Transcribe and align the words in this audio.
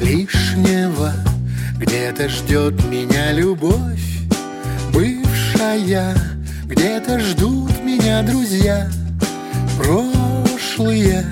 лишнего. 0.00 1.12
Где-то 1.78 2.28
ждет 2.28 2.84
меня 2.84 3.32
любовь 3.32 4.08
бывшая. 4.92 6.14
Где-то 6.64 7.18
ждут 7.20 7.82
меня 7.82 8.22
друзья. 8.22 8.88
Прошлые, 9.78 11.24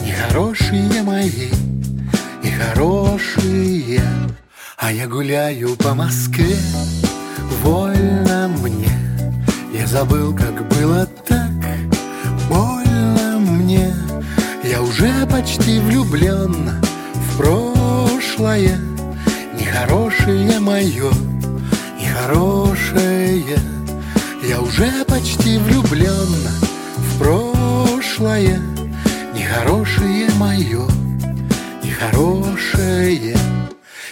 нехорошие 0.00 1.02
мои 1.02 1.48
И 2.42 2.50
хорошие. 2.50 4.02
А 4.76 4.92
я 4.92 5.06
гуляю 5.06 5.76
по 5.76 5.94
Москве 5.94 6.56
Вольно 7.62 8.48
мне. 8.62 8.90
Я 9.72 9.86
забыл, 9.86 10.34
как 10.34 10.66
было 10.68 11.06
так 11.26 11.50
Больно 12.48 13.38
мне. 13.38 13.94
Я 14.64 14.82
уже 14.82 15.26
почти 15.26 15.78
влюблен 15.80 16.70
В 17.30 17.36
прошлое 17.38 18.78
Нехорошее 19.58 20.58
мое 20.58 21.10
Нехорошее. 21.98 23.58
Я 24.46 24.60
уже 24.60 25.04
почти 25.04 25.58
влюблен 25.58 26.28
В 26.96 27.18
прошлое 27.18 28.60
Нехорошее 29.34 30.28
мое 30.38 30.86
Нехорошее. 31.82 33.36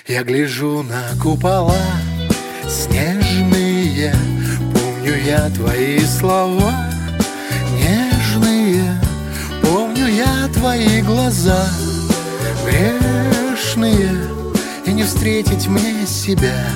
Я 0.06 0.22
гляжу 0.22 0.82
на 0.82 1.20
купола 1.20 1.76
Снежные 2.68 4.14
Помню 4.72 5.16
я 5.26 5.50
твои 5.50 5.98
слова 6.00 6.72
Нежные 7.74 8.84
Помню 9.62 10.06
я 10.06 10.48
твои 10.54 11.02
глаза 11.02 11.66
Грешные 12.68 14.10
И 14.84 14.92
не 14.92 15.02
встретить 15.04 15.68
мне 15.68 16.06
себя 16.06 16.66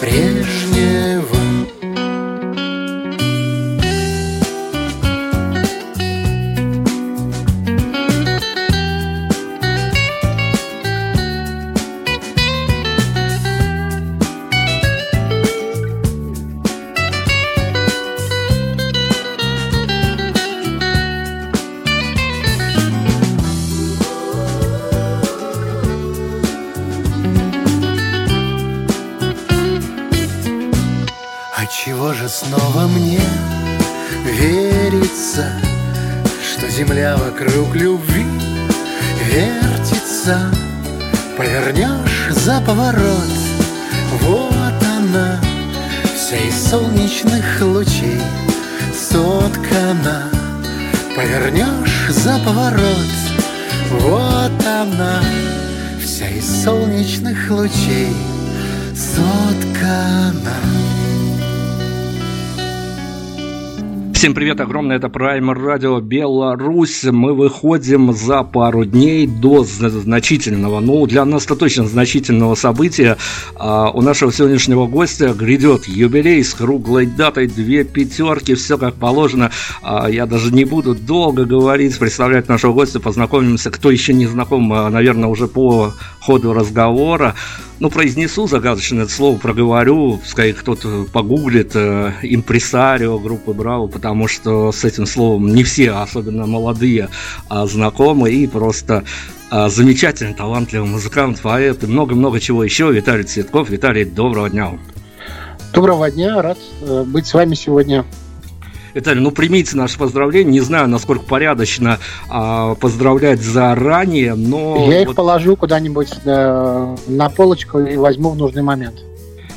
Прежнего 0.00 1.36
снова 32.40 32.86
мне 32.86 33.20
верится, 34.24 35.52
Что 36.42 36.68
земля 36.68 37.16
вокруг 37.16 37.74
любви 37.74 38.26
вертится? 39.26 40.50
Повернешь 41.36 42.28
за 42.30 42.60
поворот, 42.60 43.32
вот 44.22 44.82
она, 44.98 45.38
Вся 46.16 46.36
из 46.36 46.70
солнечных 46.70 47.44
лучей 47.60 48.20
соткана. 48.94 50.28
Повернешь 51.16 52.08
за 52.10 52.38
поворот, 52.38 53.12
вот 53.90 54.66
она, 54.66 55.22
Вся 56.02 56.28
из 56.28 56.64
солнечных 56.64 57.50
лучей 57.50 58.14
соткана. 58.94 60.79
Всем 64.20 64.34
привет, 64.34 64.60
огромное, 64.60 64.98
это 64.98 65.08
Праймер 65.08 65.58
Радио 65.58 65.98
Беларусь. 65.98 67.04
Мы 67.04 67.32
выходим 67.32 68.12
за 68.12 68.42
пару 68.42 68.84
дней 68.84 69.26
до 69.26 69.64
значительного, 69.64 70.80
ну, 70.80 71.06
для 71.06 71.24
нас-то 71.24 71.56
точно 71.56 71.86
значительного 71.86 72.54
события. 72.54 73.16
А, 73.56 73.90
у 73.90 74.02
нашего 74.02 74.30
сегодняшнего 74.30 74.86
гостя 74.86 75.32
грядет 75.32 75.88
юбилей 75.88 76.44
с 76.44 76.52
круглой 76.52 77.06
датой, 77.06 77.46
две 77.46 77.82
пятерки, 77.82 78.54
все 78.56 78.76
как 78.76 78.96
положено. 78.96 79.52
А, 79.80 80.06
я 80.10 80.26
даже 80.26 80.52
не 80.52 80.66
буду 80.66 80.94
долго 80.94 81.46
говорить, 81.46 81.98
представлять 81.98 82.46
нашего 82.46 82.74
гостя, 82.74 83.00
познакомимся. 83.00 83.70
Кто 83.70 83.90
еще 83.90 84.12
не 84.12 84.26
знаком, 84.26 84.70
а, 84.74 84.90
наверное, 84.90 85.30
уже 85.30 85.48
по 85.48 85.94
ходу 86.20 86.52
разговора. 86.52 87.36
Ну, 87.80 87.88
произнесу 87.88 88.46
загадочное 88.46 89.06
слово, 89.06 89.38
проговорю, 89.38 90.18
пускай 90.18 90.52
кто-то 90.52 91.06
погуглит 91.10 91.72
э, 91.74 92.12
импресарио 92.20 93.18
группы 93.18 93.54
Браво, 93.54 93.86
потому 93.86 94.28
что 94.28 94.70
с 94.70 94.84
этим 94.84 95.06
словом 95.06 95.54
не 95.54 95.64
все, 95.64 95.92
особенно 95.92 96.44
молодые, 96.46 97.08
а, 97.48 97.66
знакомы, 97.66 98.32
и 98.32 98.46
просто 98.46 99.04
а, 99.50 99.70
замечательный, 99.70 100.34
талантливый 100.34 100.90
музыкант, 100.90 101.40
поэт 101.40 101.82
и 101.82 101.86
много-много 101.86 102.38
чего 102.38 102.62
еще. 102.62 102.92
Виталий 102.92 103.24
Цветков. 103.24 103.70
Виталий, 103.70 104.04
доброго 104.04 104.50
дня. 104.50 104.78
Доброго 105.72 106.10
дня, 106.10 106.42
рад 106.42 106.58
э, 106.82 107.04
быть 107.04 107.26
с 107.26 107.32
вами 107.32 107.54
сегодня. 107.54 108.04
Виталий, 108.94 109.20
ну 109.20 109.30
примите 109.30 109.76
наше 109.76 109.98
поздравление. 109.98 110.52
Не 110.52 110.60
знаю, 110.60 110.88
насколько 110.88 111.24
порядочно 111.24 111.98
а, 112.28 112.74
поздравлять 112.74 113.40
заранее, 113.40 114.34
но... 114.34 114.86
Я 114.88 115.02
их 115.02 115.14
положу 115.14 115.56
куда-нибудь 115.56 116.12
э, 116.24 116.96
на 117.06 117.28
полочку 117.30 117.78
и 117.78 117.96
возьму 117.96 118.30
в 118.30 118.36
нужный 118.36 118.62
момент. 118.62 118.96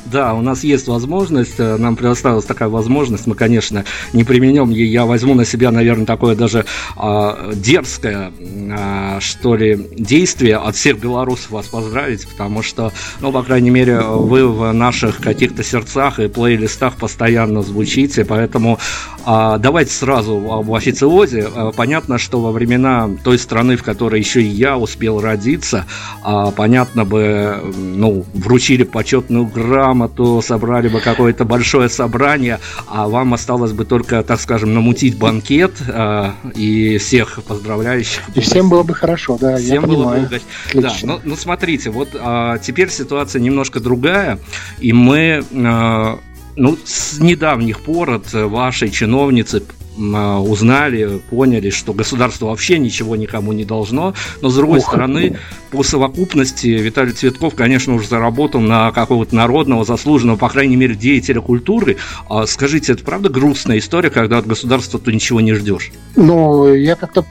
Да, 0.06 0.34
у 0.34 0.42
нас 0.42 0.62
есть 0.62 0.86
возможность, 0.86 1.58
э, 1.58 1.76
нам 1.76 1.96
предоставилась 1.96 2.44
такая 2.44 2.68
возможность, 2.68 3.26
мы, 3.26 3.34
конечно, 3.34 3.84
не 4.12 4.22
применем 4.22 4.70
ее, 4.70 4.92
я 4.92 5.06
возьму 5.06 5.34
на 5.34 5.44
себя, 5.44 5.70
наверное, 5.70 6.04
такое 6.04 6.36
даже 6.36 6.66
а, 6.96 7.52
дерзкое, 7.54 8.32
а, 8.78 9.18
что 9.20 9.56
ли, 9.56 9.88
действие 9.96 10.56
от 10.56 10.76
всех 10.76 11.00
белорусов 11.00 11.50
вас 11.50 11.66
поздравить, 11.66 12.28
потому 12.28 12.62
что, 12.62 12.92
ну, 13.20 13.32
по 13.32 13.42
крайней 13.42 13.70
мере, 13.70 14.00
вы 14.02 14.46
в 14.46 14.72
наших 14.72 15.16
каких-то 15.16 15.64
сердцах 15.64 16.18
и 16.20 16.28
плейлистах 16.28 16.96
постоянно 16.96 17.62
звучите, 17.62 18.24
поэтому 18.24 18.78
давайте 19.24 19.92
сразу 19.92 20.36
об 20.52 20.72
официозе. 20.72 21.48
А, 21.54 21.72
понятно, 21.72 22.18
что 22.18 22.40
во 22.40 22.52
времена 22.52 23.10
той 23.22 23.38
страны, 23.38 23.76
в 23.76 23.82
которой 23.82 24.20
еще 24.20 24.42
и 24.42 24.46
я 24.46 24.76
успел 24.76 25.20
родиться, 25.20 25.86
а, 26.22 26.50
понятно 26.50 27.04
бы, 27.04 27.60
ну, 27.76 28.24
вручили 28.34 28.84
почетную 28.84 29.46
грамоту, 29.46 30.42
собрали 30.42 30.88
бы 30.88 31.00
какое-то 31.00 31.44
большое 31.44 31.88
собрание, 31.88 32.60
а 32.86 33.08
вам 33.08 33.34
осталось 33.34 33.72
бы 33.72 33.84
только, 33.84 34.22
так 34.22 34.40
скажем, 34.40 34.74
намутить 34.74 35.18
банкет 35.18 35.72
а, 35.88 36.34
и 36.54 36.98
всех 36.98 37.42
поздравляющих. 37.44 38.22
И 38.34 38.40
всем 38.40 38.68
было 38.68 38.82
бы 38.82 38.94
хорошо, 38.94 39.38
да, 39.40 39.56
Всем 39.56 39.74
я 39.74 39.80
было 39.80 40.04
понимаю. 40.04 40.28
бы. 40.28 40.40
Да, 40.80 40.92
ну, 41.02 41.20
ну 41.24 41.36
смотрите, 41.36 41.90
вот 41.90 42.10
а, 42.14 42.58
теперь 42.58 42.90
ситуация 42.90 43.40
немножко 43.40 43.80
другая, 43.80 44.38
и 44.78 44.92
мы, 44.92 45.44
а, 45.54 46.18
ну, 46.56 46.76
с 46.84 47.18
недавних 47.18 47.80
пор 47.80 48.10
от 48.10 48.32
вашей 48.32 48.90
чиновницы 48.90 49.62
а, 49.96 50.40
узнали, 50.40 51.20
поняли, 51.30 51.70
что 51.70 51.92
государство 51.92 52.46
вообще 52.46 52.78
ничего 52.78 53.14
никому 53.14 53.52
не 53.52 53.64
должно, 53.64 54.14
но 54.40 54.48
с 54.48 54.56
другой 54.56 54.78
Ух. 54.78 54.86
стороны, 54.86 55.38
по 55.70 55.82
совокупности 55.82 56.66
Виталий 56.66 57.12
Цветков, 57.12 57.54
конечно, 57.54 57.94
уже 57.94 58.08
заработал 58.08 58.60
на 58.60 58.90
какого-то 58.90 59.34
народного, 59.36 59.84
заслуженного, 59.84 60.36
по 60.36 60.48
крайней 60.48 60.76
мере, 60.76 60.96
деятеля 60.96 61.40
культуры. 61.40 61.96
А 62.28 62.46
скажите, 62.46 62.92
это 62.92 63.04
правда 63.04 63.28
грустная 63.28 63.78
история, 63.78 64.10
когда 64.10 64.38
от 64.38 64.46
государства 64.46 64.98
ты 64.98 65.12
ничего 65.12 65.40
не 65.40 65.54
ждешь? 65.54 65.92
Ну, 66.16 66.72
я 66.74 66.96
как-то 66.96 67.24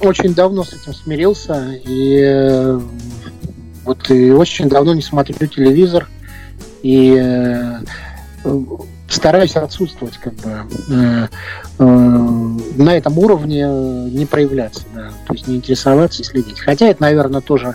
очень 0.00 0.34
давно 0.34 0.64
с 0.64 0.72
этим 0.72 0.94
смирился, 0.94 1.80
и 1.86 2.20
э, 2.20 2.80
вот 3.84 4.10
и 4.10 4.30
очень 4.32 4.68
давно 4.68 4.94
не 4.94 5.02
смотрю 5.02 5.46
телевизор, 5.46 6.08
и 6.82 7.16
э, 7.16 7.80
стараюсь 9.08 9.56
отсутствовать 9.56 10.16
как 10.18 10.34
бы 10.34 10.50
э, 10.88 11.28
э, 11.78 11.84
на 11.84 12.96
этом 12.96 13.18
уровне 13.18 13.66
не 13.66 14.24
проявляться, 14.24 14.84
да, 14.94 15.10
то 15.26 15.34
есть 15.34 15.48
не 15.48 15.56
интересоваться 15.56 16.22
и 16.22 16.24
следить. 16.24 16.60
Хотя 16.60 16.86
это, 16.86 17.02
наверное, 17.02 17.40
тоже 17.40 17.74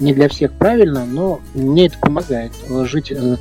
не 0.00 0.12
для 0.12 0.28
всех 0.28 0.52
правильно, 0.52 1.04
но 1.04 1.40
мне 1.54 1.86
это 1.86 1.98
помогает 1.98 2.52
жить 2.84 3.12
э, 3.12 3.36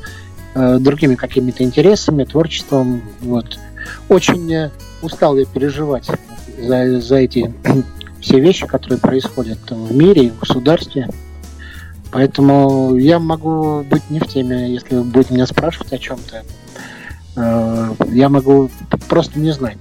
э, 0.54 0.78
другими 0.80 1.16
какими-то 1.16 1.64
интересами, 1.64 2.24
творчеством. 2.24 3.02
Вот. 3.22 3.60
Очень 4.08 4.70
устал 5.02 5.36
я 5.38 5.46
переживать 5.46 6.10
за, 6.62 7.02
за 7.02 7.16
эти 7.16 7.54
все 8.22 8.40
вещи, 8.40 8.68
которые 8.68 9.00
происходят 9.00 9.60
в 9.70 9.96
мире 9.96 10.30
в 10.30 10.40
государстве. 10.40 11.10
Поэтому 12.12 12.98
я 12.98 13.20
могу 13.20 13.84
быть 13.84 14.10
не 14.10 14.20
в 14.20 14.28
теме, 14.28 14.72
если 14.72 14.96
вы 14.96 15.04
будете 15.04 15.34
меня 15.34 15.48
спрашивать 15.48 15.94
о 15.94 15.98
чем-то. 15.98 16.44
Э, 17.36 17.94
я 18.10 18.30
могу 18.30 18.70
просто 19.10 19.40
не 19.40 19.52
знать 19.52 19.78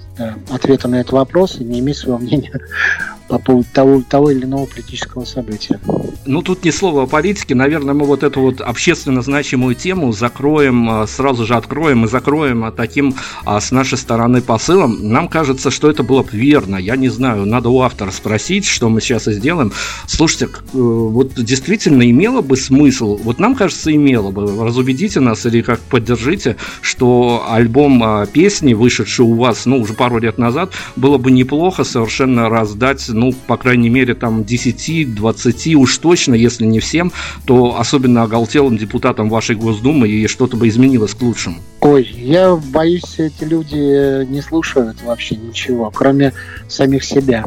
ответа 0.50 0.88
на 0.88 1.00
этот 1.00 1.12
вопрос 1.12 1.56
и 1.60 1.64
не 1.64 1.80
иметь 1.80 1.98
своего 1.98 2.18
мнения 2.18 2.52
по 3.28 3.38
поводу 3.38 3.66
того, 3.72 4.02
того 4.08 4.30
или 4.30 4.44
иного 4.44 4.66
политического 4.66 5.24
события. 5.24 5.78
Ну, 6.26 6.42
тут 6.42 6.64
ни 6.64 6.70
слова 6.70 7.04
о 7.04 7.06
политике. 7.06 7.54
Наверное, 7.54 7.94
мы 7.94 8.04
вот 8.04 8.22
эту 8.22 8.40
вот 8.40 8.60
общественно 8.60 9.22
значимую 9.22 9.74
тему 9.74 10.12
закроем, 10.12 10.90
а, 10.90 11.06
сразу 11.06 11.46
же 11.46 11.54
откроем 11.54 12.04
и 12.04 12.08
закроем 12.08 12.64
а, 12.64 12.72
таким 12.72 13.14
а, 13.44 13.60
с 13.60 13.70
нашей 13.70 13.98
стороны 13.98 14.42
посылом. 14.42 14.98
Нам 15.12 15.28
кажется, 15.28 15.70
что 15.70 15.88
это 15.88 16.02
было 16.02 16.22
бы 16.22 16.30
верно. 16.32 16.76
Я 16.76 16.96
не 16.96 17.08
знаю, 17.08 17.46
надо 17.46 17.70
у 17.70 17.80
автора 17.80 18.10
спросить, 18.10 18.66
что 18.66 18.88
мы 18.88 19.00
сейчас 19.00 19.28
и 19.28 19.32
сделаем. 19.32 19.72
Слушайте, 20.06 20.46
э, 20.46 20.48
вот 20.72 21.34
действительно 21.34 22.08
имело 22.10 22.42
бы 22.42 22.56
смысл, 22.56 23.16
вот 23.16 23.38
нам 23.38 23.54
кажется, 23.54 23.94
имело 23.94 24.30
бы, 24.30 24.64
разубедите 24.64 25.20
нас 25.20 25.46
или 25.46 25.62
как 25.62 25.80
поддержите, 25.80 26.56
что 26.82 27.46
альбом 27.48 28.26
песни, 28.32 28.74
вышедший 28.74 29.24
у 29.24 29.34
вас, 29.34 29.66
ну, 29.66 29.78
уже 29.80 29.94
пару 29.94 30.09
лет 30.18 30.38
назад, 30.38 30.72
было 30.96 31.18
бы 31.18 31.30
неплохо 31.30 31.84
совершенно 31.84 32.48
раздать 32.48 33.08
ну, 33.08 33.32
по 33.46 33.56
крайней 33.56 33.88
мере, 33.88 34.14
там 34.14 34.40
10-20 34.42 35.74
уж 35.74 35.98
точно, 35.98 36.34
если 36.34 36.64
не 36.64 36.80
всем, 36.80 37.12
то 37.44 37.78
особенно 37.78 38.22
оголтелым 38.22 38.76
депутатам 38.76 39.28
вашей 39.28 39.56
Госдумы 39.56 40.08
и 40.08 40.26
что-то 40.26 40.56
бы 40.56 40.68
изменилось 40.68 41.14
к 41.14 41.22
лучшему. 41.22 41.56
Ой, 41.80 42.08
я 42.16 42.56
боюсь, 42.56 43.18
эти 43.18 43.44
люди 43.44 44.24
не 44.26 44.42
слушают 44.42 45.02
вообще 45.02 45.36
ничего, 45.36 45.90
кроме 45.90 46.32
самих 46.68 47.04
себя 47.04 47.44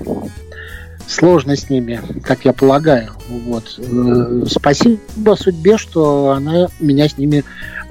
сложно 1.07 1.55
с 1.55 1.69
ними, 1.69 2.01
как 2.23 2.45
я 2.45 2.53
полагаю. 2.53 3.11
Вот. 3.29 3.77
Э, 3.77 4.43
спасибо 4.47 5.35
судьбе, 5.35 5.77
что 5.77 6.31
она 6.31 6.67
меня 6.79 7.07
с 7.07 7.17
ними 7.17 7.43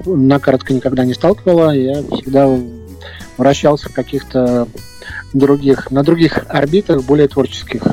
накоротко 0.05 0.73
никогда 0.73 1.05
не 1.05 1.13
сталкивала. 1.13 1.71
Я 1.71 2.03
всегда 2.03 2.47
вращался 3.37 3.89
в 3.89 3.93
каких-то 3.93 4.67
других, 5.33 5.91
на 5.91 6.03
других 6.03 6.45
орбитах, 6.49 7.03
более 7.03 7.27
творческих. 7.27 7.83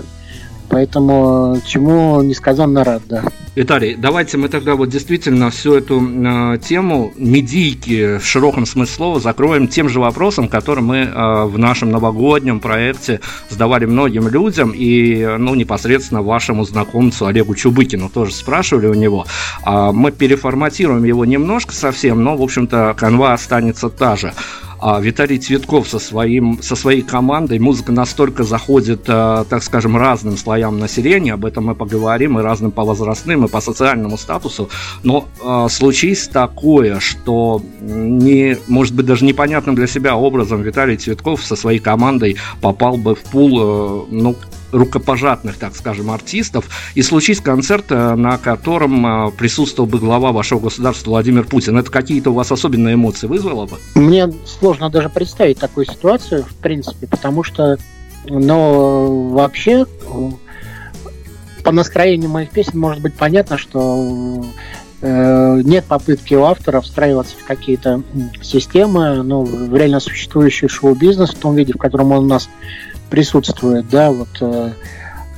Поэтому 0.71 1.61
чему 1.67 2.23
несказанно 2.23 2.85
рад, 2.85 3.03
да. 3.09 3.25
Виталий, 3.57 3.97
давайте 3.97 4.39
мы 4.39 4.49
тогда 4.49 4.77
вот 4.77 4.89
действительно 4.89 5.51
всю 5.51 5.75
эту 5.75 6.01
э, 6.01 6.59
тему 6.59 7.13
медийки 7.17 8.19
в 8.19 8.25
широком 8.25 8.65
смысле 8.65 8.95
слова 8.95 9.21
закроем 9.21 9.67
тем 9.67 9.89
же 9.89 9.99
вопросом, 9.99 10.49
который 10.49 10.85
мы 10.85 10.99
э, 10.99 11.45
в 11.47 11.59
нашем 11.59 11.91
новогоднем 11.91 12.61
проекте 12.61 13.21
задавали 13.49 13.87
многим 13.87 14.29
людям 14.29 14.73
и 14.73 15.27
ну, 15.39 15.57
непосредственно 15.57 16.23
вашему 16.23 16.65
знакомцу 16.65 17.27
Олегу 17.27 17.57
Чубыкину 17.57 18.09
тоже 18.09 18.33
спрашивали 18.33 18.87
у 18.87 18.95
него. 18.95 19.27
Э, 19.67 19.91
мы 19.93 20.13
переформатируем 20.13 21.03
его 21.03 21.25
немножко 21.25 21.75
совсем, 21.75 22.23
но, 22.23 22.37
в 22.37 22.43
общем-то, 22.43 22.95
канва 22.97 23.33
останется 23.33 23.89
та 23.89 24.15
же 24.15 24.33
а 24.81 25.01
Виталий 25.01 25.39
Цветков 25.39 25.89
со, 25.89 25.99
своим, 25.99 26.63
со 26.63 26.75
своей 26.75 27.03
командой. 27.03 27.59
Музыка 27.59 27.93
настолько 27.93 28.45
заходит, 28.45 29.05
а, 29.09 29.45
так 29.45 29.63
скажем, 29.63 29.97
разным 29.97 30.37
слоям 30.37 30.79
населения, 30.79 31.35
об 31.35 31.45
этом 31.45 31.67
мы 31.67 31.75
поговорим, 31.75 32.39
и 32.39 32.43
разным 32.43 32.71
по 32.71 32.85
возрастным, 32.85 33.45
и 33.45 33.49
по 33.49 33.61
социальному 33.61 34.17
статусу. 34.17 34.71
Но 35.03 35.29
а, 35.45 35.69
случись 35.69 36.29
такое, 36.29 37.01
что 37.01 37.63
не, 37.81 38.57
может 38.69 38.95
быть, 38.95 39.07
даже 39.07 39.25
непонятным 39.25 39.75
для 39.75 39.87
себя 39.87 40.17
образом 40.17 40.63
Виталий 40.63 40.97
Цветков 40.97 41.45
со 41.45 41.57
своей 41.57 41.79
командой 41.79 42.37
попал 42.61 42.97
бы 42.97 43.15
в 43.15 43.21
пул, 43.21 43.61
э, 43.61 44.07
ну, 44.11 44.37
рукопожатных, 44.73 45.57
так 45.57 45.75
скажем, 45.75 46.11
артистов, 46.11 46.67
и 46.95 47.03
случись 47.03 47.41
концерт, 47.41 47.87
э, 47.91 48.15
на 48.15 48.39
котором 48.39 49.29
э, 49.29 49.31
присутствовал 49.33 49.89
бы 49.89 49.99
глава 49.99 50.33
вашего 50.33 50.61
государства 50.61 51.11
Владимир 51.11 51.45
Путин. 51.45 51.79
Это 51.79 51.91
какие-то 51.91 52.31
у 52.31 52.35
вас 52.35 52.53
особенные 52.53 52.95
эмоции 52.95 53.27
вызвало 53.27 53.67
бы? 53.67 53.77
Мне 53.95 54.33
сложно 54.47 54.91
даже 54.91 55.09
представить 55.09 55.59
такую 55.59 55.87
ситуацию, 55.87 56.45
в 56.45 56.55
принципе, 56.57 57.07
потому 57.07 57.43
что, 57.43 57.79
но 58.29 59.29
вообще 59.31 59.87
по 61.63 61.73
настроению 61.73 62.31
моих 62.31 62.51
песен 62.51 62.79
может 62.79 63.03
быть 63.03 63.15
понятно, 63.15 63.59
что 63.59 64.45
э, 65.03 65.61
нет 65.65 65.85
попытки 65.85 66.35
у 66.35 66.45
автора 66.45 66.81
встраиваться 66.81 67.37
в 67.37 67.45
какие-то 67.45 68.03
системы, 68.43 69.23
ну, 69.23 69.45
в 69.45 69.77
реально 69.77 70.01
существующий 70.01 70.69
шоу-бизнес 70.69 71.31
в 71.31 71.39
том 71.39 71.55
виде, 71.55 71.73
в 71.73 71.79
котором 71.79 72.13
он 72.13 72.25
у 72.25 72.29
нас 72.29 72.49
присутствует, 73.11 73.89
да, 73.89 74.11
вот 74.11 74.29
э, 74.41 74.73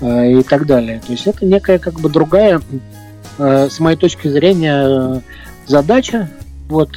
э, 0.00 0.32
и 0.32 0.42
так 0.42 0.66
далее. 0.66 1.00
То 1.04 1.12
есть 1.12 1.26
это 1.26 1.44
некая 1.44 1.78
как 1.78 1.94
бы 1.94 2.08
другая, 2.08 2.60
э, 3.38 3.68
с 3.70 3.80
моей 3.80 3.96
точки 3.96 4.28
зрения, 4.28 5.22
задача, 5.66 6.30
вот, 6.68 6.90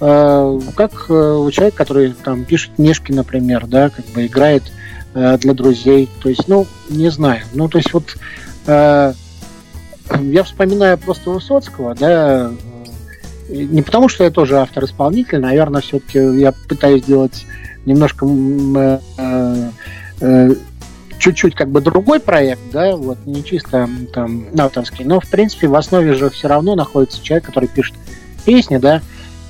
э, 0.00 0.60
как 0.76 1.06
э, 1.08 1.12
у 1.12 1.50
человека, 1.50 1.76
который 1.78 2.12
там 2.12 2.44
пишет 2.44 2.72
книжки, 2.76 3.12
например, 3.12 3.66
да, 3.66 3.90
как 3.90 4.04
бы 4.06 4.26
играет 4.26 4.64
э, 5.14 5.38
для 5.38 5.54
друзей, 5.54 6.08
то 6.22 6.28
есть, 6.28 6.48
ну, 6.48 6.66
не 6.88 7.10
знаю, 7.10 7.42
ну, 7.54 7.68
то 7.68 7.78
есть 7.78 7.92
вот 7.92 8.16
э, 8.66 9.12
я 10.20 10.42
вспоминаю 10.42 10.98
просто 10.98 11.30
Высоцкого, 11.30 11.94
да, 11.94 12.50
не 13.48 13.82
потому, 13.82 14.08
что 14.08 14.24
я 14.24 14.30
тоже 14.30 14.58
автор-исполнитель, 14.58 15.40
наверное, 15.40 15.82
все-таки 15.82 16.18
я 16.18 16.52
пытаюсь 16.52 17.04
делать 17.04 17.46
немножко 17.86 18.26
э, 18.26 19.70
э, 20.20 20.50
чуть-чуть 21.18 21.54
как 21.54 21.68
бы 21.68 21.80
другой 21.80 22.20
проект, 22.20 22.60
да, 22.72 22.96
вот 22.96 23.18
не 23.26 23.44
чисто 23.44 23.88
там 24.12 24.46
авторский, 24.58 25.04
но 25.04 25.20
в 25.20 25.28
принципе 25.28 25.68
в 25.68 25.74
основе 25.74 26.14
же 26.14 26.30
все 26.30 26.48
равно 26.48 26.74
находится 26.74 27.22
человек, 27.22 27.46
который 27.46 27.68
пишет 27.68 27.94
песни, 28.44 28.78
да, 28.78 29.00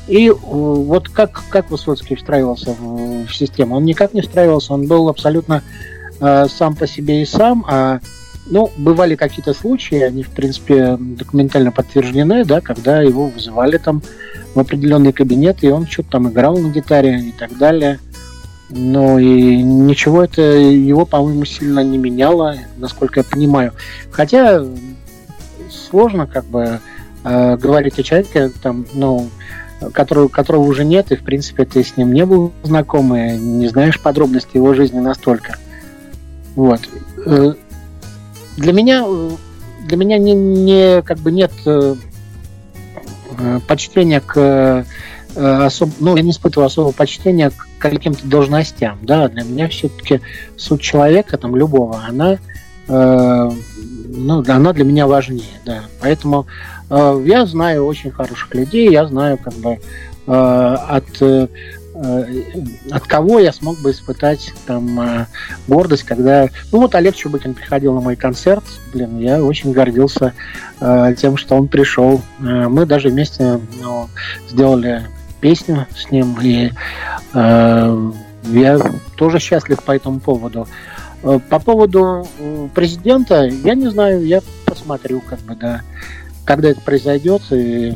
и 0.08 0.28
э, 0.28 0.32
вот 0.32 1.08
как, 1.08 1.42
как 1.48 1.70
Высоцкий 1.70 2.16
встраивался 2.16 2.74
в, 2.78 3.26
в 3.26 3.34
систему? 3.34 3.76
Он 3.76 3.84
никак 3.84 4.14
не 4.14 4.20
встраивался, 4.20 4.74
он 4.74 4.86
был 4.86 5.08
абсолютно 5.08 5.62
э, 6.20 6.46
сам 6.48 6.74
по 6.74 6.86
себе 6.86 7.22
и 7.22 7.26
сам, 7.26 7.64
а 7.68 8.00
ну, 8.46 8.70
бывали 8.76 9.14
какие-то 9.14 9.54
случаи, 9.54 10.00
они, 10.00 10.22
в 10.22 10.30
принципе, 10.30 10.96
документально 10.98 11.70
подтверждены, 11.70 12.44
да, 12.44 12.60
когда 12.60 13.00
его 13.00 13.28
вызывали 13.28 13.78
там 13.78 14.02
в 14.54 14.58
определенный 14.58 15.12
кабинет, 15.12 15.62
и 15.62 15.70
он 15.70 15.86
что-то 15.86 16.10
там 16.10 16.28
играл 16.28 16.58
на 16.58 16.68
гитаре 16.68 17.20
и 17.20 17.32
так 17.32 17.56
далее. 17.56 17.98
Но 18.74 19.18
и 19.18 19.62
ничего 19.62 20.24
это 20.24 20.40
его, 20.40 21.04
по-моему, 21.04 21.44
сильно 21.44 21.80
не 21.80 21.98
меняло, 21.98 22.56
насколько 22.78 23.20
я 23.20 23.24
понимаю. 23.24 23.72
Хотя 24.10 24.64
сложно 25.70 26.26
как 26.26 26.46
бы 26.46 26.80
э, 27.24 27.56
говорить 27.58 27.98
о 27.98 28.02
человеке, 28.02 28.50
там, 28.62 28.86
ну, 28.94 29.28
которого, 29.92 30.28
которого 30.28 30.62
уже 30.62 30.86
нет, 30.86 31.12
и, 31.12 31.16
в 31.16 31.22
принципе, 31.22 31.66
ты 31.66 31.84
с 31.84 31.98
ним 31.98 32.14
не 32.14 32.24
был 32.24 32.52
знаком, 32.62 33.14
и 33.14 33.36
не 33.36 33.68
знаешь 33.68 34.00
подробностей 34.00 34.54
его 34.54 34.72
жизни 34.72 35.00
настолько. 35.00 35.58
Вот. 36.56 36.80
Э, 37.26 37.52
для 38.56 38.72
меня, 38.72 39.04
для 39.86 39.96
меня 39.98 40.16
не, 40.16 40.32
не 40.32 41.02
как 41.02 41.18
бы 41.18 41.30
нет 41.30 41.52
э, 41.66 41.94
почтения 43.66 44.20
к 44.20 44.36
Э, 44.36 44.84
особ... 45.36 45.90
ну, 46.00 46.16
я 46.16 46.22
не 46.22 46.30
испытываю 46.30 46.66
особого 46.66 46.92
почтения 46.92 47.50
к 47.50 47.66
каким-то 47.78 48.26
должностям, 48.26 48.98
да, 49.02 49.28
для 49.28 49.44
меня 49.44 49.68
все-таки 49.68 50.20
суть 50.56 50.80
человека, 50.80 51.38
там, 51.38 51.56
любого, 51.56 52.02
она, 52.06 52.38
э, 52.88 53.50
ну, 54.08 54.44
она 54.46 54.72
для 54.72 54.84
меня 54.84 55.06
важнее, 55.06 55.60
да, 55.64 55.84
поэтому 56.00 56.46
э, 56.90 57.24
я 57.26 57.46
знаю 57.46 57.86
очень 57.86 58.10
хороших 58.10 58.54
людей, 58.54 58.90
я 58.90 59.06
знаю, 59.06 59.38
как 59.38 59.54
бы, 59.54 59.78
э, 60.26 60.76
от 60.88 61.22
э, 61.22 61.48
от 62.90 63.06
кого 63.06 63.38
я 63.38 63.52
смог 63.52 63.78
бы 63.80 63.90
испытать 63.90 64.52
там 64.66 65.00
э, 65.00 65.26
гордость, 65.68 66.04
когда... 66.04 66.48
Ну 66.70 66.80
вот 66.80 66.94
Олег 66.94 67.14
Чубыкин 67.14 67.54
приходил 67.54 67.92
на 67.92 68.00
мой 68.00 68.16
концерт, 68.16 68.64
блин, 68.92 69.18
я 69.18 69.42
очень 69.42 69.72
гордился 69.72 70.32
э, 70.80 71.14
тем, 71.18 71.36
что 71.36 71.54
он 71.56 71.68
пришел. 71.68 72.22
Э, 72.40 72.68
мы 72.68 72.86
даже 72.86 73.08
вместе 73.08 73.60
ну, 73.82 74.08
сделали 74.48 75.02
песню 75.42 75.86
с 75.94 76.10
ним, 76.10 76.38
и 76.40 76.70
э, 77.34 78.12
я 78.44 78.78
тоже 79.16 79.38
счастлив 79.40 79.82
по 79.82 79.92
этому 79.92 80.20
поводу. 80.20 80.66
Э, 81.22 81.38
по 81.50 81.58
поводу 81.58 82.26
э, 82.38 82.68
президента, 82.74 83.44
я 83.44 83.74
не 83.74 83.88
знаю, 83.88 84.24
я 84.24 84.40
посмотрю, 84.64 85.20
как 85.20 85.40
бы, 85.40 85.54
да, 85.56 85.82
когда 86.44 86.70
это 86.70 86.80
произойдет, 86.80 87.42
и 87.50 87.92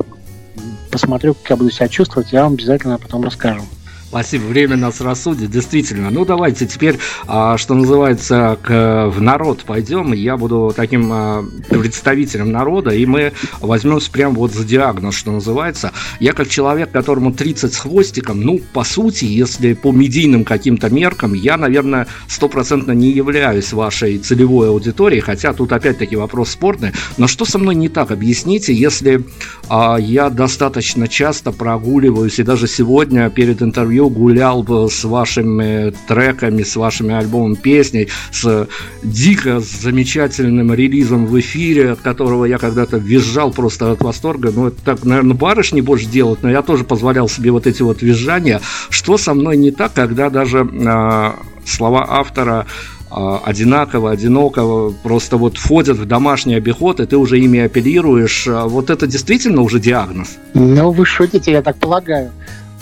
посмотрю, 0.90 1.34
как 1.34 1.50
я 1.50 1.56
буду 1.56 1.70
себя 1.70 1.88
чувствовать, 1.88 2.32
я 2.32 2.42
вам 2.42 2.54
обязательно 2.54 2.98
потом 2.98 3.24
расскажу. 3.24 3.62
Спасибо, 4.08 4.44
время 4.44 4.76
нас 4.76 5.00
рассудит, 5.00 5.50
действительно. 5.50 6.10
Ну, 6.10 6.24
давайте 6.24 6.64
теперь, 6.66 6.98
а, 7.26 7.58
что 7.58 7.74
называется, 7.74 8.56
к, 8.62 9.10
в 9.12 9.20
народ 9.20 9.64
пойдем. 9.64 10.12
Я 10.12 10.36
буду 10.36 10.72
таким 10.74 11.10
а, 11.12 11.44
представителем 11.68 12.52
народа, 12.52 12.90
и 12.90 13.04
мы 13.04 13.32
возьмемся 13.60 14.10
прям 14.12 14.34
вот 14.34 14.52
за 14.52 14.64
диагноз, 14.64 15.16
что 15.16 15.32
называется. 15.32 15.90
Я 16.20 16.34
как 16.34 16.48
человек, 16.48 16.92
которому 16.92 17.32
30 17.32 17.74
с 17.74 17.78
хвостиком, 17.78 18.40
ну, 18.40 18.60
по 18.72 18.84
сути, 18.84 19.24
если 19.24 19.74
по 19.74 19.90
медийным 19.90 20.44
каким-то 20.44 20.88
меркам, 20.88 21.34
я, 21.34 21.56
наверное, 21.56 22.06
стопроцентно 22.28 22.92
не 22.92 23.10
являюсь 23.10 23.72
вашей 23.72 24.18
целевой 24.18 24.68
аудиторией, 24.68 25.20
хотя 25.20 25.52
тут 25.52 25.72
опять-таки 25.72 26.14
вопрос 26.14 26.50
спорный. 26.50 26.92
Но 27.18 27.26
что 27.26 27.44
со 27.44 27.58
мной 27.58 27.74
не 27.74 27.88
так? 27.88 28.12
Объясните, 28.12 28.72
если 28.72 29.24
а, 29.68 29.96
я 29.96 30.30
достаточно 30.30 31.08
часто 31.08 31.50
прогуливаюсь, 31.50 32.38
и 32.38 32.44
даже 32.44 32.68
сегодня 32.68 33.28
перед 33.30 33.62
интервью 33.62 34.05
интервью 34.06 34.10
гулял 34.10 34.88
с 34.88 35.04
вашими 35.04 35.92
треками, 36.06 36.62
с 36.62 36.76
вашими 36.76 37.14
альбомом 37.14 37.56
песней, 37.56 38.08
с 38.32 38.68
дико 39.02 39.60
замечательным 39.60 40.72
релизом 40.74 41.26
в 41.26 41.38
эфире, 41.40 41.92
от 41.92 42.00
которого 42.00 42.44
я 42.44 42.58
когда-то 42.58 42.98
визжал 42.98 43.50
просто 43.50 43.92
от 43.92 44.02
восторга. 44.02 44.52
Ну, 44.54 44.68
это 44.68 44.76
так, 44.84 45.04
наверное, 45.04 45.34
барышни 45.34 45.80
больше 45.80 46.06
делают, 46.06 46.42
но 46.42 46.50
я 46.50 46.62
тоже 46.62 46.84
позволял 46.84 47.28
себе 47.28 47.50
вот 47.50 47.66
эти 47.66 47.82
вот 47.82 48.02
визжания. 48.02 48.60
Что 48.90 49.18
со 49.18 49.34
мной 49.34 49.56
не 49.56 49.70
так, 49.70 49.92
когда 49.92 50.30
даже 50.30 50.58
э, 50.58 51.30
слова 51.64 52.06
автора 52.08 52.66
а, 53.08 53.38
одинаково, 53.44 54.10
одиноко, 54.10 54.92
просто 55.02 55.36
вот 55.36 55.56
входят 55.56 55.96
в 55.96 56.06
домашний 56.06 56.54
обиход, 56.54 57.00
и 57.00 57.06
ты 57.06 57.16
уже 57.16 57.38
ими 57.38 57.60
апеллируешь. 57.60 58.48
А 58.48 58.66
вот 58.66 58.90
это 58.90 59.06
действительно 59.06 59.62
уже 59.62 59.78
диагноз? 59.78 60.36
Ну, 60.54 60.90
вы 60.90 61.06
шутите, 61.06 61.52
я 61.52 61.62
так 61.62 61.76
полагаю. 61.76 62.30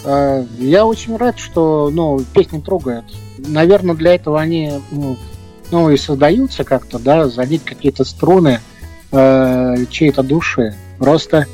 Э, 0.04 0.44
я 0.58 0.84
очень 0.84 1.16
рад, 1.16 1.38
что 1.38 1.90
ну, 1.92 2.20
песни 2.34 2.60
трогают. 2.60 3.04
Наверное, 3.38 3.94
для 3.94 4.14
этого 4.14 4.40
они 4.40 4.72
ну, 4.90 5.16
ну 5.70 5.90
и 5.90 5.96
создаются 5.96 6.64
как-то, 6.64 6.98
да, 6.98 7.28
задеть 7.28 7.64
какие-то 7.64 8.04
струны 8.04 8.60
э, 9.12 9.76
чьей-то 9.90 10.22
души. 10.22 10.74
Просто 10.98 11.46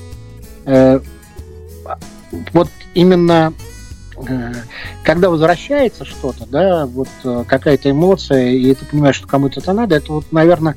э, 0.67 1.01
вот 2.53 2.69
именно 2.95 3.53
э, 4.29 4.53
когда 5.05 5.31
возвращается 5.31 6.05
что-то, 6.05 6.47
да, 6.47 6.87
вот 6.87 7.09
э, 7.25 7.45
какая-то 7.47 7.91
эмоция, 7.91 8.51
и 8.51 8.75
ты 8.75 8.85
понимаешь, 8.85 9.17
что 9.17 9.27
кому-то 9.27 9.61
это 9.61 9.73
надо, 9.73 9.97
это 9.97 10.13
вот, 10.13 10.33
наверное, 10.33 10.77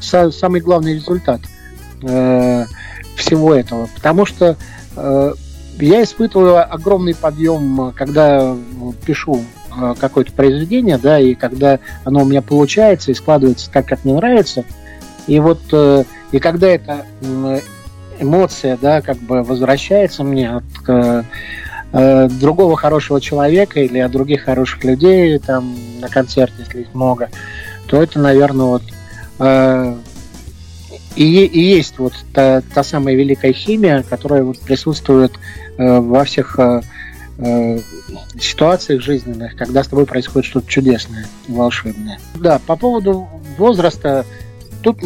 са- 0.00 0.32
самый 0.32 0.60
главный 0.60 0.94
результат 0.94 1.40
э, 2.02 2.66
всего 3.16 3.54
этого. 3.54 3.88
Потому 3.94 4.26
что 4.26 4.56
э, 4.96 5.34
я 5.82 6.02
испытываю 6.02 6.72
огромный 6.72 7.14
подъем, 7.14 7.92
когда 7.96 8.56
пишу 9.04 9.44
э, 9.76 9.94
какое-то 9.98 10.32
произведение, 10.32 10.98
да, 10.98 11.18
и 11.18 11.34
когда 11.34 11.78
оно 12.04 12.22
у 12.22 12.24
меня 12.24 12.42
получается 12.42 13.10
и 13.10 13.14
складывается 13.14 13.70
так, 13.70 13.86
как 13.86 14.04
мне 14.04 14.14
нравится. 14.14 14.64
И 15.26 15.38
вот, 15.38 15.60
э, 15.72 16.04
и 16.32 16.38
когда 16.38 16.68
эта 16.68 17.06
эмоция, 18.18 18.78
да, 18.80 19.00
как 19.00 19.16
бы 19.18 19.42
возвращается 19.42 20.24
мне 20.24 20.50
от 20.50 20.64
э, 20.88 22.28
другого 22.40 22.76
хорошего 22.76 23.20
человека 23.20 23.80
или 23.80 23.98
от 23.98 24.12
других 24.12 24.44
хороших 24.44 24.84
людей 24.84 25.38
там 25.38 25.74
на 26.00 26.08
концерте, 26.08 26.54
если 26.60 26.82
их 26.82 26.94
много, 26.94 27.30
то 27.86 28.00
это, 28.02 28.20
наверное, 28.20 28.66
вот 28.66 28.82
и, 31.16 31.44
и 31.44 31.60
есть 31.60 31.98
вот 31.98 32.12
та, 32.32 32.62
та 32.74 32.82
самая 32.82 33.14
великая 33.14 33.52
химия, 33.52 34.04
которая 34.08 34.44
вот 34.44 34.58
присутствует 34.60 35.32
э, 35.32 35.38
во 35.80 36.24
всех 36.24 36.58
э, 36.58 36.82
э, 37.38 37.78
ситуациях 38.38 39.02
жизненных, 39.02 39.56
когда 39.56 39.82
с 39.82 39.88
тобой 39.88 40.06
происходит 40.06 40.46
что-то 40.48 40.68
чудесное, 40.68 41.26
волшебное. 41.48 42.18
Да, 42.34 42.60
по 42.66 42.76
поводу 42.76 43.28
возраста, 43.56 44.26
тут 44.82 44.98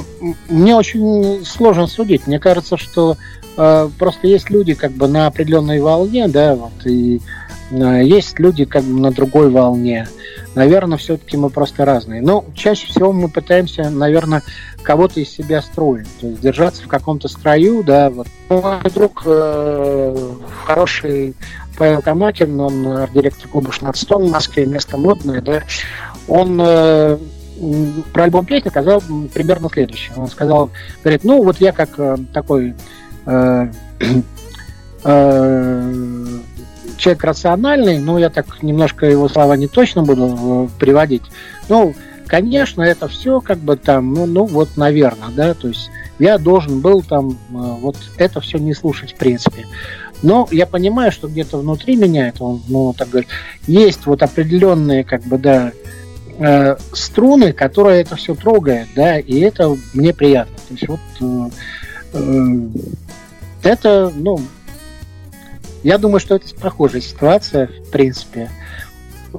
мне 0.48 0.74
очень 0.74 1.44
сложно 1.44 1.86
судить. 1.86 2.26
Мне 2.26 2.38
кажется, 2.38 2.76
что 2.76 3.16
э, 3.56 3.88
просто 3.98 4.26
есть 4.26 4.50
люди 4.50 4.74
как 4.74 4.92
бы 4.92 5.06
на 5.08 5.26
определенной 5.26 5.80
волне, 5.80 6.28
да, 6.28 6.56
вот, 6.56 6.84
и 6.84 7.20
э, 7.70 8.02
есть 8.04 8.38
люди 8.38 8.64
как 8.64 8.82
бы 8.82 9.00
на 9.00 9.12
другой 9.12 9.50
волне. 9.50 10.08
Наверное, 10.54 10.98
все-таки 10.98 11.36
мы 11.36 11.50
просто 11.50 11.84
разные. 11.84 12.22
Но 12.22 12.44
чаще 12.54 12.86
всего 12.86 13.12
мы 13.12 13.28
пытаемся, 13.28 13.90
наверное, 13.90 14.42
кого-то 14.82 15.20
из 15.20 15.30
себя 15.30 15.62
строить. 15.62 16.08
То 16.20 16.28
есть 16.28 16.40
держаться 16.40 16.82
в 16.82 16.88
каком-то 16.88 17.28
строю, 17.28 17.82
да. 17.82 18.10
Вот. 18.10 18.28
Мой 18.48 18.90
друг 18.94 19.22
э, 19.26 20.32
хороший 20.64 21.34
Павел 21.76 22.02
Камакин, 22.02 22.60
он 22.60 22.86
арт-директор 22.86 23.48
клуба 23.48 23.72
«Шнатстон» 23.72 24.26
в 24.26 24.30
Москве, 24.30 24.66
место 24.66 24.96
модное, 24.96 25.40
да. 25.40 25.62
Он 26.28 26.58
э, 26.60 27.18
про 28.12 28.24
альбом 28.24 28.46
песни 28.46 28.68
сказал 28.68 29.02
примерно 29.32 29.68
следующее. 29.70 30.12
Он 30.16 30.28
сказал, 30.28 30.70
говорит, 31.02 31.24
ну 31.24 31.42
вот 31.42 31.58
я 31.58 31.72
как 31.72 31.90
э, 31.98 32.16
такой 32.32 32.74
э, 33.26 33.68
э, 35.04 36.23
человек 36.96 37.24
рациональный, 37.24 37.98
но 37.98 38.18
я 38.18 38.30
так 38.30 38.62
немножко 38.62 39.06
его 39.06 39.28
слова 39.28 39.56
не 39.56 39.68
точно 39.68 40.02
буду 40.02 40.68
э, 40.68 40.78
приводить. 40.78 41.22
Ну, 41.68 41.94
конечно, 42.26 42.82
это 42.82 43.08
все 43.08 43.40
как 43.40 43.58
бы 43.58 43.76
там, 43.76 44.12
ну, 44.12 44.26
ну 44.26 44.44
вот, 44.44 44.76
наверное, 44.76 45.28
да, 45.30 45.54
то 45.54 45.68
есть 45.68 45.90
я 46.18 46.38
должен 46.38 46.80
был 46.80 47.02
там 47.02 47.32
э, 47.32 47.34
вот 47.50 47.96
это 48.18 48.40
все 48.40 48.58
не 48.58 48.74
слушать 48.74 49.12
в 49.12 49.16
принципе. 49.16 49.66
Но 50.22 50.48
я 50.50 50.66
понимаю, 50.66 51.12
что 51.12 51.28
где-то 51.28 51.58
внутри 51.58 51.96
меня, 51.96 52.28
это 52.28 52.58
ну, 52.68 52.94
так 52.96 53.10
говорит, 53.10 53.28
есть 53.66 54.06
вот 54.06 54.22
определенные, 54.22 55.04
как 55.04 55.22
бы, 55.22 55.38
да, 55.38 55.72
э, 56.38 56.76
струны, 56.92 57.52
которые 57.52 58.02
это 58.02 58.16
все 58.16 58.34
трогает, 58.34 58.88
да, 58.96 59.18
и 59.18 59.40
это 59.40 59.76
мне 59.92 60.14
приятно. 60.14 60.56
То 60.56 60.74
есть 60.74 60.88
вот 60.88 61.00
э, 61.20 61.50
э, 62.14 62.68
это, 63.62 64.12
ну, 64.14 64.40
я 65.84 65.98
думаю, 65.98 66.18
что 66.18 66.34
это 66.34 66.46
похожая 66.54 67.02
ситуация, 67.02 67.66
в 67.66 67.90
принципе. 67.90 68.50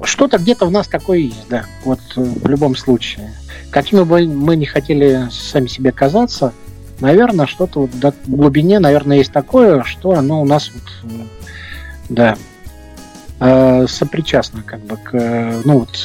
Что-то 0.04 0.38
где-то 0.38 0.66
в 0.66 0.70
нас 0.70 0.86
такое 0.86 1.18
есть, 1.18 1.48
да, 1.50 1.64
вот 1.84 1.98
э, 2.16 2.22
в 2.22 2.48
любом 2.48 2.76
случае. 2.76 3.32
Какими 3.70 4.04
бы 4.04 4.24
мы 4.26 4.54
не 4.54 4.64
хотели 4.64 5.28
сами 5.30 5.66
себе 5.66 5.90
казаться, 5.90 6.52
наверное, 7.00 7.46
что-то 7.46 7.80
вот 7.80 7.90
в 8.24 8.30
глубине, 8.30 8.78
наверное, 8.78 9.16
есть 9.16 9.32
такое, 9.32 9.82
что 9.82 10.12
оно 10.12 10.40
у 10.40 10.44
нас 10.44 10.70
вот, 10.72 11.12
э, 11.12 11.24
да, 12.10 12.36
э, 13.40 13.86
сопричастно 13.88 14.62
как 14.62 14.80
бы 14.80 14.96
к, 14.98 15.62
ну 15.64 15.80
вот, 15.80 15.98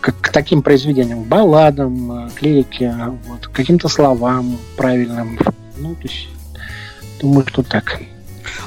к, 0.00 0.12
к 0.12 0.32
таким 0.32 0.62
произведениям, 0.62 1.22
балладам, 1.24 2.30
к 2.30 2.40
лирике, 2.40 2.94
вот, 3.26 3.48
каким-то 3.48 3.88
словам 3.88 4.56
правильным. 4.78 5.38
Ну, 5.76 5.94
то 5.96 6.02
есть, 6.02 6.28
думаю, 7.20 7.46
что 7.46 7.62
так 7.62 8.00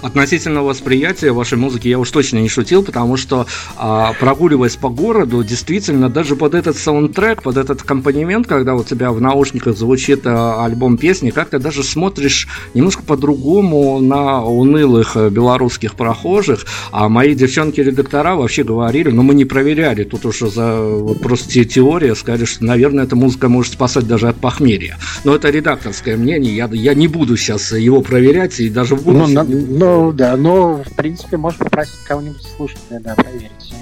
относительно 0.01 0.63
восприятия 0.63 1.31
вашей 1.31 1.57
музыки 1.57 1.87
я 1.87 1.99
уж 1.99 2.09
точно 2.11 2.39
не 2.39 2.49
шутил, 2.49 2.83
потому 2.83 3.17
что 3.17 3.45
а, 3.77 4.13
прогуливаясь 4.19 4.75
по 4.75 4.89
городу, 4.89 5.43
действительно, 5.43 6.09
даже 6.09 6.35
под 6.35 6.53
этот 6.55 6.77
саундтрек, 6.77 7.43
под 7.43 7.57
этот 7.57 7.81
аккомпанемент, 7.81 8.47
когда 8.47 8.75
у 8.75 8.83
тебя 8.83 9.11
в 9.11 9.21
наушниках 9.21 9.77
звучит 9.77 10.21
а, 10.25 10.65
альбом 10.65 10.97
песни, 10.97 11.29
как-то 11.29 11.59
даже 11.59 11.83
смотришь 11.83 12.47
немножко 12.73 13.03
по-другому 13.03 13.99
на 13.99 14.43
унылых 14.43 15.15
э, 15.15 15.29
белорусских 15.29 15.95
прохожих, 15.95 16.65
а 16.91 17.09
мои 17.09 17.33
девчонки-редактора 17.35 18.35
вообще 18.35 18.63
говорили, 18.63 19.09
но 19.09 19.17
ну, 19.17 19.23
мы 19.23 19.33
не 19.35 19.45
проверяли, 19.45 20.03
тут 20.03 20.25
уже 20.25 20.49
за 20.49 20.81
вот 20.81 21.21
просто 21.21 21.49
теория, 21.65 22.15
сказали, 22.15 22.45
что, 22.45 22.65
наверное, 22.65 23.05
эта 23.05 23.15
музыка 23.15 23.49
может 23.49 23.73
спасать 23.73 24.07
даже 24.07 24.27
от 24.27 24.37
похмелья. 24.37 24.97
Но 25.23 25.35
это 25.35 25.49
редакторское 25.49 26.17
мнение, 26.17 26.55
я, 26.55 26.69
я 26.71 26.93
не 26.93 27.07
буду 27.07 27.37
сейчас 27.37 27.71
его 27.71 28.01
проверять 28.01 28.59
и 28.59 28.69
даже 28.69 28.95
в 28.95 29.03
будущем... 29.03 29.45
Ну, 29.47 29.68
ну 29.69 30.11
да, 30.11 30.35
но 30.35 30.83
в 30.83 30.95
принципе 30.95 31.37
можешь 31.37 31.59
попросить 31.59 31.99
кого-нибудь 32.03 32.41
слушателя, 32.41 32.99
да, 32.99 33.13
проверить, 33.13 33.73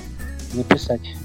написать 0.53 1.15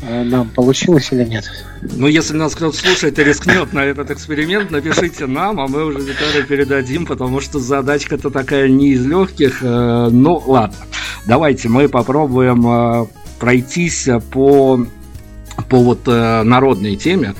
э, 0.00 0.22
нам 0.24 0.48
получилось 0.48 1.12
или 1.12 1.24
нет. 1.24 1.44
Ну, 1.82 2.06
если 2.06 2.34
нас 2.34 2.54
кто-то 2.54 2.74
слушает 2.74 3.18
и 3.18 3.24
рискнет 3.24 3.74
на 3.74 3.84
этот 3.84 4.10
эксперимент, 4.10 4.70
напишите 4.70 5.26
нам, 5.26 5.60
а 5.60 5.68
мы 5.68 5.84
уже 5.84 5.98
Виталию 5.98 6.46
передадим, 6.46 7.04
потому 7.04 7.40
что 7.42 7.60
задачка-то 7.60 8.30
такая 8.30 8.68
не 8.68 8.92
из 8.92 9.04
легких. 9.04 9.58
Э, 9.62 10.08
ну, 10.10 10.42
ладно, 10.46 10.78
давайте 11.26 11.68
мы 11.68 11.90
попробуем 11.90 12.66
э, 12.66 13.06
пройтись 13.38 14.08
по, 14.30 14.86
по 15.68 15.76
вот 15.76 16.06
народной 16.06 16.96
теме. 16.96 17.34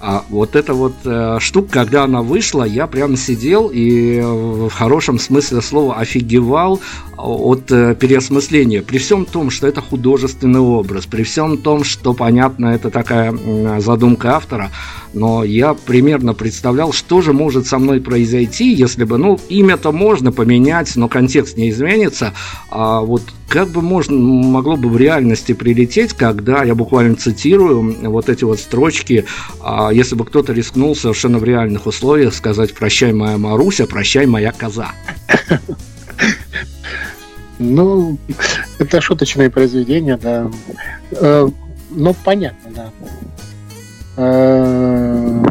А 0.00 0.24
вот 0.28 0.54
эта 0.54 0.74
вот 0.74 0.94
э, 1.04 1.38
штука, 1.40 1.68
когда 1.72 2.04
она 2.04 2.22
вышла, 2.22 2.62
я 2.62 2.86
прям 2.86 3.16
сидел 3.16 3.68
и 3.72 4.20
в 4.20 4.70
хорошем 4.70 5.18
смысле 5.18 5.60
слова 5.60 5.96
офигевал 5.96 6.80
от 7.16 7.72
э, 7.72 7.96
переосмысления. 7.96 8.82
При 8.82 8.98
всем 8.98 9.24
том, 9.24 9.50
что 9.50 9.66
это 9.66 9.80
художественный 9.80 10.60
образ, 10.60 11.06
при 11.06 11.24
всем 11.24 11.58
том, 11.58 11.82
что, 11.82 12.14
понятно, 12.14 12.66
это 12.66 12.90
такая 12.90 13.32
э, 13.32 13.80
задумка 13.80 14.36
автора, 14.36 14.70
но 15.14 15.42
я 15.42 15.74
примерно 15.74 16.32
представлял, 16.32 16.92
что 16.92 17.20
же 17.20 17.32
может 17.32 17.66
со 17.66 17.78
мной 17.78 18.00
произойти, 18.00 18.72
если 18.72 19.02
бы, 19.02 19.18
ну, 19.18 19.40
имя-то 19.48 19.90
можно 19.90 20.30
поменять, 20.30 20.94
но 20.94 21.08
контекст 21.08 21.56
не 21.56 21.70
изменится, 21.70 22.34
а 22.70 23.00
вот 23.00 23.22
как 23.48 23.68
бы 23.70 23.80
можно, 23.80 24.16
могло 24.16 24.76
бы 24.76 24.88
в 24.88 24.96
реальности 24.96 25.52
прилететь, 25.52 26.12
когда, 26.12 26.62
я 26.64 26.74
буквально 26.74 27.16
цитирую, 27.16 28.10
вот 28.10 28.28
эти 28.28 28.44
вот 28.44 28.60
строчки, 28.60 29.24
а, 29.60 29.87
если 29.92 30.14
бы 30.14 30.24
кто-то 30.24 30.52
рискнул 30.52 30.94
совершенно 30.96 31.38
в 31.38 31.44
реальных 31.44 31.86
условиях 31.86 32.34
сказать 32.34 32.74
«Прощай, 32.74 33.12
моя 33.12 33.38
Маруся, 33.38 33.86
прощай, 33.86 34.26
моя 34.26 34.52
коза». 34.52 34.92
Ну, 37.58 38.18
это 38.78 39.00
шуточное 39.00 39.50
произведение, 39.50 40.16
да. 40.16 40.48
Э, 41.10 41.48
ну, 41.90 42.14
понятно, 42.24 42.70
да. 42.70 42.90
Э, 44.16 45.44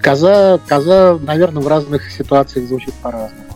коза, 0.00 0.60
коза, 0.68 1.18
наверное, 1.20 1.62
в 1.62 1.68
разных 1.68 2.10
ситуациях 2.12 2.68
звучит 2.68 2.94
по-разному. 2.94 3.49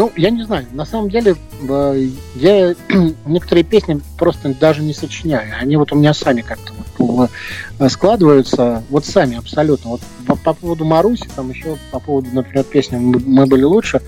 Ну, 0.00 0.10
я 0.16 0.30
не 0.30 0.42
знаю. 0.44 0.64
На 0.72 0.86
самом 0.86 1.10
деле, 1.10 1.36
э, 1.68 2.08
я 2.36 2.74
некоторые 3.26 3.64
песни 3.64 4.00
просто 4.16 4.54
даже 4.54 4.80
не 4.80 4.94
сочиняю. 4.94 5.52
Они 5.60 5.76
вот 5.76 5.92
у 5.92 5.94
меня 5.94 6.14
сами 6.14 6.40
как-то 6.40 6.72
вот 6.96 7.30
э, 7.78 7.88
складываются, 7.90 8.82
вот 8.88 9.04
сами 9.04 9.36
абсолютно. 9.36 9.90
Вот 9.90 10.00
по, 10.26 10.36
по 10.36 10.54
поводу 10.54 10.86
Маруси, 10.86 11.28
там 11.36 11.50
еще 11.50 11.76
по 11.90 12.00
поводу, 12.00 12.30
например, 12.32 12.64
песни 12.64 12.96
«Мы 12.96 13.44
были 13.44 13.64
лучше», 13.64 14.00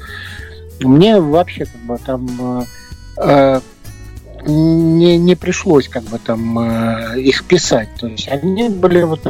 мне 0.81 1.21
вообще 1.21 1.67
как 1.67 1.81
бы 1.83 1.99
там 1.99 2.67
э, 3.19 3.61
не, 4.47 5.19
не 5.19 5.35
пришлось 5.35 5.89
как 5.89 6.05
бы 6.05 6.19
там 6.19 6.59
э, 6.59 7.21
их 7.21 7.45
писать. 7.45 7.91
То 8.01 8.07
есть 8.07 8.29
они 8.29 8.71
были 8.71 9.03
вот 9.03 9.27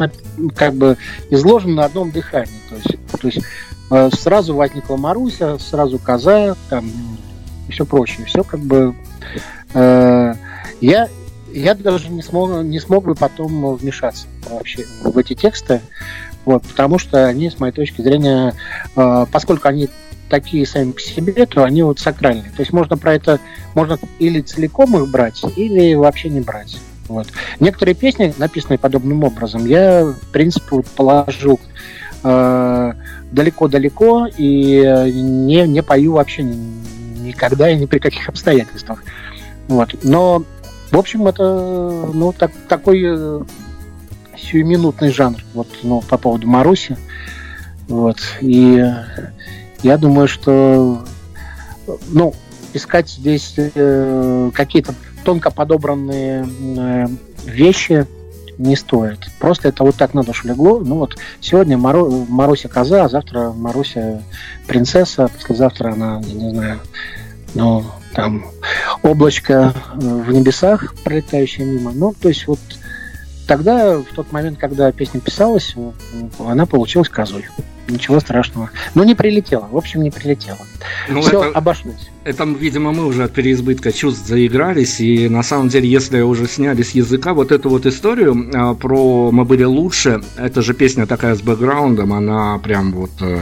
как 0.54 0.74
бы 0.74 0.96
изложены 1.28 1.74
на 1.74 1.86
одном 1.86 2.12
дыхании. 2.12 2.60
То 2.68 2.76
есть, 2.76 3.20
то 3.20 3.26
есть 3.26 3.40
Э, 3.40 3.71
сразу 4.12 4.54
возникла 4.54 4.96
Маруся, 4.96 5.58
сразу 5.58 5.98
Коза, 5.98 6.56
там 6.70 6.90
и 7.68 7.72
все 7.72 7.84
прочее. 7.84 8.26
Все 8.26 8.44
как 8.44 8.60
бы... 8.60 8.94
Э, 9.74 10.34
я, 10.80 11.08
я 11.52 11.74
даже 11.74 12.08
не 12.08 12.22
смог, 12.22 12.62
не 12.62 12.80
смог 12.80 13.04
бы 13.04 13.14
потом 13.14 13.76
вмешаться 13.76 14.26
вообще 14.50 14.86
в 15.02 15.16
эти 15.16 15.34
тексты, 15.34 15.80
вот, 16.44 16.62
потому 16.62 16.98
что 16.98 17.26
они, 17.26 17.50
с 17.50 17.60
моей 17.60 17.72
точки 17.72 18.02
зрения, 18.02 18.54
э, 18.96 19.26
поскольку 19.30 19.68
они 19.68 19.88
такие 20.28 20.66
сами 20.66 20.92
по 20.92 21.00
себе, 21.00 21.46
то 21.46 21.62
они 21.62 21.82
вот 21.82 21.98
сакральные. 21.98 22.50
То 22.56 22.60
есть 22.60 22.72
можно 22.72 22.96
про 22.96 23.14
это, 23.14 23.38
можно 23.74 23.98
или 24.18 24.40
целиком 24.40 24.96
их 24.96 25.10
брать, 25.10 25.42
или 25.56 25.94
вообще 25.94 26.30
не 26.30 26.40
брать. 26.40 26.78
Вот. 27.08 27.28
Некоторые 27.60 27.94
песни, 27.94 28.32
написанные 28.38 28.78
подобным 28.78 29.24
образом, 29.24 29.66
я, 29.66 30.04
в 30.04 30.32
принципе, 30.32 30.68
вот 30.70 30.86
положил 30.86 31.60
э, 32.24 32.92
далеко-далеко 33.32 34.28
и 34.36 34.82
э, 34.84 35.10
не, 35.10 35.66
не 35.66 35.82
пою 35.82 36.12
вообще 36.12 36.42
никогда 36.42 37.70
и 37.70 37.76
ни 37.76 37.86
при 37.86 37.98
каких 37.98 38.28
обстоятельствах. 38.28 39.02
Вот. 39.68 39.94
Но, 40.02 40.44
в 40.90 40.98
общем, 40.98 41.26
это 41.26 42.10
ну, 42.12 42.32
так, 42.32 42.52
такой 42.68 43.02
э, 43.04 43.42
сиюминутный 44.36 45.10
жанр 45.10 45.42
вот, 45.54 45.68
ну, 45.82 46.02
по 46.02 46.18
поводу 46.18 46.46
Маруси. 46.46 46.96
Вот. 47.88 48.18
И 48.40 48.84
я 49.82 49.98
думаю, 49.98 50.28
что 50.28 51.04
ну, 52.08 52.34
искать 52.74 53.08
здесь 53.08 53.54
э, 53.56 54.50
какие-то 54.54 54.94
тонко 55.24 55.50
подобранные 55.50 56.46
э, 56.76 57.06
вещи 57.44 58.06
не 58.62 58.76
стоит. 58.76 59.18
Просто 59.38 59.68
это 59.68 59.84
вот 59.84 59.96
так 59.96 60.14
на 60.14 60.22
душу 60.22 60.48
легло. 60.48 60.80
Ну 60.80 60.96
вот 60.96 61.16
сегодня 61.40 61.76
Мару, 61.76 62.26
Маруся 62.28 62.68
коза, 62.68 63.04
а 63.04 63.08
завтра 63.08 63.52
Маруся 63.52 64.22
принцесса, 64.66 65.28
послезавтра 65.28 65.92
она, 65.92 66.20
я 66.24 66.34
не 66.34 66.50
знаю, 66.50 66.80
ну, 67.54 67.84
там, 68.14 68.46
облачко 69.02 69.74
э, 69.94 69.98
в 69.98 70.32
небесах, 70.32 70.94
пролетающее 71.04 71.66
мимо. 71.66 71.92
Ну, 71.92 72.14
то 72.20 72.28
есть 72.28 72.46
вот 72.46 72.60
тогда, 73.46 73.98
в 73.98 74.14
тот 74.14 74.32
момент, 74.32 74.58
когда 74.58 74.90
песня 74.92 75.20
писалась, 75.20 75.74
она 76.38 76.66
получилась 76.66 77.08
козой. 77.08 77.44
Ничего 77.88 78.20
страшного. 78.20 78.70
Но 78.94 79.04
не 79.04 79.14
прилетела. 79.14 79.68
В 79.70 79.76
общем, 79.76 80.02
не 80.02 80.10
прилетела. 80.10 80.58
Ну, 81.08 81.20
Все 81.20 81.42
это, 81.42 81.58
обошлось. 81.58 82.10
Это, 82.24 82.44
видимо, 82.44 82.92
мы 82.92 83.06
уже 83.06 83.24
от 83.24 83.32
переизбытка 83.32 83.92
чувств 83.92 84.26
заигрались. 84.26 85.00
И 85.00 85.28
на 85.28 85.42
самом 85.42 85.68
деле, 85.68 85.88
если 85.88 86.20
уже 86.20 86.46
сняли 86.46 86.82
с 86.82 86.92
языка 86.92 87.34
вот 87.34 87.50
эту 87.50 87.68
вот 87.70 87.84
историю 87.84 88.50
а, 88.54 88.74
про 88.74 89.30
«Мы 89.32 89.44
были 89.44 89.64
лучше», 89.64 90.22
это 90.36 90.62
же 90.62 90.74
песня 90.74 91.06
такая 91.06 91.34
с 91.34 91.42
бэкграундом, 91.42 92.12
она 92.12 92.58
прям 92.58 92.92
вот 92.92 93.10
э, 93.20 93.40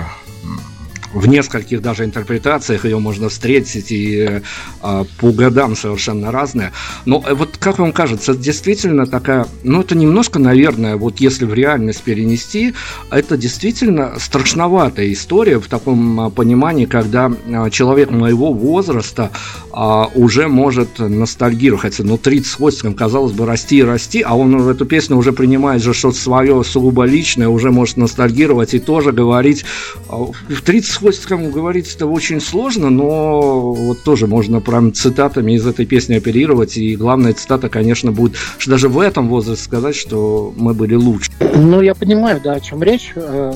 в 1.13 1.27
нескольких 1.27 1.83
даже 1.83 2.05
интерпретациях 2.05 2.85
ее 2.85 2.99
можно 2.99 3.29
встретить 3.29 3.91
и 3.91 4.43
э, 4.83 5.05
по 5.19 5.33
годам 5.33 5.77
совершенно 5.77 6.31
разные. 6.31 6.73
Но 7.05 7.23
э, 7.27 7.35
вот 7.35 7.57
как 7.59 7.79
вам 7.79 7.93
кажется, 7.93 8.35
действительно 8.35 9.07
такая, 9.07 9.47
ну 9.63 9.81
это 9.81 9.97
немножко, 9.97 10.39
наверное, 10.39 10.97
вот 10.97 11.21
если 11.21 11.45
в 11.45 11.55
реальность 11.55 12.03
перенести, 12.03 12.75
это 13.11 13.37
действительно 13.37 14.15
страшноватая 14.19 15.13
история 15.13 15.59
в 15.59 15.67
таком 15.67 16.29
э, 16.29 16.31
понимании, 16.31 16.87
когда 16.87 17.31
э, 17.31 17.71
человек 17.71 18.11
моего 18.11 18.53
возраста 18.53 19.31
э, 19.73 20.05
уже 20.15 20.49
может 20.49 20.99
ностальгировать, 20.99 21.99
ну 21.99 22.19
30 22.19 22.47
с 22.47 22.55
хвостиком, 22.55 22.95
казалось 22.95 23.33
бы, 23.33 23.47
расти 23.47 23.79
и 23.79 23.83
расти, 23.83 24.23
а 24.23 24.37
он 24.37 24.69
эту 24.69 24.85
песню 24.85 25.17
уже 25.17 25.33
принимает 25.33 25.83
же 25.83 25.95
что-то 25.95 26.19
свое 26.19 26.63
сугубо 26.65 27.05
личное, 27.05 27.49
уже 27.49 27.71
может 27.71 27.97
ностальгировать 27.97 28.75
и 28.75 28.79
тоже 28.79 29.13
говорить 29.13 29.65
в 30.09 30.63
30 30.63 31.00
хвостиком 31.01 31.51
говорить 31.51 31.93
это 31.95 32.07
очень 32.07 32.41
сложно, 32.41 32.91
но 32.91 33.73
вот 33.73 34.03
тоже 34.03 34.27
можно 34.27 34.61
прям 34.61 34.93
цитатами 34.93 35.53
из 35.53 35.67
этой 35.67 35.87
песни 35.87 36.15
оперировать. 36.15 36.77
И 36.77 36.95
главная 36.97 37.33
цитата, 37.33 37.69
конечно, 37.69 38.13
будет 38.13 38.37
что 38.59 38.71
даже 38.71 38.89
в 38.89 38.99
этом 38.99 39.29
возрасте 39.29 39.65
сказать, 39.65 39.97
что 39.97 40.53
мы 40.57 40.75
были 40.75 40.95
лучше. 40.95 41.31
Ну, 41.55 41.81
я 41.81 41.95
понимаю, 41.95 42.41
да, 42.43 42.53
о 42.53 42.61
чем 42.61 42.83
речь. 42.83 43.13
Э, 43.17 43.53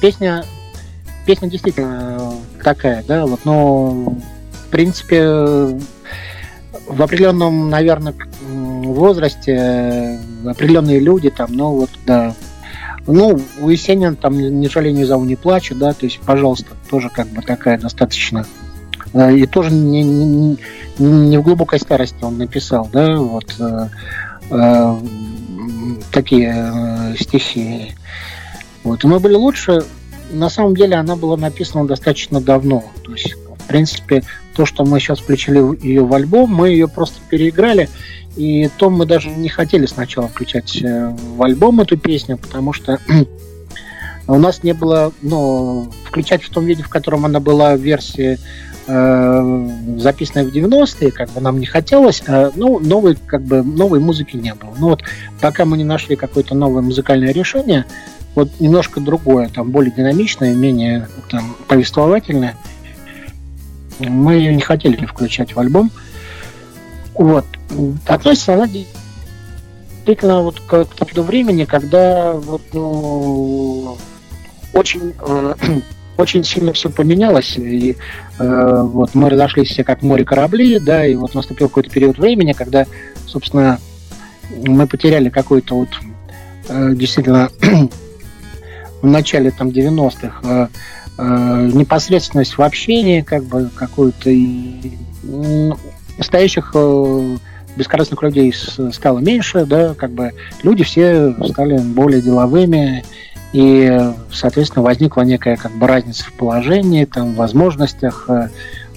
песня, 0.00 0.44
песня 1.26 1.48
действительно 1.48 2.34
такая, 2.62 3.04
да, 3.06 3.26
вот, 3.26 3.40
но 3.44 4.16
в 4.66 4.70
принципе 4.70 5.78
в 6.86 7.02
определенном, 7.02 7.68
наверное, 7.68 8.14
возрасте 8.40 10.18
определенные 10.46 11.00
люди 11.00 11.30
там, 11.30 11.52
ну 11.52 11.72
вот, 11.72 11.90
да, 12.06 12.34
ну, 13.06 13.40
у 13.60 13.68
Есенина 13.68 14.16
там 14.16 14.38
«Не 14.38 14.68
жалею, 14.68 14.94
не 14.94 15.04
зову, 15.04 15.24
не 15.24 15.36
плачу», 15.36 15.74
да, 15.74 15.92
то 15.92 16.06
есть, 16.06 16.20
пожалуйста, 16.20 16.72
тоже 16.90 17.08
как 17.08 17.28
бы 17.28 17.42
такая 17.42 17.78
достаточно 17.78 18.46
э, 19.12 19.36
и 19.36 19.46
тоже 19.46 19.72
не, 19.72 20.02
не, 20.02 20.58
не 20.98 21.38
в 21.38 21.42
глубокой 21.42 21.78
старости 21.78 22.22
он 22.22 22.38
написал, 22.38 22.88
да, 22.92 23.16
вот 23.16 23.54
э, 23.58 23.88
э, 24.50 24.96
такие 26.10 26.54
э, 26.54 27.14
стихи. 27.18 27.94
Вот. 28.82 29.04
И 29.04 29.06
мы 29.06 29.18
были 29.18 29.34
лучше. 29.34 29.84
На 30.30 30.48
самом 30.48 30.76
деле 30.76 30.96
она 30.96 31.16
была 31.16 31.36
написана 31.36 31.86
достаточно 31.86 32.40
давно. 32.40 32.84
То 33.04 33.12
есть, 33.12 33.34
в 33.34 33.66
принципе, 33.66 34.22
то, 34.54 34.64
что 34.66 34.84
мы 34.84 35.00
сейчас 35.00 35.20
включили 35.20 35.84
ее 35.84 36.04
в 36.04 36.12
альбом, 36.14 36.54
мы 36.54 36.70
ее 36.70 36.88
просто 36.88 37.18
переиграли 37.28 37.88
и 38.36 38.68
то 38.76 38.90
мы 38.90 39.06
даже 39.06 39.30
не 39.30 39.48
хотели 39.48 39.86
сначала 39.86 40.28
включать 40.28 40.82
э, 40.82 41.08
в 41.08 41.42
альбом 41.42 41.80
эту 41.80 41.96
песню, 41.96 42.36
потому 42.36 42.72
что 42.72 42.98
у 44.28 44.36
нас 44.36 44.62
не 44.62 44.72
было, 44.72 45.12
ну, 45.22 45.90
включать 46.04 46.42
в 46.42 46.50
том 46.50 46.64
виде, 46.64 46.82
в 46.82 46.88
котором 46.88 47.24
она 47.24 47.40
была 47.40 47.74
в 47.74 47.80
версии 47.80 48.38
э, 48.86 49.68
записанной 49.98 50.50
в 50.50 50.54
90-е, 50.54 51.10
как 51.10 51.30
бы 51.30 51.40
нам 51.40 51.58
не 51.58 51.66
хотелось, 51.66 52.22
а, 52.26 52.52
ну, 52.54 52.78
новой, 52.78 53.16
как 53.16 53.42
бы, 53.42 53.62
новой 53.62 54.00
музыки 54.00 54.36
не 54.36 54.54
было. 54.54 54.74
Ну 54.78 54.90
вот, 54.90 55.02
пока 55.40 55.64
мы 55.64 55.78
не 55.78 55.84
нашли 55.84 56.14
какое-то 56.16 56.54
новое 56.54 56.82
музыкальное 56.82 57.32
решение, 57.32 57.86
вот 58.34 58.50
немножко 58.60 59.00
другое, 59.00 59.48
там, 59.48 59.70
более 59.70 59.92
динамичное, 59.92 60.54
менее 60.54 61.08
там, 61.30 61.56
повествовательное, 61.68 62.54
мы 63.98 64.34
ее 64.34 64.54
не 64.54 64.60
хотели 64.60 65.06
включать 65.06 65.54
в 65.54 65.58
альбом. 65.58 65.90
Вот. 67.18 67.46
Относится 68.06 68.54
она 68.54 68.68
действительно 68.68 70.42
вот 70.42 70.60
к, 70.60 70.84
к 70.84 70.94
тому 70.94 71.26
времени, 71.26 71.64
когда 71.64 72.32
вот, 72.32 72.62
ну, 72.72 73.96
очень, 74.72 75.14
э, 75.18 75.54
очень 76.18 76.44
сильно 76.44 76.72
все 76.72 76.90
поменялось, 76.90 77.56
и 77.56 77.96
э, 78.38 78.82
вот 78.82 79.14
мы 79.14 79.30
разошлись 79.30 79.70
все 79.70 79.82
как 79.82 80.02
море 80.02 80.24
корабли, 80.24 80.78
да, 80.78 81.06
и 81.06 81.14
вот 81.14 81.34
наступил 81.34 81.68
какой-то 81.68 81.90
период 81.90 82.18
времени, 82.18 82.52
когда, 82.52 82.86
собственно, 83.26 83.80
мы 84.50 84.86
потеряли 84.86 85.30
какой-то 85.30 85.74
вот 85.74 85.88
э, 86.68 86.94
действительно 86.94 87.50
в 89.02 89.06
начале 89.06 89.50
там 89.50 89.68
90-х 89.68 90.40
э, 90.42 90.68
э, 91.18 91.70
непосредственность 91.72 92.58
в 92.58 92.62
общении, 92.62 93.22
как 93.22 93.44
бы 93.44 93.70
какую-то 93.74 94.30
и, 94.30 94.92
настоящих 96.18 96.72
э, 96.74 97.36
бескорыстных 97.76 98.22
людей 98.22 98.52
стало 98.52 99.18
меньше, 99.18 99.66
да, 99.66 99.94
как 99.94 100.10
бы 100.10 100.32
люди 100.62 100.84
все 100.84 101.34
стали 101.48 101.78
более 101.78 102.22
деловыми, 102.22 103.04
и, 103.52 104.10
соответственно, 104.32 104.82
возникла 104.82 105.22
некая 105.22 105.56
как 105.56 105.72
бы 105.72 105.86
разница 105.86 106.24
в 106.24 106.32
положении, 106.32 107.04
там, 107.04 107.32
в 107.32 107.36
возможностях, 107.36 108.26
э, 108.28 108.48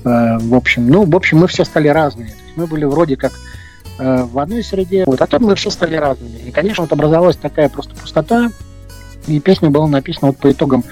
в 0.04 0.56
общем, 0.56 0.88
ну, 0.88 1.06
в 1.06 1.16
общем, 1.16 1.40
мы 1.40 1.48
все 1.48 1.66
стали 1.66 1.88
разные. 1.90 2.34
Мы 2.56 2.68
были 2.68 2.86
вроде 2.86 3.16
как 3.18 3.34
в 3.98 4.40
одной 4.40 4.64
среде, 4.64 5.04
вот, 5.06 5.22
а 5.22 5.28
тут 5.28 5.42
мы 5.42 5.56
все 5.56 5.70
стали 5.70 5.98
разными. 5.98 6.38
И, 6.48 6.52
конечно, 6.52 6.84
вот 6.84 6.94
образовалась 6.94 7.36
такая 7.36 7.68
просто 7.68 7.94
пустота, 7.96 8.50
и 9.28 9.40
песня 9.40 9.70
была 9.70 9.88
написана 9.88 10.28
вот 10.28 10.38
по 10.38 10.52
итогам 10.52 10.84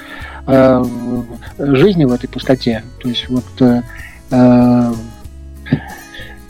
э, 0.46 0.84
жизни 1.58 2.06
в 2.06 2.12
этой 2.12 2.28
пустоте. 2.28 2.84
То 3.02 3.10
есть 3.10 3.28
вот 3.30 3.46
э, 3.62 3.82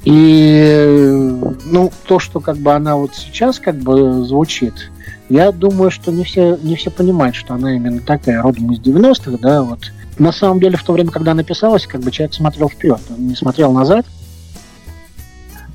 и 0.07 1.35
ну 1.65 1.91
то, 2.05 2.17
что 2.19 2.39
как 2.39 2.55
бы 2.55 2.71
она 2.71 2.95
вот 2.95 3.13
сейчас 3.13 3.59
как 3.59 3.75
бы 3.75 4.23
звучит, 4.23 4.89
я 5.27 5.51
думаю, 5.51 5.91
что 5.91 6.13
не 6.13 6.23
все 6.23 6.57
не 6.63 6.77
все 6.77 6.89
понимают, 6.89 7.35
что 7.35 7.55
она 7.55 7.75
именно 7.75 7.99
такая 7.99 8.41
родом 8.41 8.71
из 8.71 8.79
90-х, 8.79 9.37
да, 9.41 9.63
вот. 9.63 9.91
На 10.17 10.31
самом 10.31 10.61
деле 10.61 10.77
в 10.77 10.83
то 10.83 10.93
время, 10.93 11.11
когда 11.11 11.33
она 11.33 11.43
писалась, 11.43 11.85
как 11.85 11.99
бы 11.99 12.11
человек 12.11 12.33
смотрел 12.33 12.69
вперед, 12.69 13.01
он 13.09 13.27
не 13.27 13.35
смотрел 13.35 13.73
назад. 13.73 14.05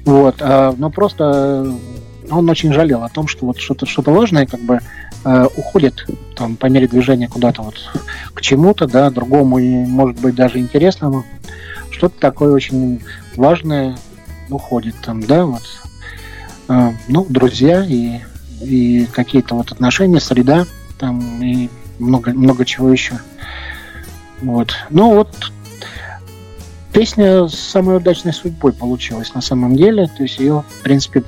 Вот, 0.07 0.37
а, 0.41 0.75
но 0.79 0.89
просто 0.89 1.71
он 2.31 2.49
очень 2.49 2.73
жалел 2.73 3.03
о 3.03 3.11
том, 3.11 3.29
что 3.29 3.45
вот 3.45 3.59
что-то 3.59 3.85
что-то 3.85 4.13
важное 4.13 4.47
как 4.47 4.61
бы 4.61 4.81
э, 5.27 5.47
уходит 5.59 6.07
там 6.37 6.57
по 6.57 6.67
мере 6.67 6.89
движения 6.89 7.29
куда-то 7.29 7.61
вот 7.61 7.75
к 8.33 8.41
чему-то, 8.41 8.87
да, 8.87 9.11
другому 9.11 9.59
и 9.59 9.85
может 9.85 10.19
быть 10.21 10.35
даже 10.35 10.59
интересному. 10.59 11.25
Что-то 11.91 12.19
такое 12.19 12.53
очень 12.53 13.03
важное 13.37 13.99
уходит 14.49 14.95
там, 15.03 15.23
да, 15.23 15.45
вот. 15.47 15.63
Э, 16.69 16.91
ну, 17.09 17.27
друзья 17.29 17.85
и, 17.85 18.21
и 18.61 19.07
какие-то 19.07 19.55
вот 19.55 19.73
отношения, 19.73 20.21
среда 20.21 20.67
там 20.99 21.43
и 21.43 21.69
много, 21.99 22.33
много 22.33 22.65
чего 22.65 22.91
еще. 22.91 23.19
Вот. 24.41 24.75
Ну 24.91 25.15
вот 25.15 25.53
песня 26.93 27.49
с 27.49 27.55
самой 27.55 27.97
удачной 27.97 28.33
судьбой 28.33 28.73
получилась 28.73 29.35
на 29.35 29.41
самом 29.41 29.77
деле. 29.77 30.07
То 30.17 30.23
есть 30.23 30.39
ее, 30.39 30.65
в 30.69 30.83
принципе, 30.83 31.25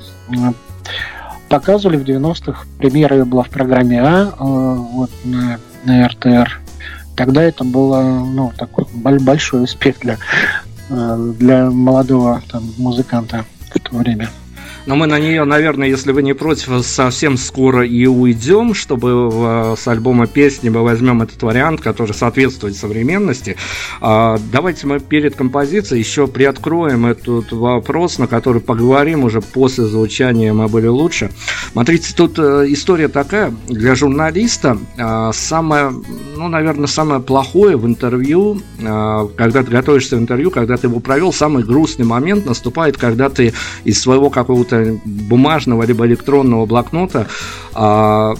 показывали 1.48 1.96
в 1.96 2.04
90-х. 2.04 2.66
Премьера 2.78 3.16
ее 3.16 3.24
была 3.24 3.44
в 3.44 3.50
программе 3.50 4.00
А, 4.02 4.26
э, 4.26 4.32
вот 4.38 5.10
на, 5.24 5.58
на 5.84 6.08
РТР. 6.08 6.60
Тогда 7.16 7.42
это 7.42 7.62
было 7.64 8.02
ну, 8.02 8.52
такой 8.56 8.86
большой 8.92 9.64
успех 9.64 10.00
для, 10.00 10.18
для 10.88 11.70
молодого 11.70 12.42
там, 12.50 12.62
музыканта 12.78 13.44
в 13.74 13.78
то 13.78 13.96
время. 13.96 14.28
Но 14.86 14.96
мы 14.96 15.06
на 15.06 15.18
нее, 15.18 15.44
наверное, 15.44 15.88
если 15.88 16.12
вы 16.12 16.22
не 16.22 16.34
против, 16.34 16.84
совсем 16.84 17.38
скоро 17.38 17.86
и 17.86 18.06
уйдем, 18.06 18.74
чтобы 18.74 19.74
с 19.78 19.88
альбома 19.88 20.26
песни 20.26 20.68
мы 20.68 20.82
возьмем 20.82 21.22
этот 21.22 21.42
вариант, 21.42 21.80
который 21.80 22.12
соответствует 22.12 22.76
современности. 22.76 23.56
А, 24.02 24.38
давайте 24.52 24.86
мы 24.86 25.00
перед 25.00 25.36
композицией 25.36 26.00
еще 26.00 26.26
приоткроем 26.26 27.06
этот 27.06 27.52
вопрос, 27.52 28.18
на 28.18 28.26
который 28.26 28.60
поговорим 28.60 29.24
уже 29.24 29.40
после 29.40 29.84
звучания 29.86 30.52
«Мы 30.52 30.68
были 30.68 30.86
лучше». 30.86 31.30
Смотрите, 31.72 32.12
тут 32.14 32.38
э, 32.38 32.66
история 32.68 33.08
такая. 33.08 33.54
Для 33.68 33.94
журналиста 33.94 34.76
а, 34.98 35.32
самое, 35.32 35.92
ну, 36.36 36.48
наверное, 36.48 36.88
самое 36.88 37.20
плохое 37.20 37.76
в 37.76 37.86
интервью, 37.86 38.60
а, 38.82 39.28
когда 39.36 39.62
ты 39.62 39.70
готовишься 39.70 40.16
в 40.16 40.20
интервью, 40.20 40.50
когда 40.50 40.76
ты 40.76 40.88
его 40.88 41.00
провел, 41.00 41.32
самый 41.32 41.64
грустный 41.64 42.04
момент 42.04 42.44
наступает, 42.44 42.98
когда 42.98 43.30
ты 43.30 43.54
из 43.84 44.00
своего 44.00 44.28
какого-то 44.28 44.73
какого-то 44.74 45.00
бумажного 45.04 45.84
либо 45.84 46.06
электронного 46.06 46.66
блокнота 46.66 47.26
а, 47.74 48.34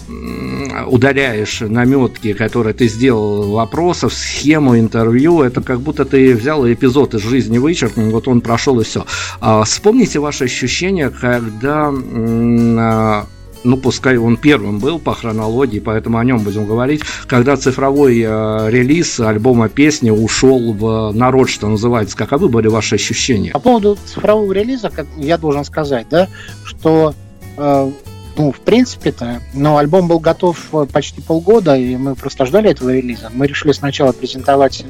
удаляешь 0.87 1.61
наметки, 1.61 2.33
которые 2.33 2.73
ты 2.73 2.87
сделал 2.87 3.51
вопросов, 3.51 4.13
схему 4.13 4.77
интервью, 4.77 5.41
это 5.41 5.61
как 5.61 5.79
будто 5.81 6.05
ты 6.05 6.35
взял 6.35 6.65
эпизод 6.65 7.15
из 7.15 7.21
жизни 7.21 7.57
вычеркнул, 7.57 8.11
вот 8.11 8.27
он 8.27 8.41
прошел 8.41 8.79
и 8.79 8.83
все. 8.83 9.05
А, 9.41 9.63
вспомните 9.63 10.19
ваши 10.19 10.45
ощущения, 10.45 11.09
когда 11.09 11.91
а, 11.91 13.25
ну, 13.65 13.77
пускай 13.77 14.17
он 14.17 14.37
первым 14.37 14.79
был 14.79 14.99
по 14.99 15.13
хронологии, 15.13 15.79
поэтому 15.79 16.17
о 16.19 16.23
нем 16.23 16.39
будем 16.39 16.65
говорить, 16.65 17.01
когда 17.27 17.57
цифровой 17.57 18.21
э, 18.21 18.69
релиз 18.69 19.19
альбома 19.19 19.69
песни 19.69 20.11
ушел 20.11 20.73
в 20.73 21.11
народ, 21.11 21.49
что 21.49 21.67
называется. 21.67 22.15
Каковы 22.15 22.47
были 22.47 22.67
ваши 22.67 22.95
ощущения? 22.95 23.51
По 23.51 23.59
поводу 23.59 23.97
цифрового 24.05 24.51
релиза, 24.53 24.89
как 24.89 25.07
я 25.17 25.37
должен 25.37 25.65
сказать, 25.65 26.07
да, 26.09 26.29
что 26.63 27.13
э, 27.57 27.91
ну, 28.37 28.51
в 28.51 28.59
принципе-то, 28.59 29.41
но 29.53 29.77
альбом 29.77 30.07
был 30.07 30.19
готов 30.19 30.57
э, 30.73 30.85
почти 30.91 31.21
полгода, 31.21 31.75
и 31.75 31.95
мы 31.95 32.15
просто 32.15 32.45
ждали 32.45 32.69
этого 32.69 32.91
релиза. 32.91 33.31
Мы 33.33 33.47
решили 33.47 33.71
сначала 33.71 34.11
презентовать 34.11 34.85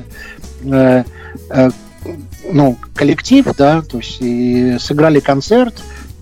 э, 0.63 1.03
э, 1.49 1.69
ну, 2.51 2.77
коллектив, 2.93 3.45
да, 3.57 3.81
то 3.81 3.97
есть 3.97 4.17
и 4.19 4.77
сыграли 4.79 5.19
концерт, 5.19 5.75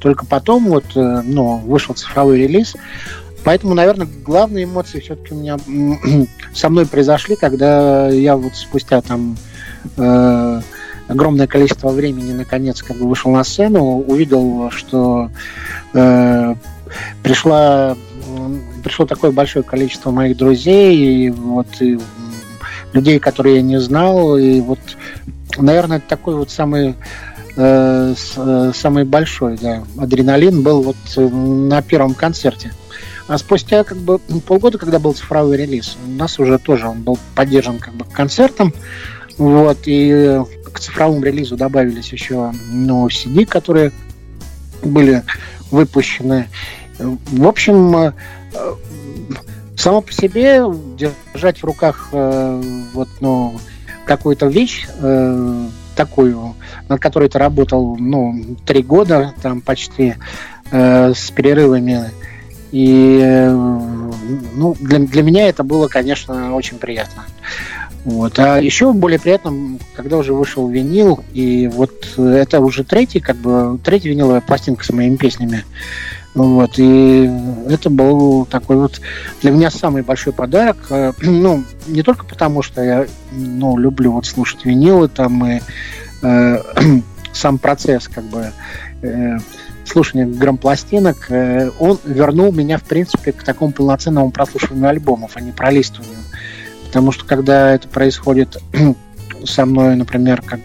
только 0.04 0.26
потом 0.26 0.66
вот, 0.66 0.84
э, 0.96 1.22
ну, 1.24 1.58
вышел 1.60 1.96
цифровой 1.96 2.40
релиз. 2.40 2.76
Поэтому, 3.46 3.74
наверное, 3.74 4.08
главные 4.26 4.66
эмоции 4.66 5.00
все-таки 5.00 5.34
у 5.34 5.38
меня 5.38 5.58
со 6.54 6.70
мной 6.70 6.86
произошли, 6.86 7.38
когда 7.38 8.10
я 8.10 8.36
вот 8.36 8.54
спустя 8.54 9.02
там 9.02 9.38
э, 9.96 10.62
огромное 11.08 11.48
количество 11.48 11.90
времени 11.90 12.34
наконец 12.34 12.84
как 12.84 12.98
бы 12.98 13.08
вышел 13.08 13.32
на 13.32 13.46
сцену, 13.46 14.00
увидел, 14.00 14.70
что 14.72 15.30
э, 15.94 16.56
пришла 17.24 17.96
пришло 18.84 19.06
такое 19.06 19.32
большое 19.32 19.64
количество 19.64 20.12
моих 20.12 20.36
друзей 20.36 20.98
и 20.98 21.30
вот 21.30 21.68
и 21.80 21.98
людей, 22.92 23.20
которые 23.20 23.58
я 23.58 23.62
не 23.62 23.80
знал, 23.80 24.38
и 24.38 24.60
вот, 24.60 24.80
наверное, 25.58 25.98
это 25.98 26.10
такой 26.10 26.36
вот 26.36 26.50
самый 26.50 26.96
Э, 27.56 28.16
э, 28.36 28.72
самый 28.74 29.04
большой, 29.04 29.58
да, 29.58 29.84
адреналин 30.00 30.64
был 30.64 30.82
вот 30.82 30.96
э, 31.16 31.22
на 31.22 31.84
первом 31.84 32.16
концерте. 32.16 32.74
А 33.28 33.38
спустя 33.38 33.84
как 33.84 34.00
бы 34.00 34.18
полгода, 34.48 34.80
когда 34.80 34.98
был 34.98 35.14
цифровой 35.14 35.58
релиз, 35.58 35.96
у 36.04 36.10
нас 36.10 36.40
уже 36.40 36.58
тоже 36.58 36.88
он 36.88 37.04
был 37.04 37.20
поддержан 37.36 37.78
как 37.78 37.94
бы 37.94 38.06
концертом, 38.06 38.74
вот, 39.38 39.78
и 39.86 40.42
к 40.74 40.80
цифровому 40.80 41.24
релизу 41.24 41.56
добавились 41.56 42.12
еще 42.12 42.52
ну, 42.72 43.08
CD, 43.08 43.46
которые 43.46 43.92
были 44.82 45.24
выпущены. 45.70 46.50
В 46.98 47.48
общем, 47.48 48.14
само 49.78 50.02
по 50.02 50.12
себе 50.12 50.64
держать 50.98 51.60
в 51.60 51.64
руках 51.64 52.10
вот, 52.12 53.08
ну, 53.22 53.60
какую-то 54.06 54.48
вещь 54.48 54.88
такую, 55.96 56.56
над 56.90 57.00
которой 57.00 57.30
ты 57.30 57.40
работал, 57.40 57.96
ну, 57.98 58.58
три 58.66 58.84
года, 58.84 59.34
там 59.42 59.62
почти 59.62 60.16
э, 60.72 61.14
с 61.14 61.32
перерывами. 61.32 62.12
И 62.72 63.20
э, 63.22 63.52
ну, 63.52 64.76
для, 64.80 65.00
для 65.00 65.24
меня 65.24 65.48
это 65.48 65.64
было, 65.64 65.88
конечно, 65.88 66.56
очень 66.56 66.78
приятно. 66.78 67.24
Вот. 68.04 68.38
А 68.38 68.60
еще 68.60 68.92
более 68.92 69.20
приятно, 69.20 69.78
когда 69.96 70.18
уже 70.18 70.34
вышел 70.34 70.68
винил, 70.68 71.24
и 71.34 71.68
вот 71.68 72.18
это 72.18 72.60
уже 72.60 72.84
третий, 72.84 73.20
как 73.20 73.38
бы, 73.38 73.80
третья 73.84 74.10
виниловая 74.10 74.42
пластинка 74.42 74.84
с 74.84 74.92
моими 74.92 75.16
песнями. 75.16 75.64
Вот, 76.36 76.80
и 76.80 77.30
это 77.70 77.90
был 77.90 78.46
такой 78.46 78.78
вот 78.78 79.00
для 79.42 79.52
меня 79.52 79.70
самый 79.70 80.02
большой 80.02 80.34
подарок. 80.34 80.78
Э, 80.90 81.14
ну, 81.22 81.64
не 81.88 82.02
только 82.02 82.26
потому, 82.26 82.62
что 82.62 82.84
я 82.84 83.06
ну, 83.32 83.78
люблю 83.78 84.14
вот 84.14 84.26
слушать 84.26 84.66
винилы 84.66 85.10
там 85.10 85.46
и 85.46 85.62
э, 86.24 86.58
сам 87.34 87.60
процесс 87.60 88.08
как 88.08 88.24
бы 88.24 88.52
э, 89.04 89.38
слушания 89.86 90.26
грампластинок, 90.26 91.30
э, 91.30 91.70
он 91.80 92.00
вернул 92.04 92.52
меня, 92.52 92.78
в 92.78 92.84
принципе, 92.84 93.32
к 93.32 93.44
такому 93.44 93.72
полноценному 93.72 94.32
прослушиванию 94.32 94.90
альбомов, 94.90 95.32
а 95.36 95.42
не 95.42 95.52
пролистыванию. 95.52 96.18
Потому 96.86 97.12
что 97.12 97.26
когда 97.26 97.74
это 97.74 97.88
происходит 97.88 98.58
со 99.46 99.66
мной, 99.66 99.96
например, 99.96 100.42
как 100.42 100.60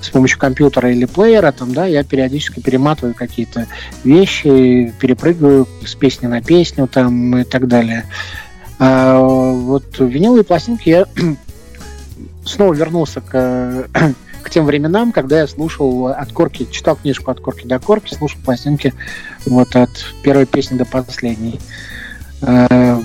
с 0.00 0.08
помощью 0.08 0.38
компьютера 0.38 0.92
или 0.92 1.04
плеера, 1.04 1.52
там, 1.52 1.72
да, 1.72 1.86
я 1.86 2.04
периодически 2.04 2.60
перематываю 2.60 3.14
какие-то 3.14 3.66
вещи, 4.04 4.92
перепрыгиваю 5.00 5.68
с 5.84 5.94
песни 5.94 6.26
на 6.26 6.42
песню 6.42 6.86
там 6.86 7.38
и 7.38 7.44
так 7.44 7.68
далее. 7.68 8.04
А 8.78 9.18
вот 9.20 9.98
виниловые 9.98 10.44
пластинки 10.44 10.88
я 10.88 11.06
снова 12.44 12.74
вернулся 12.74 13.20
к, 13.20 13.88
к 14.42 14.50
тем 14.50 14.66
временам, 14.66 15.12
когда 15.12 15.40
я 15.40 15.46
слушал 15.46 16.08
от 16.08 16.32
корки, 16.32 16.66
читал 16.70 16.96
книжку 16.96 17.30
от 17.30 17.40
корки 17.40 17.66
до 17.66 17.78
корки, 17.78 18.14
слушал 18.14 18.38
пластинки 18.44 18.92
вот 19.46 19.74
от 19.76 19.90
первой 20.22 20.46
песни 20.46 20.76
до 20.76 20.84
последней. 20.84 21.60
А, 22.42 23.00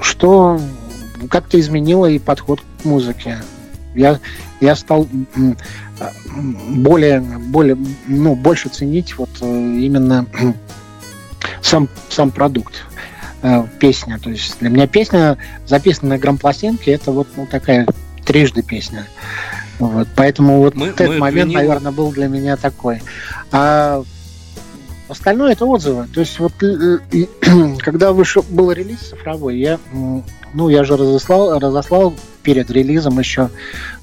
что 0.00 0.58
как-то 1.28 1.60
изменило 1.60 2.06
и 2.06 2.18
подход 2.18 2.60
к 2.60 2.84
музыке. 2.84 3.38
Я, 3.94 4.20
я 4.60 4.76
стал 4.76 5.08
более, 6.68 7.20
более, 7.20 7.76
ну, 8.06 8.34
больше 8.34 8.68
ценить 8.68 9.16
вот 9.18 9.30
э, 9.40 9.44
именно 9.44 10.26
сам, 11.62 11.88
сам 12.08 12.30
продукт 12.30 12.74
э, 13.42 13.64
песня. 13.78 14.18
То 14.18 14.30
есть 14.30 14.58
для 14.60 14.70
меня 14.70 14.86
песня, 14.86 15.38
записанная 15.66 16.16
на 16.16 16.22
грампластинке, 16.22 16.92
это 16.92 17.12
вот 17.12 17.28
ну, 17.36 17.46
такая 17.46 17.86
трижды 18.24 18.62
песня. 18.62 19.06
Вот, 19.78 20.08
поэтому 20.14 20.58
вот 20.58 20.74
мы, 20.74 20.88
этот 20.88 21.08
мы 21.08 21.18
момент, 21.18 21.50
винил... 21.50 21.60
наверное, 21.60 21.92
был 21.92 22.12
для 22.12 22.28
меня 22.28 22.56
такой. 22.56 23.02
А 23.50 24.02
остальное 25.08 25.52
это 25.52 25.64
отзывы. 25.66 26.06
То 26.12 26.20
есть 26.20 26.38
вот 26.38 26.52
когда 27.78 28.12
вышел 28.12 28.44
был 28.48 28.72
релиз 28.72 29.00
цифровой, 29.00 29.58
я 29.58 29.78
ну 30.54 30.68
я 30.68 30.84
же 30.84 30.96
разослал, 30.96 31.58
разослал 31.58 32.14
перед 32.42 32.70
релизом 32.70 33.18
еще 33.18 33.50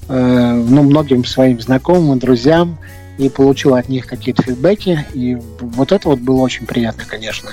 э, 0.08 0.52
ну, 0.68 0.82
многим 0.82 1.24
своим 1.24 1.60
знакомым, 1.60 2.18
друзьям 2.18 2.78
и 3.18 3.28
получил 3.28 3.74
от 3.74 3.88
них 3.88 4.06
какие-то 4.06 4.42
фидбэки. 4.42 5.04
И 5.12 5.36
вот 5.60 5.92
это 5.92 6.08
вот 6.08 6.20
было 6.20 6.40
очень 6.40 6.66
приятно, 6.66 7.04
конечно. 7.06 7.50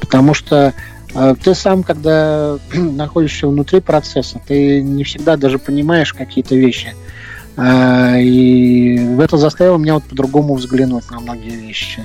Потому 0.00 0.34
что 0.34 0.74
э, 1.14 1.34
ты 1.42 1.54
сам, 1.54 1.82
когда 1.82 2.58
находишься 2.74 3.48
внутри 3.48 3.80
процесса, 3.80 4.40
ты 4.46 4.82
не 4.82 5.04
всегда 5.04 5.36
даже 5.36 5.58
понимаешь 5.58 6.12
какие-то 6.12 6.54
вещи. 6.54 6.94
Э, 7.56 8.20
и 8.20 8.96
это 9.18 9.38
заставило 9.38 9.78
меня 9.78 9.94
вот 9.94 10.04
по-другому 10.04 10.54
взглянуть 10.54 11.10
на 11.10 11.20
многие 11.20 11.56
вещи. 11.56 12.04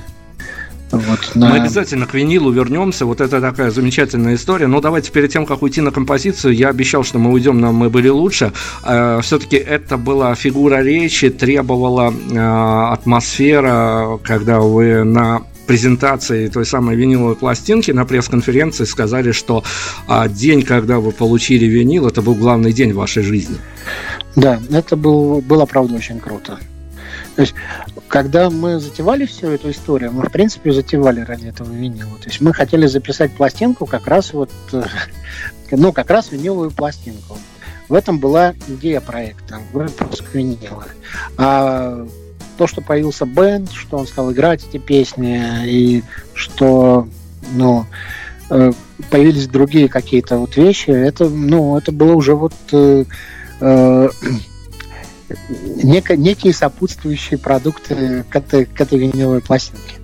Вот, 0.94 1.32
на... 1.34 1.50
Мы 1.50 1.58
обязательно 1.58 2.06
к 2.06 2.14
винилу 2.14 2.52
вернемся. 2.52 3.08
Вот 3.08 3.20
это 3.20 3.42
такая 3.42 3.72
замечательная 3.72 4.36
история. 4.36 4.68
Но 4.68 4.80
давайте 4.80 5.12
перед 5.12 5.32
тем, 5.32 5.48
как 5.48 5.64
уйти 5.64 5.82
на 5.82 5.90
композицию, 5.90 6.54
я 6.54 6.70
обещал, 6.70 7.04
что 7.04 7.18
мы 7.18 7.32
уйдем 7.32 7.60
на 7.60 7.72
«Мы 7.72 7.90
были 7.90 8.10
лучше». 8.10 8.54
Э, 8.84 9.20
Все-таки 9.24 9.58
это 9.58 9.98
была 9.98 10.36
фигура 10.36 10.84
речи, 10.84 11.32
требовала 11.32 12.14
э, 12.14 12.94
атмосфера, 12.94 14.20
когда 14.24 14.60
вы 14.60 15.04
на 15.04 15.42
презентации 15.66 16.48
той 16.48 16.66
самой 16.66 16.96
виниловой 16.96 17.36
пластинки 17.36 17.90
на 17.90 18.06
пресс-конференции 18.06 18.84
сказали, 18.84 19.32
что 19.32 19.64
а, 20.08 20.28
день, 20.28 20.62
когда 20.62 21.00
вы 21.00 21.12
получили 21.12 21.66
винил, 21.66 22.06
это 22.06 22.22
был 22.22 22.36
главный 22.36 22.74
день 22.74 22.92
в 22.92 22.98
вашей 22.98 23.24
жизни. 23.24 23.56
Да, 24.36 24.60
это 24.72 24.96
был, 24.96 25.42
было, 25.42 25.66
правда, 25.66 25.96
очень 25.96 26.20
круто. 26.20 26.60
То 27.36 27.42
есть, 27.42 27.56
когда 28.08 28.50
мы 28.50 28.80
затевали 28.80 29.26
всю 29.26 29.48
эту 29.48 29.72
историю, 29.72 30.12
мы, 30.12 30.24
в 30.24 30.32
принципе, 30.32 30.72
затевали 30.72 31.22
ради 31.22 31.48
этого 31.48 31.72
винила. 31.72 32.18
То 32.20 32.30
есть, 32.30 32.42
мы 32.42 32.54
хотели 32.54 32.86
записать 32.86 33.32
пластинку 33.32 33.86
как 33.86 34.08
раз 34.08 34.34
вот, 34.34 34.52
э, 34.72 34.84
ну, 35.72 35.92
как 35.92 36.10
раз 36.10 36.32
виниловую 36.32 36.72
пластинку. 36.72 37.38
В 37.90 37.94
этом 37.96 38.20
была 38.20 38.54
идея 38.68 39.02
проекта, 39.02 39.60
выпуск 39.72 40.24
винила. 40.34 40.86
А 41.38 42.08
то, 42.58 42.68
что 42.68 42.82
появился 42.82 43.26
бенд, 43.26 43.72
что 43.72 43.98
он 43.98 44.08
стал 44.08 44.32
играть 44.32 44.64
эти 44.68 44.78
песни, 44.78 45.42
и 45.66 46.04
что, 46.34 47.08
ну, 47.54 47.86
э, 48.50 48.72
появились 49.10 49.48
другие 49.48 49.90
какие-то 49.90 50.38
вот 50.38 50.56
вещи, 50.56 50.92
это, 50.92 51.28
ну, 51.28 51.78
это 51.78 51.92
было 51.92 52.14
уже 52.14 52.36
вот 52.36 52.54
э, 52.72 53.06
неко, 55.84 56.16
некие 56.16 56.54
сопутствующие 56.54 57.38
продукты 57.38 58.24
к 58.30 58.36
этой, 58.36 58.66
виниловой 58.66 59.42
пластинке. 59.42 59.96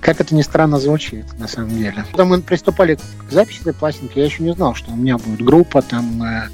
Как 0.00 0.20
это 0.20 0.34
ни 0.34 0.42
странно 0.42 0.78
звучит, 0.78 1.26
на 1.38 1.48
самом 1.48 1.70
деле. 1.70 2.04
Когда 2.10 2.24
мы 2.24 2.40
приступали 2.40 2.96
к 3.28 3.32
записи 3.32 3.60
этой 3.60 3.74
пластинки, 3.74 4.18
я 4.18 4.24
еще 4.24 4.42
не 4.42 4.52
знал, 4.52 4.74
что 4.74 4.92
у 4.92 4.96
меня 4.96 5.18
будет 5.18 5.40
группа, 5.42 5.82
там, 5.82 6.22
э, 6.22 6.48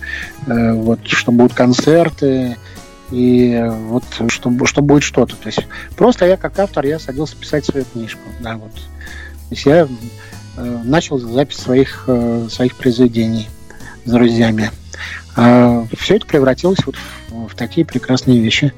э, 0.47 0.73
вот, 0.73 1.01
что 1.07 1.33
будут 1.33 1.53
концерты, 1.53 2.57
и 3.11 3.63
вот 3.89 4.05
что, 4.29 4.67
что 4.67 4.83
будет 4.83 5.03
что-то. 5.03 5.37
То 5.37 5.49
есть 5.49 5.67
просто 5.97 6.27
я 6.27 6.37
как 6.37 6.59
автор, 6.59 6.87
я 6.87 6.99
садился 6.99 7.37
писать 7.37 7.65
свою 7.65 7.85
книжку. 7.85 8.21
Да, 8.41 8.57
вот. 8.57 8.73
То 8.73 9.55
есть 9.55 9.67
я 9.67 9.89
э, 10.57 10.81
начал 10.85 11.19
запись 11.19 11.59
своих, 11.59 12.05
э, 12.07 12.47
своих 12.51 12.77
произведений 12.77 13.49
с 14.05 14.11
друзьями. 14.11 14.71
А 15.37 15.87
все 15.97 16.17
это 16.17 16.27
превратилось 16.27 16.81
вот 16.85 16.97
в, 17.29 17.49
в 17.49 17.55
такие 17.55 17.87
прекрасные 17.87 18.41
вещи, 18.41 18.73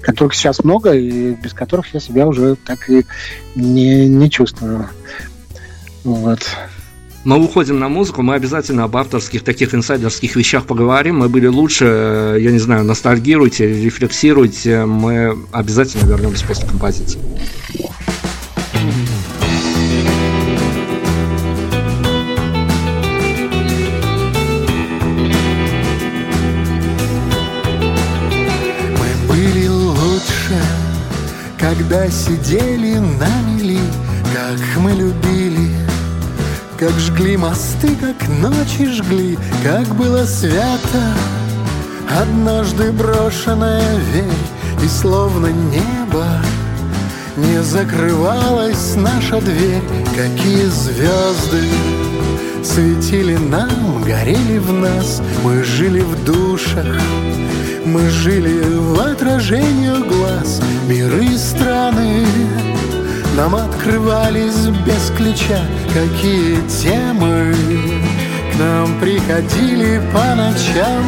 которых 0.00 0.34
сейчас 0.34 0.62
много 0.62 0.92
и 0.92 1.34
без 1.34 1.52
которых 1.52 1.92
я 1.94 2.00
себя 2.00 2.26
уже 2.26 2.56
так 2.56 2.88
и 2.90 3.06
не, 3.54 4.08
не 4.08 4.30
чувствую. 4.30 4.88
Вот. 6.04 6.40
Мы 7.24 7.42
уходим 7.42 7.80
на 7.80 7.88
музыку, 7.88 8.22
мы 8.22 8.34
обязательно 8.34 8.84
об 8.84 8.96
авторских 8.96 9.42
таких 9.42 9.74
инсайдерских 9.74 10.36
вещах 10.36 10.64
поговорим. 10.64 11.18
Мы 11.18 11.28
были 11.28 11.48
лучше, 11.48 12.36
я 12.38 12.52
не 12.52 12.60
знаю, 12.60 12.84
ностальгируйте, 12.84 13.66
рефлексируйте. 13.82 14.84
Мы 14.84 15.36
обязательно 15.50 16.06
вернемся 16.06 16.46
после 16.46 16.68
композиции. 16.68 17.18
Когда 31.68 32.08
сидели 32.08 32.94
на 32.94 33.28
мели, 33.48 33.80
как 34.32 34.60
мы 34.80 34.92
любили. 34.92 35.74
Как 36.78 36.92
жгли 36.92 37.36
мосты, 37.36 37.88
как 37.96 38.28
ночи 38.28 38.86
жгли 38.92 39.36
Как 39.64 39.84
было 39.96 40.24
свято. 40.26 41.16
Однажды 42.20 42.92
брошенная 42.92 43.96
верь 44.12 44.84
И 44.84 44.86
словно 44.86 45.46
небо 45.46 46.26
Не 47.36 47.60
закрывалась 47.64 48.94
наша 48.94 49.40
дверь. 49.40 49.82
Какие 50.14 50.66
звезды 50.66 51.64
Светили 52.62 53.38
нам, 53.38 54.04
горели 54.04 54.58
в 54.58 54.72
нас. 54.72 55.20
Мы 55.42 55.64
жили 55.64 56.00
в 56.00 56.24
душах 56.24 56.94
мы 57.86 58.10
жили 58.10 58.62
в 58.62 59.00
отражении 59.00 59.96
глаз. 60.08 60.60
Миры 60.88 61.38
страны 61.38 62.26
Нам 63.36 63.54
открывались 63.54 64.66
без 64.84 65.10
ключа. 65.16 65.60
Какие 65.94 66.56
темы 66.68 67.54
К 68.52 68.58
нам 68.58 69.00
приходили 69.00 70.02
по 70.12 70.34
ночам 70.34 71.04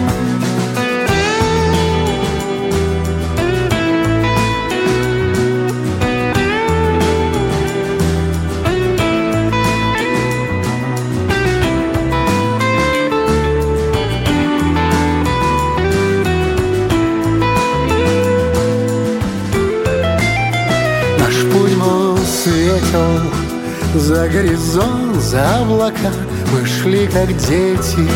За 23.94 24.28
горизонт, 24.28 25.16
за 25.16 25.58
облака 25.58 26.10
Мы 26.52 26.66
шли, 26.66 27.06
как 27.06 27.28
дети. 27.36 28.08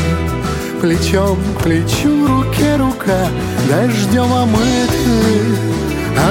Плечом 0.80 1.38
к 1.58 1.62
плечу, 1.62 2.26
руке 2.26 2.76
рука 2.76 3.28
Дождем 3.68 4.32
омыты 4.32 5.56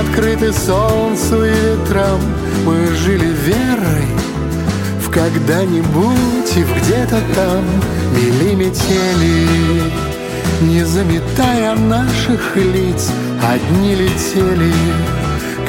Открыты 0.02 0.52
солнцу 0.52 1.46
и 1.46 1.50
ветрам 1.50 2.20
Мы 2.66 2.88
жили 2.98 3.28
верой 3.28 4.08
В 5.00 5.10
когда-нибудь 5.10 6.58
и 6.58 6.64
в 6.64 6.82
где-то 6.82 7.22
там. 7.36 7.64
Мели 8.14 8.56
метели 8.56 9.84
Не 10.62 10.84
заметая 10.84 11.76
наших 11.76 12.58
лиц 12.58 13.10
Одни 13.42 13.96
летели 13.96 14.74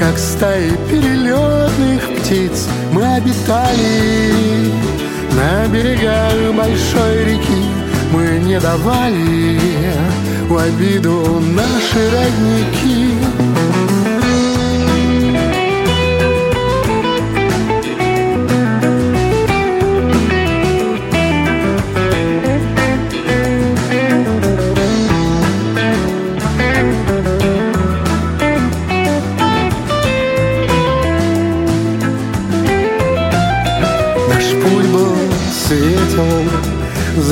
как 0.03 0.19
стаи 0.19 0.73
перелетных 0.91 2.03
птиц. 2.17 2.67
Мы 2.91 3.05
обитали 3.15 4.73
на 5.31 5.69
берегах 5.69 6.35
большой 6.57 7.25
реки. 7.25 7.65
Мы 8.13 8.41
не 8.41 8.59
давали 8.59 9.61
в 10.49 10.57
обиду 10.57 11.41
наши 11.55 12.11
родники 12.11 13.15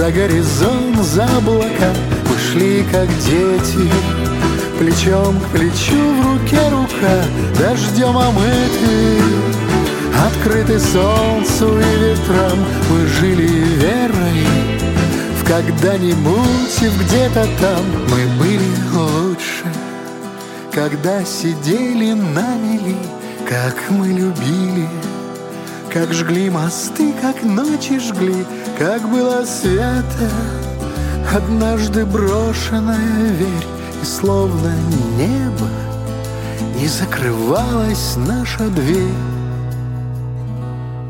За 0.00 0.10
горизонт, 0.10 0.96
за 1.02 1.24
облака. 1.24 1.92
Мы 2.24 2.38
шли, 2.38 2.86
как 2.90 3.06
дети 3.18 3.92
Плечом 4.78 5.38
к 5.38 5.48
плечу, 5.48 6.00
в 6.14 6.26
руке 6.26 6.58
рука. 6.70 7.22
Дождем 7.58 8.16
омыты 8.16 9.20
Открыты 10.26 10.80
солнцу 10.80 11.78
и 11.78 11.98
ветрам. 11.98 12.58
Мы 12.88 13.06
жили 13.08 13.46
верой 13.46 14.46
В 15.38 15.46
когда-нибудь 15.46 16.80
и 16.80 17.04
где-то 17.04 17.46
там. 17.60 17.84
Мы 18.08 18.26
были 18.42 18.70
лучше 18.94 19.66
когда 20.72 21.24
сидели 21.24 22.12
на 22.12 22.54
мели, 22.54 22.94
как 23.48 23.74
мы 23.90 24.06
любили, 24.06 24.88
как 25.92 26.12
жгли 26.12 26.48
мосты, 26.50 27.12
как 27.20 27.42
ночи 27.42 27.98
жгли, 27.98 28.46
как 28.79 29.11
было 29.11 29.44
свято, 29.44 30.31
однажды 31.35 32.07
брошенная 32.07 33.33
верь, 33.33 33.66
и 34.00 34.05
словно 34.05 34.72
небо 35.18 35.68
не 36.79 36.87
закрывалась 36.87 38.16
наша 38.16 38.68
дверь. 38.68 39.14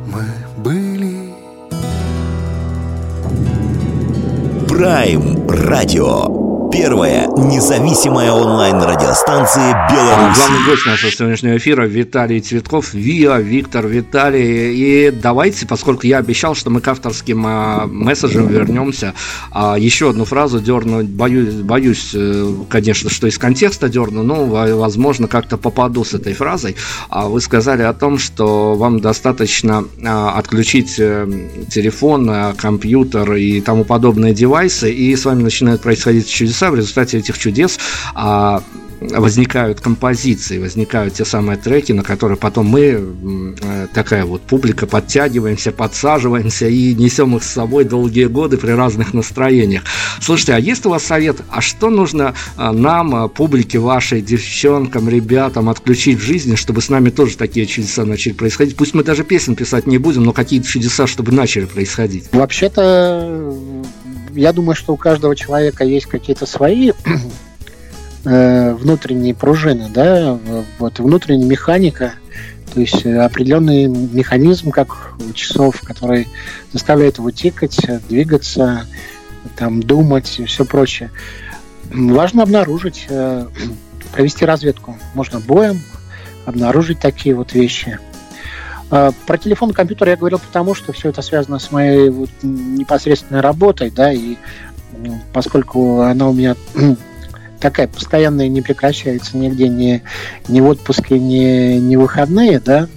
Мы 0.07 0.25
были 0.57 1.35
Прайм 4.67 5.47
Радио. 5.49 6.50
Первая 6.73 7.27
независимая 7.27 8.31
онлайн-радиостанция 8.31 9.89
Беларуси. 9.91 10.39
Главный 10.39 10.67
гость 10.67 10.87
нашего 10.87 11.11
сегодняшнего 11.11 11.57
эфира 11.57 11.85
Виталий 11.85 12.41
Цветков, 12.41 12.95
ВИА, 12.95 13.39
Виктор 13.39 13.89
Виталий. 13.89 14.75
И 14.75 15.11
давайте, 15.11 15.67
поскольку 15.67 16.07
я 16.07 16.19
обещал, 16.19 16.55
что 16.55 16.71
мы 16.71 16.81
к 16.81 16.87
авторским 16.87 17.45
а, 17.45 17.87
месседжам 17.87 18.47
вернемся, 18.47 19.15
а, 19.51 19.77
еще 19.77 20.11
одну 20.11 20.25
фразу 20.25 20.61
дерну. 20.61 21.03
Боюсь, 21.03 21.55
боюсь, 21.55 22.13
э, 22.15 22.55
конечно, 22.69 23.11
что 23.11 23.27
из 23.27 23.37
контекста 23.37 23.89
дерну, 23.89 24.23
но, 24.23 24.47
возможно, 24.47 25.27
как-то 25.27 25.57
попаду 25.57 26.05
с 26.05 26.15
этой 26.15 26.35
фразой. 26.35 26.77
А 27.09 27.27
вы 27.27 27.41
сказали 27.41 27.83
о 27.83 27.93
том, 27.93 28.19
что 28.19 28.75
вам 28.75 29.01
достаточно 29.01 29.85
отключить 30.05 30.97
э, 30.99 31.27
телефон, 31.69 32.55
компьютер 32.57 33.35
и 33.35 33.61
тому 33.61 33.85
подобные 33.85 34.35
девайсы, 34.35 34.93
и 34.93 35.17
с 35.17 35.25
вами 35.25 35.43
начинают 35.43 35.83
происходить 35.83 36.29
чудеса 36.29 36.60
чудеса, 36.61 36.71
в 36.71 36.75
результате 36.75 37.19
этих 37.19 37.39
чудес 37.39 37.79
а, 38.15 38.63
возникают 39.01 39.81
композиции, 39.81 40.59
возникают 40.59 41.15
те 41.15 41.25
самые 41.25 41.57
треки, 41.57 41.93
на 41.93 42.03
которые 42.03 42.37
потом 42.37 42.67
мы, 42.67 43.03
э, 43.63 43.87
такая 43.95 44.27
вот 44.27 44.43
публика, 44.43 44.87
подтягиваемся, 44.87 45.73
подсаживаемся 45.73 46.69
и 46.69 46.95
несем 46.95 47.35
их 47.35 47.43
с 47.43 47.51
собой 47.51 47.85
долгие 47.85 48.27
годы 48.27 48.59
при 48.59 48.73
разных 48.73 49.15
настроениях. 49.15 49.85
Слушайте, 50.21 50.53
а 50.53 50.59
есть 50.59 50.85
у 50.85 50.91
вас 50.91 51.03
совет, 51.03 51.39
а 51.49 51.63
что 51.63 51.89
нужно 51.89 52.35
э, 52.59 52.71
нам, 52.71 53.25
э, 53.25 53.29
публике 53.29 53.79
вашей, 53.79 54.21
девчонкам, 54.21 55.09
ребятам 55.09 55.71
отключить 55.71 56.19
в 56.19 56.23
жизни, 56.23 56.57
чтобы 56.57 56.83
с 56.83 56.91
нами 56.91 57.09
тоже 57.09 57.39
такие 57.39 57.65
чудеса 57.65 58.05
начали 58.05 58.35
происходить? 58.35 58.77
Пусть 58.77 58.93
мы 58.93 59.03
даже 59.03 59.25
песен 59.25 59.57
писать 59.57 59.87
не 59.87 59.97
будем, 59.97 60.25
но 60.25 60.35
какие-то 60.35 60.67
чудеса, 60.67 61.07
чтобы 61.07 61.33
начали 61.33 61.65
происходить. 61.65 62.29
Вообще-то 62.33 63.55
я 64.35 64.53
думаю, 64.53 64.75
что 64.75 64.93
у 64.93 64.97
каждого 64.97 65.37
человека 65.37 65.85
есть 65.85 66.07
какие-то 66.07 66.47
свои 66.47 66.93
э, 68.25 68.75
внутренние 68.75 69.35
пружины, 69.35 69.89
да, 69.93 70.39
вот 70.79 70.99
внутренняя 70.99 71.49
механика, 71.49 72.15
то 72.73 72.81
есть 72.81 73.05
определенный 73.05 73.87
механизм, 73.87 74.71
как 74.71 75.15
у 75.19 75.33
часов, 75.33 75.81
который 75.83 76.29
заставляет 76.73 77.19
его 77.19 77.31
тикать, 77.31 77.79
двигаться, 78.09 78.87
там, 79.57 79.83
думать 79.83 80.39
и 80.39 80.45
все 80.45 80.65
прочее. 80.65 81.11
Важно 81.93 82.43
обнаружить, 82.43 83.07
э, 83.09 83.47
провести 84.13 84.45
разведку. 84.45 84.99
Можно 85.15 85.41
боем 85.41 85.81
обнаружить 86.47 87.01
такие 87.01 87.35
вот 87.35 87.53
вещи– 87.53 87.99
про 88.91 89.39
телефон 89.39 89.71
и 89.71 89.73
компьютер 89.73 90.09
я 90.09 90.17
говорил 90.17 90.41
потому, 90.41 90.75
что 90.75 90.93
все 90.93 91.11
это 91.11 91.23
связано 91.23 91.59
с 91.59 91.71
моей 91.71 92.11
вот 92.11 92.31
непосредственной 92.43 93.41
работой, 93.41 93.91
да, 93.91 94.13
и 94.13 94.37
поскольку 95.33 96.01
она 96.01 96.29
у 96.29 96.33
меня 96.33 96.57
такая 97.61 97.87
постоянная, 97.87 98.49
не 98.49 98.63
прекращается 98.63 99.37
нигде, 99.37 99.69
ни, 99.69 100.03
ни 100.49 100.61
в 100.61 100.67
отпуске, 100.67 101.19
ни, 101.19 101.79
ни 101.79 101.97
выходные, 101.97 102.59
да, 102.59 102.89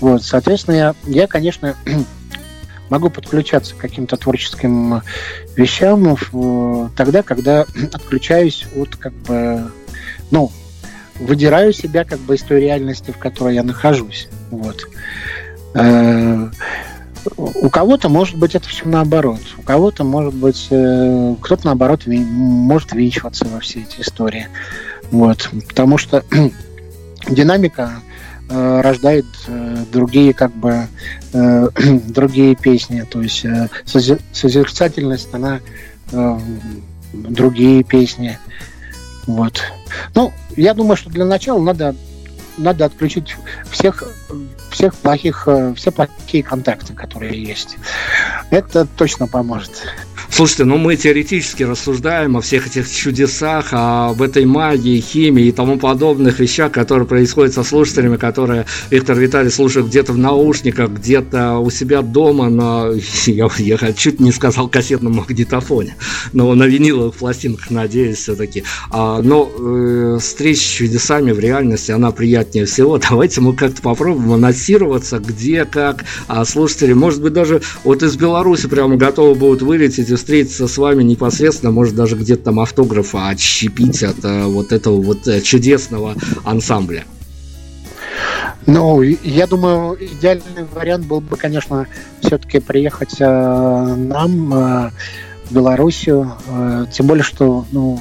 вот, 0.00 0.24
соответственно, 0.24 0.74
я, 0.74 0.94
я 1.04 1.26
конечно, 1.26 1.76
могу 2.90 3.10
подключаться 3.10 3.74
к 3.74 3.78
каким-то 3.78 4.16
творческим 4.16 5.02
вещам 5.56 6.16
тогда, 6.96 7.22
когда 7.22 7.64
отключаюсь 7.92 8.66
от, 8.76 8.96
как 8.96 9.12
бы, 9.12 9.70
ну, 10.30 10.50
выдираю 11.18 11.72
себя 11.72 12.04
как 12.04 12.18
бы 12.20 12.34
из 12.36 12.42
той 12.42 12.60
реальности, 12.60 13.10
в 13.10 13.18
которой 13.18 13.54
я 13.54 13.62
нахожусь. 13.62 14.28
Вот. 14.50 14.86
Э, 15.74 16.48
у 17.36 17.68
кого-то 17.68 18.08
может 18.08 18.36
быть 18.36 18.54
это 18.54 18.68
все 18.68 18.86
наоборот. 18.88 19.40
У 19.58 19.62
кого-то 19.62 20.04
может 20.04 20.34
быть 20.34 20.68
э, 20.70 21.34
кто-то 21.40 21.66
наоборот 21.66 22.06
может 22.06 22.92
винчиваться 22.92 23.44
во 23.46 23.60
все 23.60 23.80
эти 23.80 24.00
истории. 24.00 24.48
Вот. 25.10 25.50
Потому 25.68 25.98
что 25.98 26.24
динамика 27.28 27.90
э, 28.48 28.80
рождает 28.80 29.26
другие 29.92 30.32
как 30.32 30.52
бы 30.52 30.86
другие 31.32 32.54
песни. 32.54 33.02
То 33.02 33.22
есть 33.22 33.44
созерцательность, 34.32 35.28
она 35.32 35.60
другие 37.12 37.82
песни. 37.84 38.38
Вот. 39.28 39.62
Ну, 40.14 40.32
я 40.56 40.72
думаю, 40.72 40.96
что 40.96 41.10
для 41.10 41.26
начала 41.26 41.60
надо 41.60 41.94
надо 42.56 42.86
отключить 42.86 43.36
всех, 43.70 44.02
всех 44.70 44.92
плохих, 44.96 45.44
э, 45.46 45.74
все 45.76 45.92
плохие 45.92 46.42
контакты, 46.42 46.92
которые 46.92 47.40
есть. 47.40 47.76
Это 48.50 48.84
точно 48.84 49.28
поможет. 49.28 49.86
Слушайте, 50.30 50.64
ну 50.64 50.76
мы 50.76 50.94
теоретически 50.94 51.62
рассуждаем 51.64 52.36
о 52.36 52.40
всех 52.40 52.66
этих 52.68 52.88
чудесах, 52.90 53.68
об 53.72 54.22
этой 54.22 54.44
магии, 54.44 55.00
химии 55.00 55.46
и 55.46 55.52
тому 55.52 55.78
подобных 55.78 56.38
вещах, 56.38 56.70
которые 56.70 57.08
происходят 57.08 57.54
со 57.54 57.64
слушателями, 57.64 58.16
которые 58.16 58.66
Виктор 58.90 59.18
Виталий 59.18 59.50
слушает 59.50 59.86
где-то 59.86 60.12
в 60.12 60.18
наушниках, 60.18 60.90
где-то 60.90 61.58
у 61.58 61.70
себя 61.70 62.02
дома 62.02 62.50
на, 62.50 62.90
я, 63.26 63.48
я 63.56 63.92
чуть 63.94 64.20
не 64.20 64.30
сказал 64.30 64.68
кассетном 64.68 65.16
магнитофоне, 65.16 65.96
но 66.32 66.54
на 66.54 66.64
виниловых 66.64 67.16
пластинках, 67.16 67.70
надеюсь, 67.70 68.18
все-таки. 68.18 68.64
А, 68.90 69.20
но 69.22 69.50
э, 69.58 70.18
встреча 70.20 70.60
с 70.60 70.64
чудесами 70.64 71.32
в 71.32 71.40
реальности, 71.40 71.90
она 71.90 72.12
приятнее 72.12 72.66
всего. 72.66 72.98
Давайте 73.10 73.40
мы 73.40 73.56
как-то 73.56 73.82
попробуем 73.82 74.32
анонсироваться, 74.32 75.18
где, 75.18 75.64
как, 75.64 76.04
а 76.28 76.44
слушатели, 76.44 76.92
может 76.92 77.22
быть, 77.22 77.32
даже 77.32 77.62
вот 77.82 78.02
из 78.02 78.16
Беларуси 78.16 78.68
прямо 78.68 78.96
готовы 78.96 79.34
будут 79.34 79.62
вылететь 79.62 80.10
встретиться 80.18 80.68
с 80.68 80.76
вами 80.76 81.02
непосредственно, 81.02 81.72
может 81.72 81.94
даже 81.94 82.16
где-то 82.16 82.44
там 82.44 82.60
автографа 82.60 83.28
отщепить 83.28 84.02
от 84.02 84.24
э, 84.24 84.44
вот 84.44 84.72
этого 84.72 85.00
вот 85.00 85.26
э, 85.26 85.40
чудесного 85.40 86.14
ансамбля. 86.44 87.04
Ну, 88.66 89.00
я 89.00 89.46
думаю, 89.46 89.96
идеальный 89.98 90.64
вариант 90.74 91.06
был 91.06 91.20
бы, 91.20 91.36
конечно, 91.36 91.86
все-таки 92.20 92.60
приехать 92.60 93.16
э, 93.18 93.94
нам 93.96 94.52
э, 94.52 94.90
в 95.46 95.54
Белоруссию. 95.54 96.32
Э, 96.48 96.84
тем 96.92 97.06
более, 97.06 97.24
что 97.24 97.64
ну, 97.72 98.00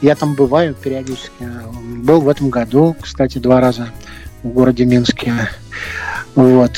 я 0.00 0.14
там 0.14 0.34
бываю 0.34 0.74
периодически. 0.74 1.46
Был 1.98 2.22
в 2.22 2.28
этом 2.28 2.48
году, 2.50 2.96
кстати, 3.00 3.38
два 3.38 3.60
раза 3.60 3.90
в 4.42 4.48
городе 4.48 4.84
Минске. 4.84 5.34
Вот. 6.34 6.72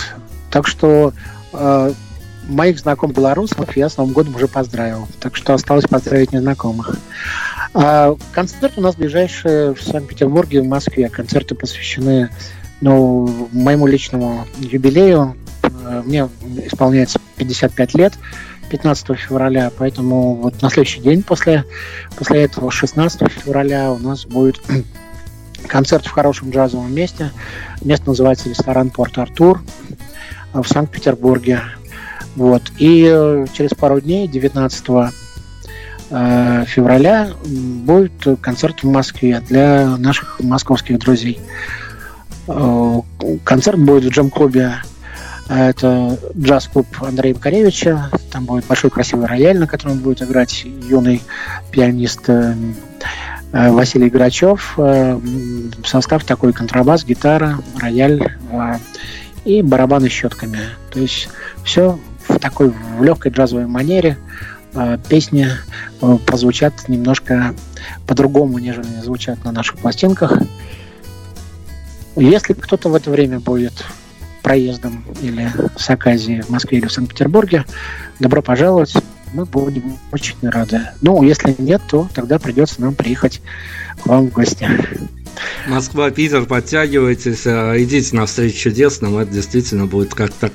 Так 0.50 0.66
что 0.66 1.12
э, 1.52 1.92
моих 2.50 2.78
знакомых 2.78 3.16
белорусов 3.16 3.76
я 3.76 3.88
с 3.88 3.96
Новым 3.96 4.12
годом 4.12 4.36
уже 4.36 4.48
поздравил. 4.48 5.08
Так 5.20 5.36
что 5.36 5.54
осталось 5.54 5.86
поздравить 5.86 6.32
незнакомых. 6.32 6.96
А 7.72 8.16
концерт 8.32 8.74
у 8.76 8.80
нас 8.80 8.96
ближайший 8.96 9.74
в 9.74 9.82
Санкт-Петербурге, 9.82 10.62
в 10.62 10.66
Москве. 10.66 11.08
Концерты 11.08 11.54
посвящены 11.54 12.30
ну, 12.80 13.48
моему 13.52 13.86
личному 13.86 14.46
юбилею. 14.58 15.36
Э, 15.62 16.02
мне 16.04 16.28
исполняется 16.66 17.20
55 17.36 17.94
лет. 17.94 18.14
15 18.70 19.18
февраля, 19.18 19.72
поэтому 19.76 20.34
вот 20.34 20.62
на 20.62 20.70
следующий 20.70 21.00
день 21.00 21.24
после, 21.24 21.64
после 22.16 22.44
этого, 22.44 22.70
16 22.70 23.28
февраля, 23.28 23.90
у 23.90 23.98
нас 23.98 24.24
будет 24.24 24.60
концерт 25.66 26.06
в 26.06 26.10
хорошем 26.12 26.50
джазовом 26.50 26.94
месте. 26.94 27.32
Место 27.82 28.08
называется 28.08 28.48
ресторан 28.48 28.90
Порт-Артур 28.90 29.60
в 30.52 30.64
Санкт-Петербурге. 30.66 31.62
Вот. 32.36 32.62
И 32.78 33.04
э, 33.10 33.46
через 33.52 33.70
пару 33.70 34.00
дней, 34.00 34.28
19 34.28 34.84
э, 36.10 36.64
февраля, 36.66 37.30
будет 37.44 38.12
концерт 38.40 38.82
в 38.82 38.86
Москве 38.86 39.42
для 39.48 39.96
наших 39.96 40.40
московских 40.40 40.98
друзей. 40.98 41.40
Э, 42.46 43.00
концерт 43.44 43.78
будет 43.78 44.04
в 44.04 44.08
джем-клубе 44.08 44.74
это 45.48 46.16
джаз-клуб 46.38 46.86
Андрея 47.00 47.34
Макаревича. 47.34 48.08
Там 48.30 48.44
будет 48.44 48.66
большой 48.66 48.90
красивый 48.90 49.26
рояль, 49.26 49.58
на 49.58 49.66
котором 49.66 49.98
будет 49.98 50.22
играть 50.22 50.64
юный 50.64 51.22
пианист 51.72 52.30
Василий 53.50 54.10
Грачев. 54.10 54.78
Состав 55.84 56.22
такой 56.22 56.52
контрабас, 56.52 57.04
гитара, 57.04 57.58
рояль 57.80 58.22
и 59.44 59.60
барабаны 59.62 60.08
щетками. 60.08 60.60
То 60.92 61.00
есть 61.00 61.28
все 61.64 61.98
в 62.30 62.38
такой 62.38 62.72
в 62.98 63.02
легкой 63.02 63.32
джазовой 63.32 63.66
манере 63.66 64.16
э, 64.74 64.98
песни 65.08 65.48
э, 66.00 66.18
прозвучат 66.26 66.88
немножко 66.88 67.54
по-другому, 68.06 68.58
нежели 68.58 68.86
звучат 69.02 69.44
на 69.44 69.52
наших 69.52 69.78
пластинках. 69.78 70.38
Если 72.16 72.54
кто-то 72.54 72.88
в 72.88 72.94
это 72.94 73.10
время 73.10 73.40
будет 73.40 73.84
проездом 74.42 75.04
или 75.22 75.50
с 75.76 75.88
Аказии 75.90 76.40
в 76.40 76.50
Москве 76.50 76.78
или 76.78 76.86
в 76.86 76.92
Санкт-Петербурге, 76.92 77.64
добро 78.18 78.42
пожаловать. 78.42 78.94
Мы 79.32 79.44
будем 79.44 79.96
очень 80.10 80.36
рады. 80.42 80.80
Ну, 81.02 81.22
если 81.22 81.54
нет, 81.58 81.80
то 81.88 82.08
тогда 82.14 82.38
придется 82.38 82.80
нам 82.80 82.94
приехать 82.94 83.40
к 84.02 84.06
вам 84.06 84.26
в 84.26 84.32
гости. 84.32 84.66
Москва, 85.66 86.10
Питер, 86.10 86.46
подтягивайтесь, 86.46 87.46
а, 87.46 87.74
идите 87.76 88.16
на 88.16 88.26
встречу 88.26 88.58
чудесным, 88.58 89.18
это 89.18 89.30
действительно 89.30 89.86
будет 89.86 90.14
как 90.14 90.32
так. 90.32 90.52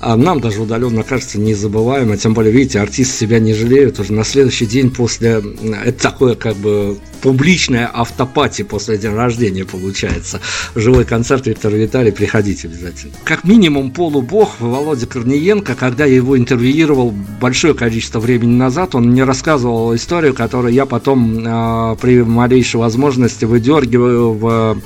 А 0.00 0.16
нам 0.16 0.40
даже 0.40 0.62
удаленно 0.62 1.02
кажется 1.02 1.38
незабываемо, 1.38 2.16
тем 2.16 2.34
более, 2.34 2.52
видите, 2.52 2.80
артисты 2.80 3.16
себя 3.16 3.38
не 3.38 3.54
жалеют, 3.54 3.98
уже 3.98 4.12
на 4.12 4.24
следующий 4.24 4.66
день 4.66 4.90
после, 4.90 5.42
это 5.84 6.02
такое 6.02 6.34
как 6.34 6.56
бы 6.56 6.98
публичная 7.24 7.90
автопати 7.90 8.60
после 8.64 8.98
дня 8.98 9.14
рождения 9.14 9.64
получается. 9.64 10.40
Живой 10.74 11.06
концерт 11.06 11.46
Виктор 11.46 11.72
Виталий, 11.72 12.12
приходите 12.12 12.68
обязательно. 12.68 13.14
Как 13.24 13.44
минимум 13.44 13.92
полубог 13.92 14.50
Володя 14.60 15.06
Корниенко, 15.06 15.74
когда 15.74 16.04
я 16.04 16.16
его 16.16 16.36
интервьюировал 16.36 17.14
большое 17.40 17.72
количество 17.72 18.20
времени 18.20 18.54
назад, 18.54 18.94
он 18.94 19.04
мне 19.06 19.24
рассказывал 19.24 19.94
историю, 19.94 20.34
которую 20.34 20.74
я 20.74 20.84
потом 20.84 21.38
э, 21.38 21.96
при 21.96 22.22
малейшей 22.22 22.78
возможности 22.78 23.46
выдергиваю 23.46 24.34
в 24.34 24.78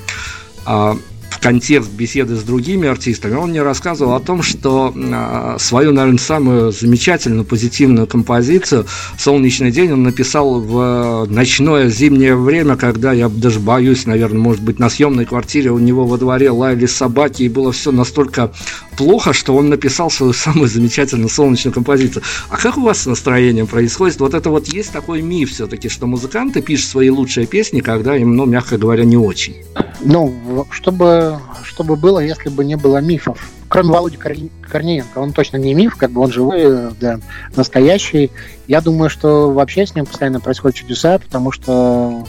э, 0.65 0.95
в 1.39 1.41
контекст 1.41 1.93
беседы 1.93 2.35
с 2.35 2.43
другими 2.43 2.89
артистами, 2.89 3.35
он 3.35 3.51
мне 3.51 3.63
рассказывал 3.63 4.15
о 4.15 4.21
том, 4.21 4.43
что 4.43 4.93
э, 4.95 5.57
свою, 5.61 5.93
наверное, 5.93 6.19
самую 6.19 6.73
замечательную, 6.73 7.45
позитивную 7.45 8.09
композицию 8.09 8.87
«Солнечный 9.17 9.71
день» 9.71 9.93
он 9.93 10.03
написал 10.03 10.61
в 10.61 11.27
ночное 11.31 11.89
зимнее 11.91 12.35
время, 12.35 12.75
когда 12.77 13.13
я 13.13 13.29
даже 13.29 13.61
боюсь, 13.61 14.05
наверное, 14.05 14.41
может 14.41 14.63
быть, 14.63 14.81
на 14.81 14.91
съемной 14.91 15.27
квартире 15.27 15.71
у 15.71 15.79
него 15.79 16.07
во 16.07 16.19
дворе 16.19 16.51
лаяли 16.51 16.87
собаки, 16.87 17.45
и 17.45 17.49
было 17.49 17.71
все 17.71 17.93
настолько 17.93 18.51
плохо, 18.99 19.33
что 19.33 19.55
он 19.57 19.69
написал 19.69 20.11
свою 20.11 20.33
самую 20.33 20.69
замечательную 20.69 21.29
солнечную 21.29 21.73
композицию. 21.73 22.25
А 22.51 22.57
как 22.57 22.77
у 22.77 22.83
вас 22.83 23.03
с 23.03 23.07
настроением 23.07 23.69
происходит? 23.69 24.19
Вот 24.19 24.35
это 24.35 24.51
вот 24.51 24.67
есть 24.67 24.93
такой 24.93 25.23
миф 25.23 25.53
все-таки, 25.53 25.89
что 25.89 26.07
музыканты 26.07 26.61
пишут 26.63 26.91
свои 26.91 27.09
лучшие 27.09 27.47
песни, 27.47 27.81
когда 27.81 28.17
им, 28.17 28.35
ну, 28.35 28.45
мягко 28.45 28.77
говоря, 28.77 29.05
не 29.05 29.17
очень. 29.17 29.55
Ну, 30.01 30.67
чтобы, 30.71 31.39
чтобы 31.63 31.95
было, 31.95 32.19
если 32.19 32.49
бы 32.49 32.65
не 32.65 32.77
было 32.77 33.01
мифов. 33.01 33.49
Кроме 33.69 33.91
Володи 33.91 34.17
Корниенко, 34.17 35.19
он 35.19 35.33
точно 35.33 35.59
не 35.59 35.75
миф, 35.75 35.95
как 35.97 36.11
бы 36.11 36.23
он 36.23 36.33
живой, 36.33 36.93
да, 37.01 37.21
настоящий. 37.55 38.33
Я 38.67 38.81
думаю, 38.81 39.11
что 39.11 39.53
вообще 39.53 39.87
с 39.87 39.95
ним 39.95 40.07
постоянно 40.07 40.41
происходят 40.41 40.77
чудеса, 40.77 41.19
потому 41.19 41.53
что 41.53 42.25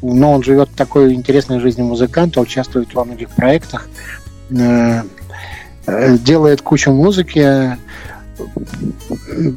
ну, 0.00 0.32
он 0.32 0.42
живет 0.42 0.70
такой 0.74 1.12
интересной 1.12 1.60
жизнью 1.60 1.86
музыканта, 1.86 2.40
участвует 2.40 2.94
во 2.94 3.04
многих 3.04 3.28
проектах, 3.30 3.88
э, 4.50 5.02
делает 5.86 6.62
кучу 6.62 6.92
музыки, 6.92 7.76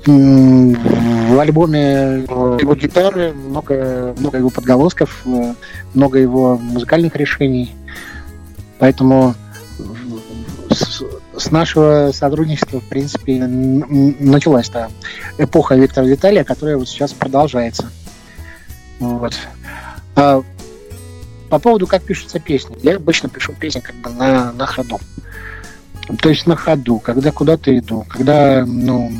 в 0.06 1.40
альбоме 1.40 2.26
его 2.60 2.76
гитары, 2.76 3.34
много, 3.34 4.14
много 4.18 4.38
его 4.38 4.50
подголосков, 4.50 5.26
много 5.94 6.20
его 6.20 6.58
музыкальных 6.58 7.16
решений. 7.16 7.76
Поэтому 8.80 9.34
с, 10.70 11.02
с 11.36 11.52
нашего 11.52 12.12
сотрудничества, 12.14 12.80
в 12.80 12.84
принципе, 12.84 13.46
началась 13.46 14.70
та 14.70 14.90
эпоха 15.38 15.76
Виктора 15.76 16.06
Виталия, 16.08 16.44
которая 16.44 16.78
вот 16.78 16.88
сейчас 16.88 17.14
продолжается. 17.14 17.90
Вот. 19.00 19.34
А 20.16 20.44
по 21.50 21.60
поводу, 21.60 21.88
как 21.88 22.04
пишутся 22.04 22.40
песни. 22.40 22.78
Я 22.84 22.98
обычно 22.98 23.30
пишу 23.30 23.54
песни 23.54 23.80
как 23.80 23.96
бы 23.96 24.10
на, 24.10 24.52
на 24.52 24.66
ходу. 24.66 25.00
То 26.22 26.30
есть 26.30 26.48
на 26.48 26.56
ходу, 26.56 27.00
когда 27.00 27.32
куда-то 27.32 27.78
иду, 27.78 28.06
когда, 28.08 28.66
ну, 28.66 29.12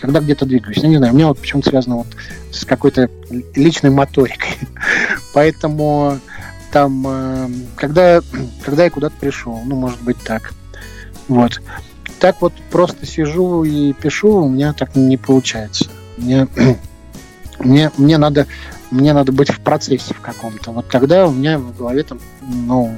когда 0.00 0.20
где-то 0.20 0.44
двигаюсь. 0.44 0.78
Я 0.78 0.88
не 0.88 0.96
знаю, 0.96 1.12
у 1.12 1.16
меня 1.16 1.28
вот 1.28 1.38
почему-то 1.38 1.70
связано 1.70 1.98
вот 1.98 2.08
с 2.50 2.64
какой-то 2.64 3.08
личной 3.54 3.90
моторикой. 3.90 4.56
Поэтому 5.34 6.18
там, 6.72 7.04
э, 7.06 7.48
когда, 7.76 8.20
когда 8.64 8.84
я 8.84 8.90
куда-то 8.90 9.14
пришел, 9.20 9.60
ну, 9.64 9.76
может 9.76 10.02
быть, 10.02 10.18
так. 10.24 10.52
Вот. 11.28 11.62
Так 12.18 12.40
вот 12.40 12.52
просто 12.70 13.06
сижу 13.06 13.62
и 13.64 13.92
пишу, 13.92 14.44
у 14.44 14.48
меня 14.48 14.72
так 14.72 14.96
не 14.96 15.16
получается. 15.16 15.90
Мне, 16.16 16.48
мне, 17.60 17.90
мне 17.96 18.18
надо 18.18 18.46
мне 18.92 19.14
надо 19.14 19.32
быть 19.32 19.50
в 19.50 19.60
процессе 19.60 20.12
в 20.12 20.20
каком-то. 20.20 20.70
Вот 20.70 20.88
тогда 20.88 21.26
у 21.26 21.32
меня 21.32 21.58
в 21.58 21.74
голове 21.76 22.02
там, 22.02 22.20
ну, 22.42 22.94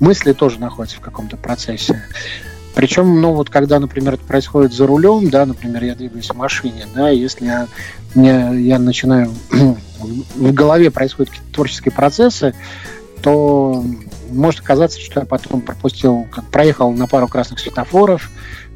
мысли 0.00 0.32
тоже 0.32 0.58
находятся 0.58 0.96
в 0.96 1.00
каком-то 1.00 1.36
процессе. 1.36 2.02
Причем, 2.76 3.22
ну 3.22 3.32
вот 3.32 3.48
когда, 3.48 3.80
например, 3.80 4.14
это 4.14 4.24
происходит 4.24 4.74
за 4.74 4.86
рулем, 4.86 5.30
да, 5.30 5.46
например, 5.46 5.82
я 5.82 5.94
двигаюсь 5.94 6.28
в 6.28 6.34
машине, 6.34 6.86
да, 6.94 7.08
если 7.08 7.46
я, 7.46 7.68
мне, 8.14 8.50
я 8.68 8.78
начинаю 8.78 9.32
в 10.34 10.52
голове 10.52 10.90
происходят 10.90 11.30
какие-то 11.30 11.54
творческие 11.54 11.92
процессы, 11.92 12.54
то 13.22 13.82
может 14.30 14.60
оказаться, 14.60 15.00
что 15.00 15.20
я 15.20 15.26
потом 15.26 15.62
пропустил, 15.62 16.26
как 16.30 16.44
проехал 16.50 16.92
на 16.92 17.06
пару 17.06 17.28
красных 17.28 17.60
светофоров, 17.60 18.30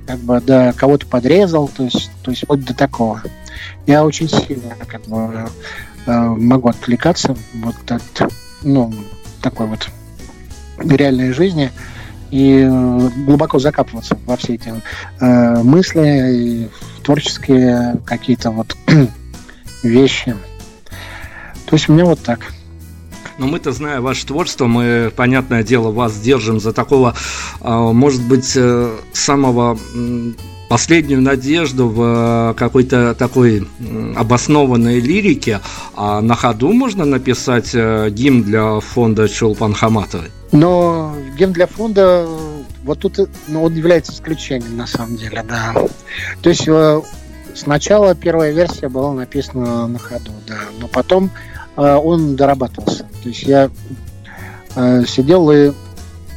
как 0.07 0.19
бы 0.21 0.41
да, 0.41 0.73
кого-то 0.73 1.07
подрезал, 1.07 1.69
то 1.69 1.85
есть, 1.85 2.11
то 2.23 2.31
есть 2.31 2.45
вот 2.49 2.65
до 2.65 2.73
такого. 2.73 3.23
Я 3.87 4.03
очень 4.07 4.31
сильно 4.31 4.77
как 4.87 5.03
бы 5.03 5.47
э, 6.07 6.11
могу 6.11 6.71
отвлекаться 6.71 7.37
вот 7.53 7.77
от 7.93 8.33
ну, 8.63 8.95
такой 9.43 9.67
вот 9.67 9.91
реальной 10.79 11.33
жизни 11.33 11.71
и 12.31 12.61
э, 12.61 13.11
глубоко 13.27 13.59
закапываться 13.59 14.19
во 14.27 14.37
все 14.37 14.55
эти 14.55 14.73
э, 15.21 15.63
мысли 15.63 16.37
и 16.37 16.69
творческие 17.03 18.01
какие-то 18.05 18.51
вот 18.51 18.77
вещи. 19.83 20.37
То 21.67 21.77
есть 21.77 21.89
у 21.89 21.93
меня 21.93 22.05
вот 22.05 22.21
так. 22.21 22.41
Но 23.39 23.47
мы-то, 23.47 23.73
зная 23.73 24.01
ваше 24.01 24.27
творчество, 24.27 24.67
мы, 24.67 25.11
понятное 25.17 25.63
дело, 25.63 25.91
вас 25.91 26.19
держим 26.21 26.61
за 26.61 26.73
такого, 26.75 27.15
а, 27.61 27.93
может 27.93 28.23
быть, 28.23 28.53
э, 28.55 28.97
самого 29.15 29.79
последнюю 30.69 31.23
надежду 31.23 31.89
в 31.89 32.55
какой-то 32.57 33.15
такой 33.15 33.67
обоснованной 34.15 35.01
лирике, 35.01 35.61
а 35.97 36.21
на 36.21 36.35
ходу 36.35 36.73
можно 36.73 37.05
написать 37.05 37.75
гимн 37.75 38.43
для 38.43 38.79
фонда 38.79 39.29
Чулпан 39.29 39.73
Хаматовой? 39.73 40.29
Но 40.53 41.15
гимн 41.37 41.53
для 41.53 41.67
фонда, 41.67 42.27
вот 42.83 42.99
тут 42.99 43.29
ну, 43.47 43.63
он 43.63 43.75
является 43.75 44.13
исключением 44.13 44.77
на 44.77 44.87
самом 44.87 45.17
деле, 45.17 45.45
да. 45.45 45.75
То 46.43 46.51
есть 46.51 46.67
э, 46.67 47.01
сначала 47.55 48.15
первая 48.17 48.51
версия 48.51 48.89
была 48.89 49.13
написана 49.13 49.87
на 49.87 49.99
ходу, 49.99 50.33
да, 50.49 50.59
но 50.81 50.89
потом 50.89 51.31
э, 51.77 51.95
он 51.95 52.35
дорабатывался. 52.35 53.07
То 53.23 53.29
есть 53.29 53.45
я 53.45 53.71
э, 54.75 55.05
сидел 55.07 55.51
и 55.53 55.73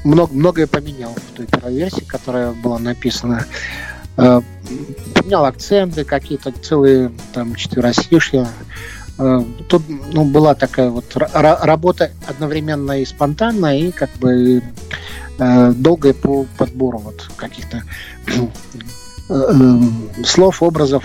много, 0.03 0.33
многое 0.33 0.67
поменял 0.67 1.15
в 1.15 1.35
той 1.35 1.47
первой 1.47 1.75
версии, 1.75 2.03
которая 2.03 2.51
была 2.51 2.77
написана. 2.77 3.45
Поменял 4.15 5.43
акценты 5.45 6.03
какие-то, 6.03 6.51
целые 6.51 7.11
там 7.33 7.55
четверостишья. 7.55 8.47
Э, 9.23 9.41
тут 9.69 9.83
ну, 10.11 10.25
была 10.25 10.53
такая 10.53 10.89
вот 10.89 11.05
работа 11.15 12.11
одновременно 12.27 13.01
и 13.01 13.05
спонтанная, 13.05 13.77
и 13.77 13.91
как 13.91 14.09
бы 14.19 14.61
э, 15.39 15.71
долгая 15.71 16.13
по 16.13 16.45
подбору 16.57 16.97
вот 16.99 17.29
каких-то 17.37 17.83
э, 19.29 19.79
слов, 20.25 20.61
образов. 20.61 21.03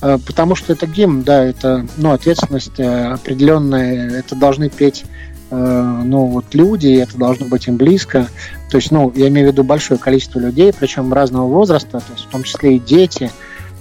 Потому 0.00 0.56
что 0.56 0.72
это 0.72 0.88
гимн, 0.88 1.22
да, 1.22 1.44
это 1.44 1.86
ну, 1.96 2.10
ответственность 2.10 2.80
определенная, 2.80 4.10
это 4.10 4.34
должны 4.34 4.68
петь 4.68 5.04
ну, 5.48 6.26
вот 6.26 6.46
люди, 6.54 6.88
это 6.88 7.16
должно 7.16 7.46
быть 7.46 7.68
им 7.68 7.76
близко. 7.76 8.26
То 8.68 8.78
есть, 8.78 8.90
ну, 8.90 9.12
я 9.14 9.28
имею 9.28 9.50
в 9.50 9.52
виду 9.52 9.62
большое 9.62 10.00
количество 10.00 10.40
людей, 10.40 10.72
причем 10.76 11.12
разного 11.12 11.46
возраста, 11.46 12.00
то 12.00 12.12
есть 12.14 12.24
в 12.24 12.30
том 12.30 12.42
числе 12.42 12.76
и 12.76 12.78
дети, 12.80 13.30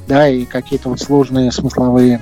да, 0.08 0.30
и 0.30 0.46
какие-то 0.46 0.90
вот 0.90 1.00
сложные 1.00 1.52
смысловые 1.52 2.22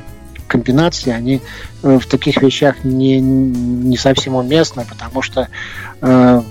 комбинации, 0.49 1.11
они 1.11 1.41
э, 1.83 1.97
в 1.97 2.05
таких 2.05 2.41
вещах 2.41 2.83
не, 2.83 3.21
не 3.21 3.95
совсем 3.95 4.35
уместны, 4.35 4.85
потому 4.89 5.21
что 5.21 5.47
э, 6.01 6.41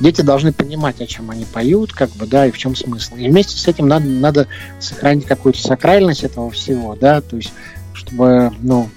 дети 0.00 0.22
должны 0.22 0.52
понимать, 0.52 1.00
о 1.00 1.06
чем 1.06 1.30
они 1.30 1.44
поют, 1.44 1.92
как 1.92 2.10
бы, 2.10 2.26
да, 2.26 2.46
и 2.46 2.50
в 2.50 2.58
чем 2.58 2.74
смысл. 2.74 3.16
И 3.16 3.28
вместе 3.28 3.58
с 3.58 3.68
этим 3.68 3.88
надо, 3.88 4.06
надо 4.06 4.48
сохранить 4.80 5.26
какую-то 5.26 5.60
сакральность 5.60 6.24
этого 6.24 6.50
всего, 6.50 6.96
да, 6.98 7.20
то 7.20 7.36
есть, 7.36 7.52
чтобы, 7.92 8.52
ну, 8.60 8.88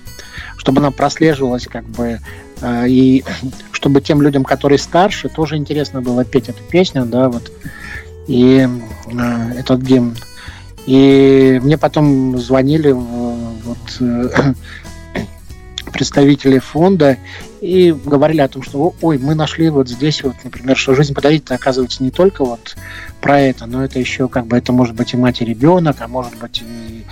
чтобы 0.58 0.80
она 0.80 0.92
прослеживалась, 0.92 1.68
как 1.68 1.86
бы, 1.86 2.20
э, 2.62 2.88
и 2.88 3.24
чтобы 3.72 4.02
тем 4.02 4.22
людям, 4.22 4.44
которые 4.44 4.80
старше, 4.80 5.28
тоже 5.28 5.58
интересно 5.58 6.02
было 6.02 6.24
петь 6.24 6.50
эту 6.50 6.64
песню, 6.64 7.06
да, 7.06 7.30
вот, 7.30 7.52
и 8.28 8.68
э, 8.68 9.52
этот 9.58 9.82
гимн. 9.82 10.16
И 10.86 11.60
мне 11.64 11.78
потом 11.78 12.38
звонили 12.38 12.92
вот, 12.92 13.78
э, 14.00 14.54
представители 15.94 16.60
фонда 16.60 17.18
и 17.62 17.92
говорили 17.92 18.42
о 18.42 18.48
том, 18.48 18.62
что 18.62 18.94
ой, 19.02 19.18
мы 19.18 19.34
нашли 19.34 19.70
вот 19.70 19.90
здесь 19.90 20.24
вот, 20.24 20.36
например, 20.44 20.78
что 20.78 20.94
жизнь 20.94 21.14
подарить 21.16 21.50
оказывается 21.50 22.04
не 22.04 22.12
только 22.12 22.46
вот 22.46 22.76
про 23.22 23.40
это, 23.40 23.66
но 23.66 23.84
это 23.84 24.00
еще 24.00 24.28
как 24.28 24.46
бы 24.46 24.58
это 24.58 24.72
может 24.72 24.96
быть 24.96 25.14
и 25.14 25.18
мать 25.18 25.42
и 25.42 25.46
ребенок, 25.46 25.98
а 26.00 26.08
может 26.08 26.38
быть 26.38 26.62
и, 26.62 27.06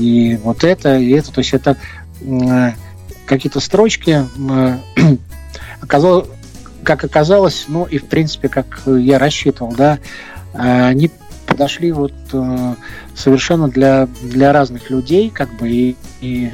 и 0.00 0.36
вот 0.36 0.64
это, 0.64 0.96
и 0.96 1.10
это. 1.10 1.32
То 1.32 1.40
есть 1.40 1.52
это 1.52 1.76
какие-то 3.26 3.60
строчки 3.60 4.24
оказалось, 5.82 6.28
как 6.82 7.04
оказалось, 7.04 7.66
ну 7.68 7.84
и 7.84 7.98
в 7.98 8.06
принципе, 8.06 8.48
как 8.48 8.82
я 8.86 9.18
рассчитывал, 9.18 9.72
да, 9.72 9.98
они 10.54 11.10
подошли 11.58 11.90
вот 11.90 12.12
э, 12.32 12.74
совершенно 13.16 13.68
для, 13.68 14.08
для 14.22 14.52
разных 14.52 14.90
людей, 14.90 15.28
как 15.28 15.52
бы, 15.56 15.68
и, 15.68 15.96
и 16.20 16.50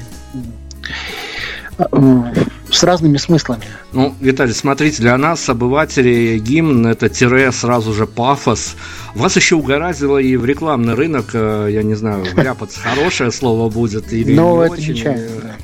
э, 1.77 2.33
с 2.71 2.83
разными 2.83 3.19
смыслами. 3.19 3.65
Ну, 3.93 4.15
Виталий, 4.21 4.55
смотрите, 4.55 5.03
для 5.03 5.19
нас, 5.19 5.47
обывателей, 5.51 6.39
гимн 6.39 6.87
это 6.87 7.11
тире, 7.11 7.53
сразу 7.53 7.93
же 7.93 8.07
пафос. 8.07 8.77
Вас 9.15 9.37
еще 9.37 9.57
угораздило 9.57 10.17
и 10.17 10.37
в 10.37 10.47
рекламный 10.47 10.95
рынок, 10.95 11.35
э, 11.35 11.69
я 11.71 11.83
не 11.83 11.95
знаю, 11.95 12.25
вляпаться 12.33 12.81
хорошее 12.81 13.31
слово 13.31 13.69
будет 13.69 14.11
или 14.11 14.35
Ну, 14.35 14.63
это 14.63 14.73
очень. 14.73 14.95
нечаянно, 14.95 15.29
да 15.43 15.55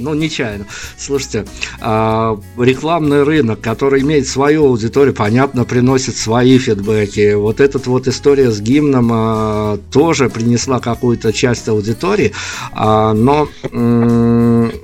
ну, 0.00 0.14
нечаянно. 0.14 0.66
Слушайте, 0.96 1.46
а, 1.80 2.38
рекламный 2.58 3.22
рынок, 3.22 3.60
который 3.60 4.02
имеет 4.02 4.26
свою 4.26 4.66
аудиторию, 4.66 5.14
понятно, 5.14 5.64
приносит 5.64 6.16
свои 6.16 6.58
фидбэки. 6.58 7.34
Вот 7.34 7.60
эта 7.60 7.78
вот 7.78 8.08
история 8.08 8.50
с 8.50 8.60
гимном 8.60 9.10
а, 9.12 9.78
тоже 9.92 10.30
принесла 10.30 10.80
какую-то 10.80 11.32
часть 11.32 11.68
аудитории, 11.68 12.32
а, 12.72 13.12
но 13.12 13.48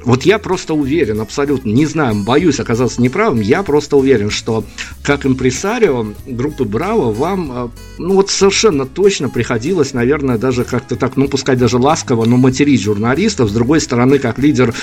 вот 0.05 0.23
я 0.23 0.39
просто 0.39 0.75
уверен, 0.75 1.21
абсолютно, 1.21 1.71
не 1.71 1.87
знаю, 1.87 2.23
боюсь 2.25 2.61
оказаться 2.61 3.01
неправым, 3.01 3.41
я 3.41 3.63
просто 3.63 3.97
уверен, 3.97 4.31
что 4.31 4.65
как 5.03 5.27
импресарио 5.27 6.07
группы 6.27 6.65
Браво 6.65 7.13
вам, 7.13 7.73
ну 7.99 8.15
вот 8.15 8.31
совершенно 8.31 8.87
точно 8.87 9.29
приходилось, 9.29 9.93
наверное, 9.93 10.39
даже 10.39 10.65
как-то 10.65 10.97
так, 10.97 11.17
ну 11.17 11.29
пускай 11.29 11.57
даже 11.57 11.79
ласково, 11.79 12.25
но 12.25 12.37
материть 12.37 12.83
журналистов, 12.83 13.51
с 13.51 13.53
другой 13.53 13.81
стороны, 13.81 14.19
как 14.19 14.39
лидер 14.39 14.75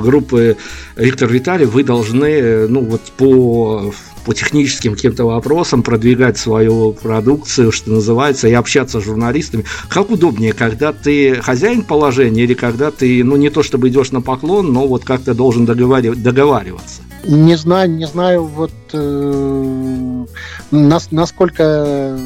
группы 0.00 0.56
Виктор 0.96 1.30
Виталий, 1.30 1.66
вы 1.66 1.84
должны, 1.84 2.66
ну 2.68 2.80
вот 2.80 3.02
по 3.16 3.92
по 4.26 4.34
техническим 4.34 4.96
каким-то 4.96 5.24
вопросам 5.24 5.84
продвигать 5.84 6.36
свою 6.36 6.92
продукцию, 6.92 7.70
что 7.70 7.92
называется, 7.92 8.48
и 8.48 8.52
общаться 8.52 9.00
с 9.00 9.04
журналистами. 9.04 9.64
Как 9.88 10.10
удобнее, 10.10 10.52
когда 10.52 10.92
ты 10.92 11.36
хозяин 11.36 11.84
положения 11.84 12.42
или 12.42 12.54
когда 12.54 12.90
ты, 12.90 13.22
ну, 13.22 13.36
не 13.36 13.50
то 13.50 13.62
чтобы 13.62 13.88
идешь 13.88 14.10
на 14.10 14.20
поклон, 14.20 14.72
но 14.72 14.88
вот 14.88 15.04
как-то 15.04 15.32
должен 15.32 15.64
договаривать, 15.64 16.24
договариваться? 16.24 17.02
Не 17.24 17.56
знаю, 17.56 17.88
не 17.90 18.06
знаю, 18.06 18.44
вот 18.44 18.72
э, 18.92 20.24
нас, 20.72 21.12
насколько, 21.12 22.18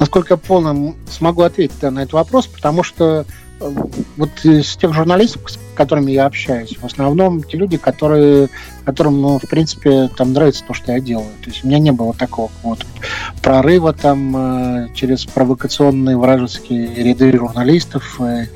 насколько 0.00 0.38
полно 0.38 0.94
смогу 1.10 1.42
ответить 1.42 1.82
на 1.82 2.04
этот 2.04 2.14
вопрос, 2.14 2.46
потому 2.46 2.82
что 2.82 3.26
вот 3.60 4.30
из 4.44 4.76
тех 4.76 4.92
журналистов, 4.94 5.42
с 5.50 5.58
которыми 5.74 6.12
я 6.12 6.26
общаюсь, 6.26 6.76
в 6.80 6.84
основном 6.84 7.42
те 7.42 7.56
люди, 7.56 7.76
которые, 7.76 8.48
которым, 8.84 9.20
ну, 9.20 9.38
в 9.38 9.48
принципе, 9.48 10.08
там 10.16 10.32
нравится 10.32 10.64
то, 10.66 10.74
что 10.74 10.92
я 10.92 11.00
делаю. 11.00 11.30
То 11.42 11.50
есть 11.50 11.64
у 11.64 11.68
меня 11.68 11.78
не 11.78 11.92
было 11.92 12.14
такого 12.14 12.50
вот 12.62 12.84
прорыва 13.42 13.92
там 13.92 14.36
э, 14.36 14.88
через 14.94 15.24
провокационные 15.26 16.16
вражеские 16.16 16.94
ряды 16.94 17.36
журналистов, 17.36 18.20
э, 18.20 18.46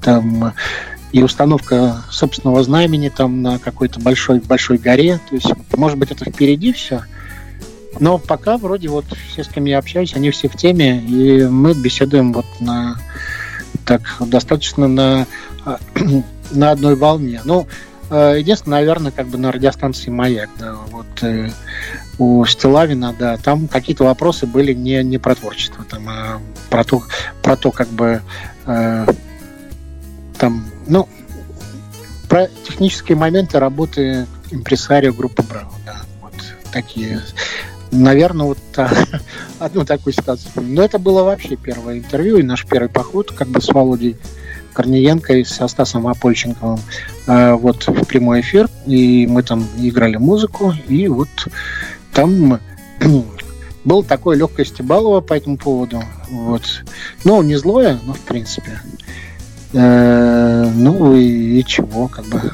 там 0.00 0.52
и 1.12 1.22
установка 1.22 2.02
собственного 2.10 2.64
знамени 2.64 3.08
там 3.08 3.40
на 3.42 3.58
какой-то 3.58 4.00
большой 4.00 4.40
большой 4.40 4.78
горе. 4.78 5.20
То 5.28 5.36
есть, 5.36 5.46
может 5.76 5.96
быть, 5.96 6.10
это 6.10 6.24
впереди 6.24 6.72
все. 6.72 7.02
Но 8.00 8.18
пока 8.18 8.58
вроде 8.58 8.88
вот 8.88 9.04
все, 9.30 9.44
с 9.44 9.48
кем 9.48 9.64
я 9.66 9.78
общаюсь, 9.78 10.14
они 10.16 10.30
все 10.30 10.48
в 10.48 10.56
теме, 10.56 11.00
и 11.00 11.44
мы 11.44 11.74
беседуем 11.74 12.32
вот 12.32 12.46
на 12.58 12.98
так 13.84 14.02
достаточно 14.20 14.88
на, 14.88 15.26
на 16.50 16.70
одной 16.70 16.96
волне. 16.96 17.40
Ну, 17.44 17.66
э, 18.10 18.36
единственное, 18.38 18.80
наверное, 18.80 19.12
как 19.12 19.28
бы 19.28 19.38
на 19.38 19.52
радиостанции 19.52 20.10
«Маяк», 20.10 20.50
да, 20.58 20.74
вот 20.90 21.06
э, 21.22 21.50
у 22.18 22.44
Стилавина, 22.44 23.14
да, 23.18 23.36
там 23.36 23.68
какие-то 23.68 24.04
вопросы 24.04 24.46
были 24.46 24.72
не, 24.72 25.02
не 25.02 25.18
про 25.18 25.34
творчество, 25.34 25.84
там, 25.84 26.08
а 26.08 26.40
про 26.70 26.84
то, 26.84 27.02
про 27.42 27.56
то 27.56 27.70
как 27.70 27.88
бы 27.88 28.22
э, 28.66 29.06
там, 30.38 30.64
ну, 30.86 31.08
про 32.28 32.48
технические 32.66 33.16
моменты 33.16 33.58
работы 33.58 34.26
импресарио 34.50 35.12
группы 35.12 35.42
Браво, 35.42 35.74
да, 35.84 35.96
вот 36.20 36.34
такие 36.72 37.20
наверное, 37.94 38.46
вот 38.46 38.58
одну 39.58 39.84
такую 39.84 40.12
ситуацию. 40.12 40.50
Но 40.56 40.82
это 40.82 40.98
было 40.98 41.22
вообще 41.22 41.56
первое 41.56 41.98
интервью 41.98 42.38
и 42.38 42.42
наш 42.42 42.66
первый 42.66 42.88
поход 42.88 43.32
как 43.32 43.48
бы 43.48 43.60
с 43.60 43.68
Володей 43.68 44.16
Корниенко 44.74 45.34
и 45.34 45.44
со 45.44 45.68
Стасом 45.68 46.06
Апольченковым 46.06 46.80
э, 47.26 47.54
вот 47.54 47.86
в 47.86 48.04
прямой 48.04 48.40
эфир. 48.40 48.68
И 48.86 49.26
мы 49.26 49.42
там 49.42 49.66
играли 49.78 50.16
музыку, 50.16 50.74
и 50.88 51.08
вот 51.08 51.28
там 52.12 52.60
было 53.84 54.04
такое 54.04 54.36
легкое 54.36 54.66
стебалово 54.66 55.20
по 55.20 55.34
этому 55.34 55.56
поводу. 55.56 56.02
Вот. 56.28 56.84
Ну, 57.24 57.42
не 57.42 57.56
злое, 57.56 57.98
но 58.04 58.14
в 58.14 58.20
принципе. 58.20 58.80
Э, 59.72 60.70
ну 60.74 61.16
и, 61.16 61.60
и 61.60 61.64
чего, 61.64 62.08
как 62.08 62.26
бы. 62.26 62.52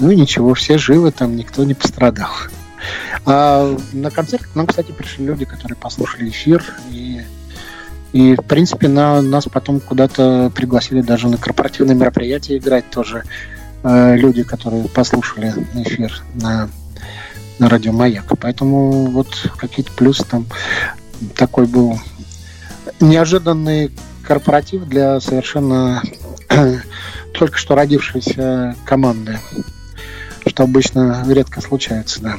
Ну 0.00 0.10
и 0.10 0.16
ничего, 0.16 0.54
все 0.54 0.76
живы, 0.76 1.12
там 1.12 1.36
никто 1.36 1.64
не 1.64 1.74
пострадал. 1.74 2.30
А 3.26 3.76
на 3.92 4.10
концерт 4.10 4.44
к 4.44 4.54
нам, 4.54 4.66
кстати, 4.66 4.92
пришли 4.92 5.24
люди, 5.24 5.44
которые 5.44 5.76
послушали 5.76 6.28
эфир 6.28 6.62
и 6.90 7.22
и, 8.14 8.36
в 8.36 8.44
принципе, 8.44 8.86
на, 8.86 9.20
нас 9.20 9.46
потом 9.52 9.80
куда-то 9.80 10.52
пригласили 10.54 11.00
даже 11.00 11.26
на 11.26 11.36
корпоративное 11.36 11.96
мероприятие 11.96 12.58
играть 12.58 12.88
тоже 12.88 13.24
э, 13.82 14.16
люди, 14.16 14.44
которые 14.44 14.88
послушали 14.88 15.52
эфир 15.74 16.22
на, 16.34 16.70
на 17.58 17.68
радио 17.68 17.90
Маяк. 17.90 18.26
Поэтому 18.40 19.06
вот 19.06 19.50
какие-то 19.56 19.90
плюсы 19.90 20.24
там 20.24 20.46
такой 21.34 21.66
был 21.66 21.98
неожиданный 23.00 23.90
корпоратив 24.22 24.84
для 24.84 25.18
совершенно 25.18 26.00
только 27.34 27.58
что 27.58 27.74
родившейся 27.74 28.76
команды, 28.84 29.40
что 30.46 30.62
обычно 30.62 31.24
редко 31.28 31.60
случается, 31.60 32.22
да. 32.22 32.36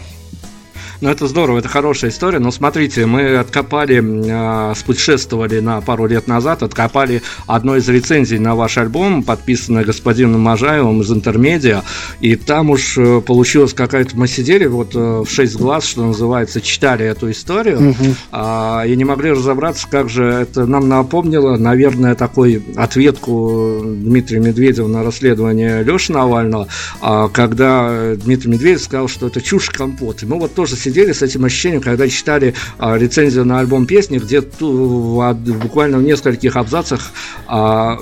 Ну, 1.01 1.09
это 1.09 1.27
здорово, 1.27 1.59
это 1.59 1.67
хорошая 1.67 2.11
история. 2.11 2.39
Но 2.39 2.51
смотрите, 2.51 3.05
мы 3.05 3.37
откопали, 3.37 4.01
э, 4.01 4.75
спутешествовали 4.75 5.59
на 5.59 5.81
пару 5.81 6.05
лет 6.07 6.27
назад, 6.27 6.63
откопали 6.63 7.21
одну 7.47 7.75
из 7.75 7.87
рецензий 7.89 8.39
на 8.39 8.55
ваш 8.55 8.77
альбом, 8.77 9.23
подписанное 9.23 9.83
господином 9.83 10.41
Можаевым 10.41 11.01
из 11.01 11.11
Интермедиа. 11.11 11.83
И 12.21 12.35
там 12.35 12.69
уж 12.69 12.97
э, 12.97 13.21
получилось 13.21 13.73
какая-то... 13.73 14.17
Мы 14.17 14.27
сидели 14.27 14.65
вот 14.65 14.95
э, 14.95 15.23
в 15.25 15.27
шесть 15.29 15.55
глаз, 15.57 15.85
что 15.85 16.05
называется, 16.05 16.61
читали 16.61 17.05
эту 17.05 17.29
историю. 17.31 17.89
Угу. 17.89 18.15
Э, 18.31 18.83
и 18.87 18.95
не 18.95 19.03
могли 19.03 19.31
разобраться, 19.31 19.87
как 19.89 20.09
же 20.09 20.23
это 20.23 20.65
нам 20.65 20.87
напомнило, 20.87 21.57
наверное, 21.57 22.15
такой 22.15 22.63
ответку 22.75 23.81
Дмитрия 23.83 24.39
Медведева 24.39 24.87
на 24.87 25.03
расследование 25.03 25.83
Леши 25.83 26.13
Навального, 26.13 26.67
э, 27.01 27.27
когда 27.33 28.15
Дмитрий 28.15 28.51
Медведев 28.51 28.81
сказал, 28.81 29.07
что 29.07 29.27
это 29.27 29.41
чушь 29.41 29.69
компот. 29.69 30.23
И 30.23 30.25
мы 30.25 30.39
вот 30.39 30.53
тоже 30.53 30.75
сидели 30.85 31.11
с 31.11 31.21
этим 31.21 31.45
ощущением, 31.45 31.81
когда 31.81 32.07
читали 32.07 32.53
а, 32.77 32.97
рецензию 32.97 33.45
на 33.45 33.59
альбом 33.59 33.85
песни, 33.87 34.19
где 34.19 34.39
а, 34.39 35.33
буквально 35.33 35.97
в 35.97 36.03
нескольких 36.03 36.55
абзацах 36.55 37.11
а, 37.47 37.97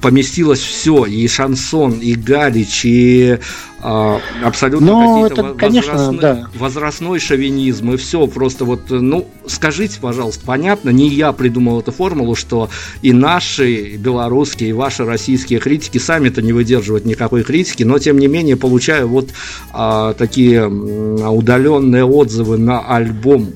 поместилось 0.00 0.60
все, 0.60 1.04
и 1.04 1.28
шансон, 1.28 1.92
и 2.00 2.14
Галич, 2.14 2.84
и 2.84 3.38
абсолютно 3.84 4.86
ну, 4.86 5.22
какие-то 5.22 5.48
это, 5.48 5.58
конечно, 5.58 5.92
возрастной, 5.92 6.20
да. 6.20 6.48
возрастной 6.54 7.18
шовинизм 7.18 7.92
и 7.92 7.96
все. 7.98 8.26
Просто 8.26 8.64
вот, 8.64 8.88
ну, 8.88 9.28
скажите, 9.46 10.00
пожалуйста, 10.00 10.42
понятно, 10.46 10.88
не 10.88 11.08
я 11.08 11.32
придумал 11.32 11.80
эту 11.80 11.92
формулу, 11.92 12.34
что 12.34 12.70
и 13.02 13.12
наши 13.12 13.96
белорусские, 13.96 14.70
и 14.70 14.72
ваши 14.72 15.04
российские 15.04 15.60
критики 15.60 15.98
сами-то 15.98 16.40
не 16.40 16.54
выдерживают 16.54 17.04
никакой 17.04 17.42
критики, 17.42 17.82
но 17.82 17.98
тем 17.98 18.18
не 18.18 18.26
менее 18.26 18.56
получаю 18.56 19.06
вот 19.06 19.28
а, 19.72 20.14
такие 20.14 20.66
удаленные 20.66 22.04
отзывы 22.04 22.56
на 22.56 22.80
альбом. 22.80 23.50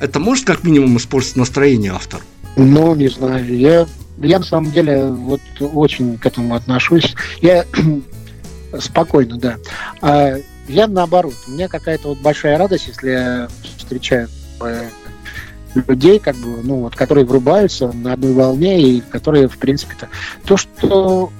Это 0.00 0.20
может 0.20 0.44
как 0.44 0.62
минимум 0.62 0.98
испортить 0.98 1.34
настроение 1.34 1.92
автора? 1.92 2.22
Ну, 2.56 2.94
не 2.94 3.08
знаю. 3.08 3.44
Я, 3.56 3.86
я 4.18 4.38
на 4.38 4.44
самом 4.44 4.70
деле 4.70 5.06
вот 5.06 5.40
очень 5.60 6.16
к 6.18 6.26
этому 6.26 6.54
отношусь. 6.54 7.14
Я 7.40 7.64
спокойно, 8.80 9.36
да. 9.36 9.56
А 10.00 10.36
я 10.68 10.86
наоборот, 10.86 11.34
у 11.46 11.50
меня 11.50 11.68
какая-то 11.68 12.08
вот 12.08 12.18
большая 12.18 12.58
радость, 12.58 12.88
если 12.88 13.10
я 13.10 13.48
встречаю 13.76 14.28
э, 14.60 14.88
людей, 15.74 16.18
как 16.18 16.36
бы, 16.36 16.62
ну, 16.62 16.76
вот, 16.76 16.96
которые 16.96 17.24
врубаются 17.24 17.88
на 17.92 18.14
одной 18.14 18.32
волне 18.32 18.80
и 18.80 19.00
которые, 19.00 19.48
в 19.48 19.58
принципе-то, 19.58 20.08
то, 20.44 20.56
что 20.56 21.30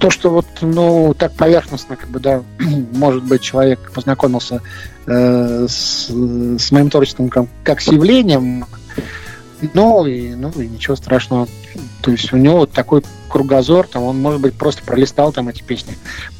То, 0.00 0.10
что 0.10 0.30
вот, 0.30 0.46
ну, 0.60 1.14
так 1.14 1.32
поверхностно, 1.34 1.96
как 1.96 2.08
бы, 2.08 2.18
да, 2.18 2.42
может 2.92 3.22
быть, 3.24 3.42
человек 3.42 3.92
познакомился 3.92 4.60
э, 5.06 5.66
с, 5.68 6.08
с 6.08 6.72
моим 6.72 6.90
творчеством 6.90 7.28
как, 7.28 7.46
как 7.62 7.80
с 7.80 7.88
явлением, 7.88 8.66
ну 9.74 10.06
и, 10.06 10.34
ну 10.34 10.50
и 10.50 10.66
ничего 10.66 10.96
страшного. 10.96 11.48
То 12.02 12.10
есть 12.10 12.32
у 12.32 12.36
него 12.36 12.58
вот 12.58 12.72
такой 12.72 13.02
кругозор, 13.28 13.86
там 13.86 14.04
он, 14.04 14.20
может 14.20 14.40
быть, 14.40 14.54
просто 14.54 14.82
пролистал 14.82 15.32
там 15.32 15.48
эти 15.48 15.62
песни. 15.62 15.96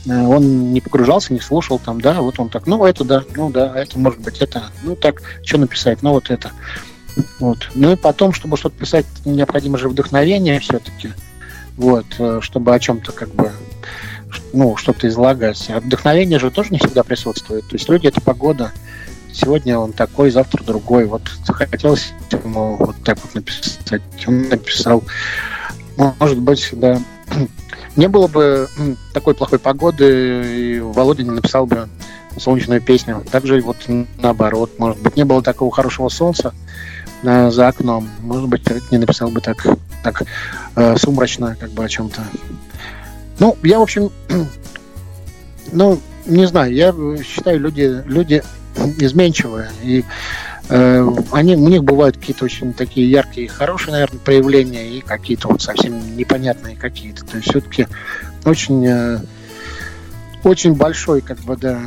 Э, 0.07 0.22
он 0.22 0.72
не 0.72 0.80
погружался, 0.80 1.32
не 1.32 1.41
слушал 1.41 1.78
там, 1.78 2.01
да, 2.01 2.20
вот 2.20 2.39
он 2.39 2.49
так, 2.49 2.66
ну 2.66 2.84
это 2.84 3.05
да, 3.05 3.24
ну 3.34 3.51
да, 3.51 3.72
это 3.76 3.99
может 3.99 4.20
быть, 4.20 4.39
это, 4.39 4.64
ну 4.82 4.97
так, 4.97 5.22
что 5.45 5.59
написать, 5.59 6.03
ну 6.03 6.12
вот 6.12 6.30
это. 6.30 6.51
Вот. 7.39 7.68
Ну 7.74 7.93
и 7.93 7.97
потом, 7.97 8.32
чтобы 8.32 8.57
что-то 8.57 8.78
писать, 8.78 9.07
необходимо 9.24 9.78
же 9.78 9.89
вдохновение 9.89 10.61
все-таки. 10.61 11.11
Вот, 11.76 12.07
э, 12.18 12.41
чтобы 12.43 12.74
о 12.74 12.78
чем-то 12.78 13.12
как 13.12 13.34
бы 13.34 13.53
ну, 14.53 14.76
что-то 14.76 15.09
излагать. 15.09 15.66
А 15.68 15.80
вдохновение 15.80 16.39
же 16.39 16.51
тоже 16.51 16.70
не 16.70 16.78
всегда 16.78 17.03
присутствует. 17.03 17.66
То 17.68 17.74
есть 17.74 17.89
люди 17.89 18.07
это 18.07 18.20
погода. 18.20 18.72
Сегодня 19.32 19.78
он 19.78 19.93
такой, 19.93 20.30
завтра 20.30 20.62
другой. 20.64 21.05
Вот 21.05 21.22
захотелось 21.45 22.12
ему 22.32 22.76
вот 22.76 22.97
так 23.05 23.18
вот 23.22 23.34
написать. 23.34 24.03
Он 24.26 24.49
написал. 24.49 25.03
Может 25.97 26.38
быть, 26.38 26.68
да. 26.72 27.01
Не 27.97 28.09
было 28.09 28.26
бы 28.26 28.68
такой 29.14 29.34
плохой 29.34 29.59
погоды, 29.59 30.44
и 30.44 30.80
Володя 30.80 31.22
не 31.22 31.30
написал 31.30 31.66
бы 31.66 31.88
солнечную 32.36 32.82
песню. 32.82 33.24
Также 33.30 33.61
вот 33.62 33.78
наоборот, 34.18 34.78
может 34.78 35.01
быть, 35.03 35.16
не 35.16 35.24
было 35.24 35.42
такого 35.42 35.72
хорошего 35.72 36.11
солнца, 36.11 36.53
э, 37.22 37.51
за 37.51 37.68
окном. 37.68 38.09
Может 38.20 38.49
быть, 38.49 38.62
не 38.90 38.99
написал 38.99 39.30
бы 39.30 39.40
так, 39.40 39.66
так 40.03 40.22
э, 40.76 40.97
сумрачно, 40.99 41.57
как 41.59 41.70
бы 41.70 41.84
о 41.84 41.88
чем-то. 41.88 42.22
Ну, 43.38 43.57
я, 43.62 43.78
в 43.78 43.82
общем, 43.82 44.11
ну, 45.72 45.99
не 46.26 46.47
знаю, 46.47 46.74
я 46.74 46.94
считаю, 47.22 47.61
люди, 47.61 48.03
люди 48.07 48.42
изменчивые, 48.99 49.70
и 49.82 50.05
они, 50.68 51.56
у 51.56 51.68
них 51.68 51.84
бывают 51.84 52.16
какие-то 52.16 52.44
очень 52.44 52.72
такие 52.72 53.10
яркие, 53.10 53.48
хорошие, 53.48 53.92
наверное, 53.92 54.18
проявления, 54.18 54.88
и 54.88 55.00
какие-то 55.00 55.48
вот 55.48 55.62
совсем 55.62 56.16
непонятные 56.16 56.76
какие-то. 56.76 57.24
То 57.24 57.36
есть 57.36 57.48
все-таки 57.48 57.86
очень 58.44 58.84
э, 58.86 59.18
очень 60.46 60.74
большой, 60.74 61.20
как 61.20 61.38
бы, 61.40 61.56
да. 61.56 61.80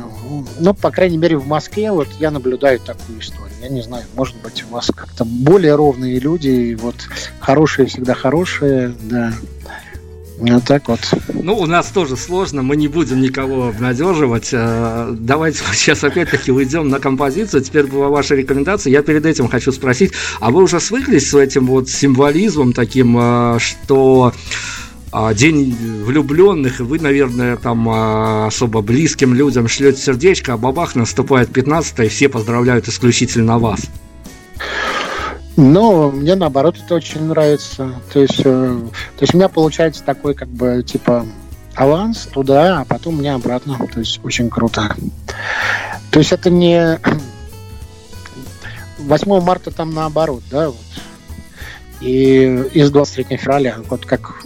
Ну, 0.58 0.74
по 0.74 0.90
крайней 0.90 1.16
мере, 1.16 1.36
в 1.36 1.46
Москве 1.46 1.90
вот 1.92 2.08
я 2.18 2.30
наблюдаю 2.30 2.78
такую 2.78 3.20
историю. 3.20 3.56
Я 3.62 3.68
не 3.68 3.82
знаю, 3.82 4.04
может 4.14 4.36
быть, 4.36 4.64
у 4.64 4.74
вас 4.74 4.90
как-то 4.94 5.24
более 5.24 5.74
ровные 5.74 6.18
люди, 6.18 6.48
и 6.48 6.74
вот 6.74 6.96
хорошие 7.38 7.86
всегда 7.86 8.14
хорошие, 8.14 8.94
да. 9.02 9.32
Вот 10.40 10.64
так 10.64 10.88
вот. 10.88 11.00
Ну, 11.34 11.56
у 11.58 11.66
нас 11.66 11.88
тоже 11.88 12.16
сложно, 12.16 12.62
мы 12.62 12.76
не 12.76 12.88
будем 12.88 13.20
никого 13.20 13.68
обнадеживать. 13.68 14.48
Э, 14.52 15.14
давайте 15.18 15.58
сейчас 15.74 16.02
опять-таки 16.02 16.50
уйдем 16.50 16.88
на 16.88 16.98
композицию. 16.98 17.62
Теперь 17.62 17.86
была 17.86 18.08
ваша 18.08 18.34
рекомендация. 18.34 18.90
Я 18.90 19.02
перед 19.02 19.26
этим 19.26 19.48
хочу 19.48 19.70
спросить, 19.70 20.12
а 20.40 20.50
вы 20.50 20.62
уже 20.62 20.80
свыклись 20.80 21.30
с 21.30 21.34
этим 21.34 21.66
вот 21.66 21.90
символизмом 21.90 22.72
таким, 22.72 23.16
э, 23.18 23.58
что 23.58 24.32
а, 25.12 25.34
день 25.34 25.76
влюбленных, 26.04 26.80
и 26.80 26.84
вы, 26.84 27.00
наверное, 27.00 27.56
там 27.56 27.88
особо 28.46 28.80
близким 28.80 29.34
людям 29.34 29.66
шлете 29.68 30.00
сердечко, 30.00 30.54
а 30.54 30.56
бабах 30.56 30.94
наступает 30.94 31.52
15 31.52 31.98
и 32.00 32.08
все 32.08 32.28
поздравляют 32.28 32.88
исключительно 32.88 33.58
вас. 33.58 33.88
Ну, 35.62 36.10
мне 36.10 36.36
наоборот 36.36 36.76
это 36.82 36.94
очень 36.94 37.24
нравится. 37.24 37.92
То 38.10 38.20
есть, 38.20 38.40
э, 38.40 38.42
то 38.44 39.20
есть 39.20 39.34
у 39.34 39.36
меня 39.36 39.50
получается 39.50 40.02
такой, 40.02 40.34
как 40.34 40.48
бы, 40.48 40.82
типа, 40.82 41.26
аванс 41.74 42.26
туда, 42.32 42.80
а 42.80 42.84
потом 42.86 43.16
мне 43.16 43.34
обратно. 43.34 43.76
То 43.92 44.00
есть 44.00 44.20
очень 44.24 44.48
круто. 44.48 44.96
То 46.10 46.18
есть 46.18 46.32
это 46.32 46.48
не 46.48 46.98
8 48.98 49.40
марта 49.42 49.70
там 49.70 49.92
наоборот, 49.92 50.42
да, 50.50 50.68
вот 50.70 50.78
и 52.00 52.44
из 52.72 52.90
23 52.90 53.36
февраля, 53.36 53.76
вот 53.90 54.06
как 54.06 54.42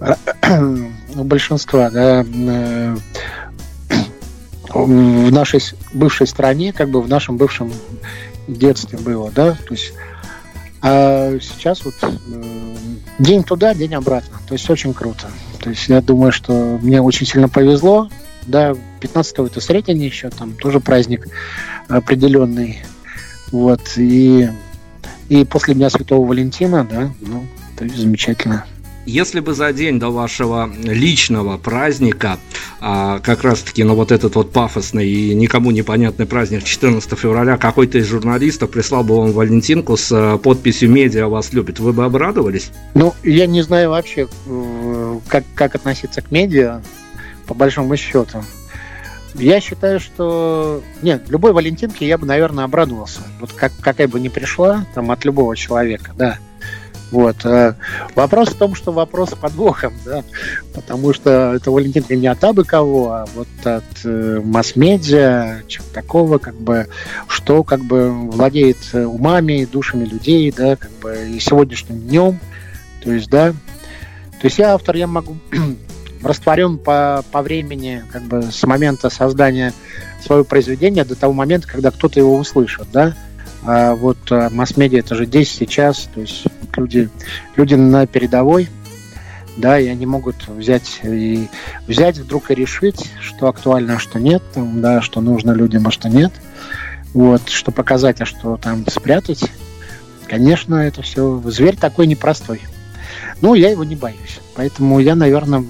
у 1.14 1.24
большинства, 1.24 1.90
да, 1.90 2.24
э, 2.24 2.96
в 4.70 5.30
нашей 5.30 5.60
бывшей 5.92 6.26
стране, 6.26 6.72
как 6.72 6.88
бы 6.88 7.02
в 7.02 7.08
нашем 7.08 7.36
бывшем 7.36 7.70
детстве 8.48 8.98
было, 8.98 9.30
да, 9.30 9.52
то 9.52 9.74
есть 9.74 9.92
а 10.80 11.38
сейчас 11.40 11.84
вот 11.84 11.94
э, 12.02 12.76
день 13.18 13.42
туда, 13.42 13.74
день 13.74 13.94
обратно, 13.94 14.38
то 14.46 14.54
есть 14.54 14.68
очень 14.70 14.94
круто. 14.94 15.28
То 15.60 15.70
есть 15.70 15.88
я 15.88 16.00
думаю, 16.00 16.30
что 16.30 16.78
мне 16.80 17.02
очень 17.02 17.26
сильно 17.26 17.48
повезло, 17.48 18.08
да, 18.46 18.74
15-го 19.00 19.46
это 19.46 19.60
Сретение 19.60 20.06
еще, 20.06 20.30
там 20.30 20.52
тоже 20.52 20.78
праздник 20.78 21.26
определенный, 21.88 22.80
вот, 23.50 23.80
и 23.96 24.48
и 25.28 25.44
после 25.44 25.74
Дня 25.74 25.90
Святого 25.90 26.26
Валентина, 26.26 26.86
да, 26.90 27.10
ну, 27.20 27.44
то 27.76 27.84
есть 27.84 27.96
замечательно. 27.96 28.64
Если 29.08 29.40
бы 29.40 29.54
за 29.54 29.72
день 29.72 29.98
до 29.98 30.10
вашего 30.10 30.70
личного 30.84 31.56
праздника, 31.56 32.38
а, 32.78 33.20
как 33.20 33.42
раз-таки 33.42 33.82
на 33.82 33.94
вот 33.94 34.12
этот 34.12 34.34
вот 34.34 34.52
пафосный 34.52 35.08
и 35.08 35.34
никому 35.34 35.70
непонятный 35.70 36.26
праздник 36.26 36.62
14 36.62 37.18
февраля, 37.18 37.56
какой-то 37.56 37.96
из 37.96 38.06
журналистов 38.06 38.70
прислал 38.70 39.04
бы 39.04 39.16
вам 39.16 39.32
Валентинку 39.32 39.96
с 39.96 40.12
а, 40.12 40.36
подписью 40.36 40.90
«Медиа 40.90 41.28
вас 41.28 41.54
любит», 41.54 41.80
вы 41.80 41.94
бы 41.94 42.04
обрадовались? 42.04 42.70
Ну, 42.92 43.14
я 43.22 43.46
не 43.46 43.62
знаю 43.62 43.88
вообще, 43.88 44.28
э, 44.44 45.18
как, 45.26 45.44
как 45.54 45.74
относиться 45.74 46.20
к 46.20 46.30
медиа, 46.30 46.82
по 47.46 47.54
большому 47.54 47.96
счету. 47.96 48.44
Я 49.32 49.62
считаю, 49.62 50.00
что... 50.00 50.82
Нет, 51.00 51.30
любой 51.30 51.54
Валентинке 51.54 52.06
я 52.06 52.18
бы, 52.18 52.26
наверное, 52.26 52.64
обрадовался. 52.64 53.20
Вот 53.40 53.54
как, 53.54 53.72
какая 53.80 54.06
бы 54.06 54.20
ни 54.20 54.28
пришла, 54.28 54.84
там, 54.94 55.10
от 55.10 55.24
любого 55.24 55.56
человека, 55.56 56.12
да. 56.14 56.38
Вот. 57.10 57.44
Э, 57.44 57.74
вопрос 58.14 58.50
в 58.50 58.58
том, 58.58 58.74
что 58.74 58.92
вопрос 58.92 59.30
подвохом, 59.30 59.94
да, 60.04 60.22
потому 60.74 61.12
что 61.14 61.54
это 61.54 61.70
Валентинка 61.70 62.16
не 62.16 62.26
от 62.26 62.42
абы 62.44 62.64
кого, 62.64 63.10
а 63.12 63.26
вот 63.34 63.48
от 63.64 63.84
э, 64.04 64.40
масс-медиа, 64.44 65.62
чего 65.66 65.84
такого, 65.94 66.38
как 66.38 66.54
бы, 66.54 66.86
что 67.26 67.64
как 67.64 67.80
бы 67.84 68.10
владеет 68.10 68.78
э, 68.92 69.04
умами, 69.04 69.66
душами 69.70 70.04
людей, 70.04 70.52
да, 70.54 70.76
как 70.76 70.90
бы 71.02 71.16
и 71.30 71.38
сегодняшним 71.40 72.00
днем, 72.00 72.38
то 73.02 73.12
есть, 73.12 73.30
да, 73.30 73.52
то 73.52 74.44
есть 74.44 74.58
я 74.58 74.74
автор, 74.74 74.96
я 74.96 75.06
могу 75.06 75.36
растворен 76.22 76.78
по, 76.78 77.24
по 77.32 77.40
времени, 77.40 78.04
как 78.12 78.22
бы 78.22 78.42
с 78.42 78.62
момента 78.66 79.08
создания 79.08 79.72
своего 80.24 80.44
произведения 80.44 81.04
до 81.04 81.14
того 81.14 81.32
момента, 81.32 81.68
когда 81.68 81.90
кто-то 81.90 82.20
его 82.20 82.36
услышит, 82.36 82.86
да. 82.92 83.14
А 83.64 83.94
вот 83.94 84.18
а, 84.30 84.48
масс-медиа 84.50 85.00
это 85.00 85.14
же 85.14 85.26
здесь, 85.26 85.50
сейчас, 85.50 86.08
то 86.14 86.20
есть 86.20 86.44
люди, 86.78 87.10
люди 87.56 87.74
на 87.74 88.06
передовой, 88.06 88.68
да, 89.56 89.78
и 89.78 89.88
они 89.88 90.06
могут 90.06 90.46
взять 90.48 91.00
и 91.02 91.48
взять 91.86 92.18
вдруг 92.18 92.50
и 92.50 92.54
решить, 92.54 93.10
что 93.20 93.48
актуально, 93.48 93.96
а 93.96 93.98
что 93.98 94.18
нет, 94.18 94.42
там, 94.54 94.80
да, 94.80 95.02
что 95.02 95.20
нужно 95.20 95.50
людям, 95.50 95.86
а 95.86 95.90
что 95.90 96.08
нет. 96.08 96.32
Вот, 97.12 97.48
что 97.48 97.72
показать, 97.72 98.20
а 98.20 98.26
что 98.26 98.56
там 98.56 98.86
спрятать. 98.88 99.44
Конечно, 100.28 100.76
это 100.76 101.02
все. 101.02 101.42
Зверь 101.46 101.76
такой 101.76 102.06
непростой. 102.06 102.60
Ну, 103.40 103.54
я 103.54 103.70
его 103.70 103.82
не 103.82 103.96
боюсь. 103.96 104.40
Поэтому 104.54 105.00
я, 105.00 105.14
наверное, 105.14 105.64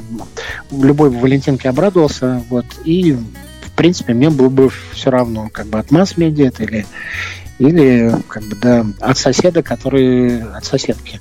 любой 0.71 1.11
Валентинке 1.11 1.69
обрадовался. 1.69 2.43
Вот, 2.51 2.67
и, 2.85 3.13
в 3.13 3.71
принципе, 3.77 4.15
мне 4.15 4.31
было 4.31 4.49
бы 4.49 4.71
все 4.93 5.11
равно, 5.11 5.49
как 5.53 5.67
бы 5.67 5.79
от 5.79 5.91
масс-медиа 5.91 6.49
это 6.49 6.65
или 6.65 6.87
или 7.59 8.13
как 8.29 8.43
бы 8.45 8.57
да 8.57 8.87
от 9.01 9.19
соседа, 9.19 9.63
который 9.63 10.43
от 10.43 10.65
соседки 10.65 11.21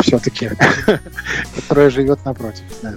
все-таки, 0.00 0.50
которая 1.54 1.90
живет 1.90 2.24
напротив. 2.24 2.64
Да. 2.82 2.94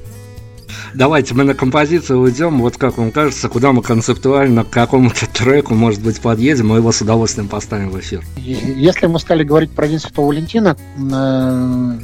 Давайте 0.93 1.33
мы 1.33 1.43
на 1.43 1.53
композицию 1.53 2.19
уйдем. 2.19 2.59
Вот 2.61 2.77
как 2.77 2.97
вам 2.97 3.11
кажется, 3.11 3.47
куда 3.47 3.71
мы 3.71 3.81
концептуально 3.81 4.65
к 4.65 4.69
какому-то 4.69 5.25
треку, 5.27 5.73
может 5.73 6.01
быть, 6.01 6.19
подъедем, 6.19 6.67
мы 6.67 6.77
его 6.77 6.91
с 6.91 7.01
удовольствием 7.01 7.47
поставим 7.47 7.89
в 7.89 7.99
эфир. 7.99 8.23
Если 8.35 9.07
мы 9.07 9.19
стали 9.19 9.43
говорить 9.43 9.71
про 9.71 9.87
День 9.87 9.99
Святого 9.99 10.27
Валентина, 10.27 10.75
э, 10.97 11.99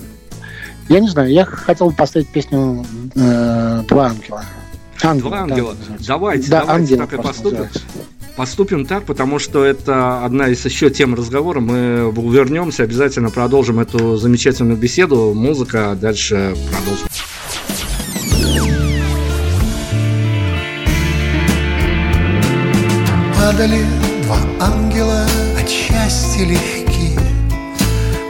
я 0.90 1.00
не 1.00 1.10
знаю, 1.10 1.32
я 1.32 1.44
хотел 1.46 1.90
бы 1.90 1.96
поставить 1.96 2.30
песню 2.30 2.86
э, 3.16 3.84
«Два 3.90 4.08
ангела». 4.08 4.44
Ангел, 5.04 5.28
Два 5.30 5.40
ангела. 5.42 5.76
Да, 5.76 5.96
давайте, 6.08 6.50
да, 6.50 6.62
давайте 6.62 6.94
ангел 6.94 7.08
так 7.08 7.20
и 7.20 7.22
поступим. 7.22 7.60
Называется. 7.60 7.82
Поступим 8.38 8.86
так, 8.86 9.04
потому 9.06 9.40
что 9.40 9.66
это 9.66 10.24
одна 10.24 10.48
из 10.50 10.64
еще 10.64 10.92
тем 10.92 11.16
разговора. 11.16 11.60
Мы 11.60 12.12
вернемся, 12.12 12.84
обязательно 12.84 13.32
продолжим 13.32 13.80
эту 13.80 14.16
замечательную 14.18 14.78
беседу. 14.78 15.34
Музыка, 15.34 15.98
дальше 16.00 16.56
продолжим. 16.72 17.08
Падали 23.36 23.82
два 24.24 24.38
ангела 24.60 25.26
от 25.60 25.68
счастья 25.68 26.46
легки, 26.46 27.18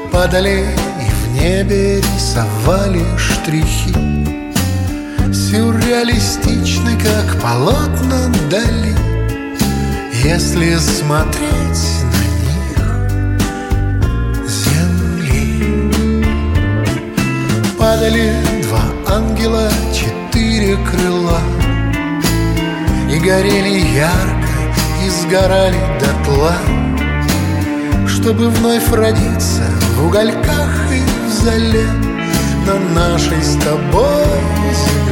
Падали 0.09 0.67
небе 1.33 1.97
рисовали 1.97 3.03
штрихи 3.17 3.93
Сюрреалистичны, 5.33 6.97
как 6.97 7.41
полотна 7.41 8.31
дали 8.49 9.16
Если 10.27 10.75
смотреть 10.75 12.03
на 12.11 12.23
них 12.43 12.83
земли 14.49 15.47
Падали 17.79 18.35
два 18.63 18.83
ангела, 19.07 19.71
четыре 19.93 20.75
крыла 20.85 21.39
И 23.09 23.17
горели 23.19 23.79
ярко, 23.95 24.49
и 25.01 25.09
сгорали 25.09 25.79
дотла 26.01 26.57
Чтобы 28.05 28.49
вновь 28.49 28.91
родиться 28.91 29.63
в 29.95 30.07
угольках 30.07 30.91
и 30.91 31.01
в 31.25 31.29
зале 31.41 31.87
На 32.65 32.77
нашей 32.93 33.41
с 33.41 33.55
тобой 33.63 34.25
земле 34.73 35.06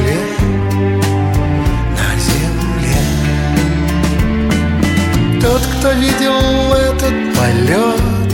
кто 5.78 5.92
видел 5.92 6.72
этот 6.74 7.14
полет 7.36 8.32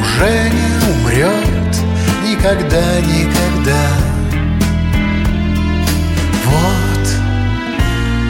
Уже 0.00 0.50
не 0.50 0.70
умрет 0.92 1.52
никогда, 2.24 3.00
никогда. 3.00 3.84
Вот 6.46 7.06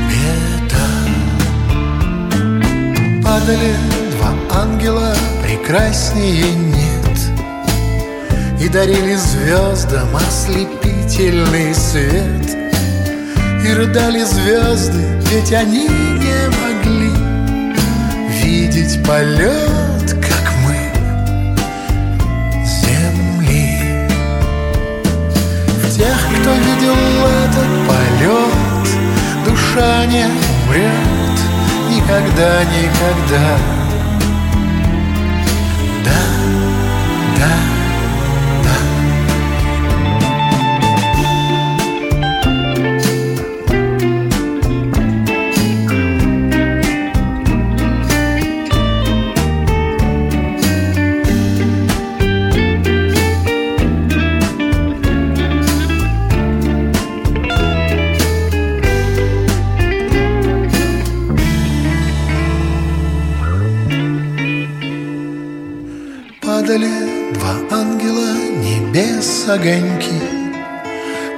беда 0.09 0.89
Падали 3.23 3.75
два 4.17 4.33
ангела, 4.63 5.15
прекраснее 5.43 6.53
нет. 6.53 7.19
И 8.61 8.69
дарили 8.69 9.15
звездам 9.15 10.15
ослепительный 10.17 11.75
свет. 11.75 12.57
И 13.65 13.73
рыдали 13.73 14.25
звезды, 14.25 15.03
ведь 15.31 15.53
они 15.53 15.87
не 15.89 16.62
Видеть 18.83 19.07
полет, 19.07 20.13
как 20.21 20.53
мы, 20.65 20.75
земли. 22.67 24.09
В 25.67 25.97
тех, 25.97 26.19
кто 26.41 26.53
видел 26.53 26.97
этот 27.45 27.71
полет 27.87 28.89
Душа 29.45 30.05
не 30.07 30.25
умрет 30.25 31.39
никогда, 31.91 32.65
никогда 32.65 33.82
огоньки 69.55 70.21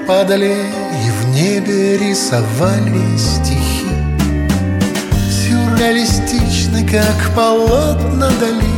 Падали 0.07 0.55
и 1.07 1.11
в 1.11 1.35
небе 1.35 1.97
рисовали 1.97 3.17
стихи. 3.17 3.87
Сюрреалистичны, 5.31 6.87
как 6.87 7.35
полотна 7.35 8.31
дали 8.39 8.75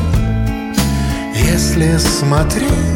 Если 1.35 1.99
смотреть 1.99 2.96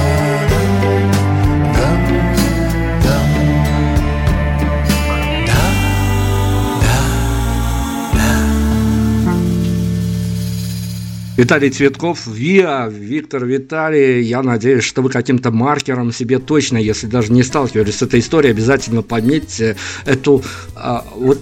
Виталий 11.41 11.71
Цветков, 11.71 12.27
ВИА, 12.27 12.87
Виктор 12.87 13.45
Виталий. 13.45 14.21
Я 14.21 14.43
надеюсь, 14.43 14.83
что 14.83 15.01
вы 15.01 15.09
каким-то 15.09 15.49
маркером 15.49 16.11
себе 16.11 16.37
точно, 16.37 16.77
если 16.77 17.07
даже 17.07 17.31
не 17.31 17.41
сталкивались 17.41 17.95
с 17.95 18.03
этой 18.03 18.19
историей, 18.19 18.51
обязательно 18.51 19.01
пометьте 19.01 19.75
эту 20.05 20.43
а, 20.75 21.03
вот 21.15 21.39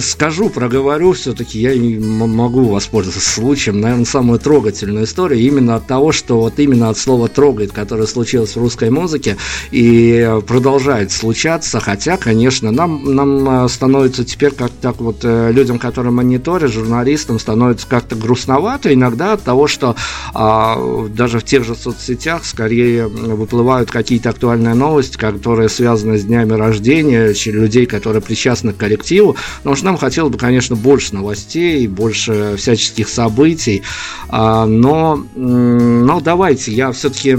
скажу, 0.00 0.50
проговорю 0.50 1.12
все-таки, 1.12 1.60
я 1.60 2.00
могу 2.00 2.64
воспользоваться 2.64 3.28
случаем, 3.28 3.80
наверное, 3.80 4.04
самую 4.04 4.38
трогательную 4.38 5.04
историю 5.04 5.40
именно 5.40 5.76
от 5.76 5.86
того, 5.86 6.12
что 6.12 6.40
вот 6.40 6.58
именно 6.58 6.88
от 6.88 6.98
слова 6.98 7.28
«трогает», 7.28 7.72
которое 7.72 8.06
случилось 8.06 8.56
в 8.56 8.60
русской 8.60 8.90
музыке 8.90 9.36
и 9.70 10.38
продолжает 10.46 11.12
случаться, 11.12 11.80
хотя, 11.80 12.16
конечно, 12.16 12.70
нам, 12.70 13.14
нам 13.14 13.64
э, 13.64 13.68
становится 13.68 14.24
теперь 14.24 14.52
как 14.52 14.70
так 14.80 15.00
вот 15.00 15.18
э, 15.22 15.52
людям, 15.52 15.78
которые 15.78 16.12
мониторят, 16.12 16.70
журналистам, 16.70 17.38
становится 17.38 17.86
как-то 17.86 18.16
грустновато 18.16 18.92
иногда 18.92 19.32
от 19.32 19.42
того, 19.42 19.66
что 19.66 19.96
а, 20.34 21.06
даже 21.08 21.38
в 21.38 21.44
тех 21.44 21.64
же 21.64 21.74
соцсетях 21.74 22.44
скорее 22.44 23.06
выплывают 23.06 23.90
какие-то 23.90 24.30
актуальные 24.30 24.74
новости, 24.74 25.16
которые 25.16 25.68
связаны 25.68 26.18
с 26.18 26.24
днями 26.24 26.52
рождения 26.52 27.34
людей, 27.46 27.86
которые 27.86 28.22
причастны 28.22 28.72
к 28.72 28.76
коллективу, 28.76 29.36
Потому 29.66 29.76
что 29.78 29.86
нам 29.86 29.96
хотелось 29.96 30.30
бы, 30.30 30.38
конечно, 30.38 30.76
больше 30.76 31.12
новостей, 31.12 31.88
больше 31.88 32.54
всяческих 32.56 33.08
событий. 33.08 33.82
А, 34.28 34.64
но, 34.64 35.26
но 35.34 36.20
давайте, 36.20 36.70
я 36.70 36.92
все-таки 36.92 37.38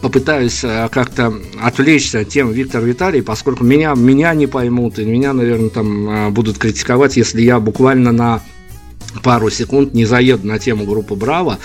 попытаюсь 0.00 0.62
э, 0.62 0.88
как-то 0.92 1.34
отвлечься 1.60 2.20
от 2.20 2.28
темы 2.28 2.52
Виктора 2.52 2.84
Виталий, 2.84 3.20
поскольку 3.20 3.64
меня, 3.64 3.94
меня 3.96 4.32
не 4.34 4.46
поймут, 4.46 5.00
и 5.00 5.04
меня, 5.04 5.32
наверное, 5.32 5.70
там 5.70 6.08
э, 6.08 6.30
будут 6.30 6.56
критиковать, 6.56 7.16
если 7.16 7.42
я 7.42 7.58
буквально 7.58 8.12
на 8.12 8.42
пару 9.24 9.50
секунд 9.50 9.92
не 9.92 10.04
заеду 10.04 10.46
на 10.46 10.60
тему 10.60 10.84
группы 10.84 11.16
Браво. 11.16 11.58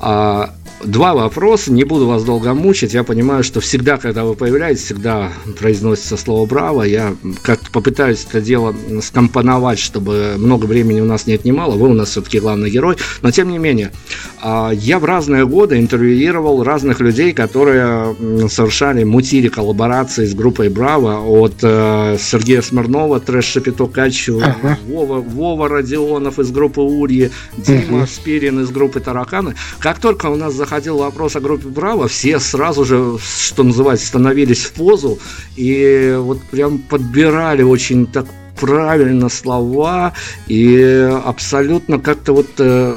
А, 0.00 0.52
Два 0.84 1.12
вопроса, 1.12 1.72
не 1.72 1.82
буду 1.82 2.06
вас 2.06 2.22
долго 2.22 2.54
мучить. 2.54 2.94
Я 2.94 3.02
понимаю, 3.02 3.42
что 3.42 3.60
всегда, 3.60 3.96
когда 3.96 4.24
вы 4.24 4.34
появляетесь, 4.34 4.84
всегда 4.84 5.32
произносится 5.58 6.16
слово 6.16 6.46
«браво». 6.46 6.82
Я 6.84 7.16
как-то 7.42 7.70
попытаюсь 7.72 8.24
это 8.28 8.40
дело 8.40 8.74
скомпоновать, 9.02 9.80
чтобы 9.80 10.34
много 10.38 10.66
времени 10.66 11.00
у 11.00 11.04
нас 11.04 11.26
не 11.26 11.34
отнимало. 11.34 11.72
Вы 11.76 11.88
у 11.88 11.94
нас 11.94 12.10
все-таки 12.10 12.38
главный 12.38 12.70
герой. 12.70 12.96
Но, 13.22 13.30
тем 13.32 13.50
не 13.50 13.58
менее, 13.58 13.90
а, 14.40 14.70
я 14.70 15.00
в 15.00 15.04
разные 15.04 15.46
годы 15.46 15.78
интервьюировал 15.78 16.62
разных 16.62 17.00
людей, 17.00 17.32
которые 17.32 18.14
совершали, 18.48 19.02
мутили 19.02 19.48
коллаборации 19.48 20.26
с 20.26 20.34
группой 20.34 20.68
«Браво». 20.68 21.18
От 21.18 21.54
э, 21.62 22.16
Сергея 22.20 22.62
Смирнова, 22.62 23.18
Трэш 23.18 23.46
Шапито 23.46 23.86
Качу, 23.86 24.40
Ага. 24.42 24.78
Вова, 24.86 25.20
Вова 25.20 25.68
Родионов 25.68 26.38
из 26.38 26.52
группы 26.52 26.80
«Ульи», 26.80 27.32
Дима 27.56 27.98
Мгм. 27.98 28.06
Спирин 28.06 28.60
из 28.60 28.70
группы 28.70 29.00
«Тараканы». 29.00 29.54
Как 29.80 29.98
только 29.98 30.26
у 30.26 30.36
нас 30.36 30.54
заходил 30.68 30.98
вопрос 30.98 31.34
о 31.34 31.40
группе 31.40 31.66
«Браво», 31.66 32.08
все 32.08 32.38
сразу 32.38 32.84
же, 32.84 33.16
что 33.18 33.62
называется, 33.62 34.06
становились 34.06 34.66
в 34.66 34.72
позу 34.72 35.18
и 35.56 36.14
вот 36.18 36.42
прям 36.50 36.76
подбирали 36.76 37.62
очень 37.62 38.06
так 38.06 38.26
правильно 38.60 39.30
слова 39.30 40.12
и 40.46 41.10
абсолютно 41.24 41.98
как-то 41.98 42.34
вот 42.34 42.48
э, 42.58 42.96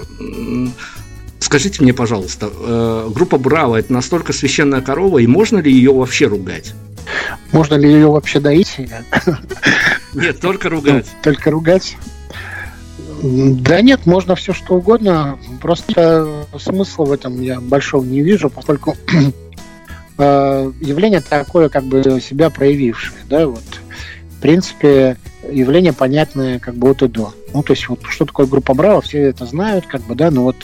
Скажите 1.39 1.81
мне, 1.81 1.93
пожалуйста, 1.93 2.49
э, 2.53 3.09
группа 3.15 3.37
Браво 3.37 3.77
это 3.77 3.93
настолько 3.93 4.33
священная 4.33 4.81
корова, 4.81 5.19
и 5.19 5.27
можно 5.27 5.59
ли 5.59 5.71
ее 5.71 5.93
вообще 5.93 6.27
ругать? 6.27 6.73
Можно 7.53 7.75
ли 7.75 7.89
ее 7.89 8.11
вообще 8.11 8.41
доить? 8.41 8.75
Нет, 10.13 10.41
только 10.41 10.67
ругать. 10.67 11.07
Только 11.23 11.51
ругать? 11.51 11.95
Да 13.21 13.81
нет, 13.81 14.05
можно 14.05 14.35
все 14.35 14.53
что 14.53 14.75
угодно. 14.75 15.37
Просто 15.61 16.45
смысла 16.57 17.05
в 17.05 17.11
этом 17.11 17.39
я 17.41 17.59
большого 17.59 18.03
не 18.03 18.21
вижу, 18.21 18.49
поскольку 18.49 18.95
э, 20.17 20.71
явление 20.81 21.21
такое, 21.21 21.69
как 21.69 21.83
бы 21.83 22.19
себя 22.21 22.49
проявившее, 22.49 23.19
да, 23.29 23.47
вот. 23.47 23.63
В 24.37 24.41
принципе, 24.41 25.17
явление 25.51 25.93
понятное 25.93 26.57
как 26.57 26.75
бы 26.75 26.89
от 26.89 27.03
и 27.03 27.07
до. 27.07 27.31
Ну, 27.53 27.61
то 27.61 27.73
есть, 27.73 27.87
вот 27.89 27.99
что 28.09 28.25
такое 28.25 28.47
группа 28.47 28.73
Браво, 28.73 29.01
все 29.01 29.19
это 29.19 29.45
знают, 29.45 29.85
как 29.85 30.01
бы, 30.01 30.15
да, 30.15 30.31
но 30.31 30.43
вот 30.43 30.55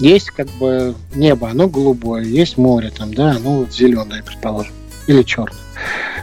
есть 0.00 0.30
как 0.30 0.48
бы 0.58 0.94
небо, 1.14 1.48
оно 1.48 1.66
голубое, 1.66 2.24
есть 2.24 2.58
море 2.58 2.90
там, 2.94 3.14
да, 3.14 3.32
оно 3.32 3.58
вот 3.60 3.72
зеленое, 3.72 4.22
предположим, 4.22 4.74
или 5.06 5.22
черное. 5.22 5.56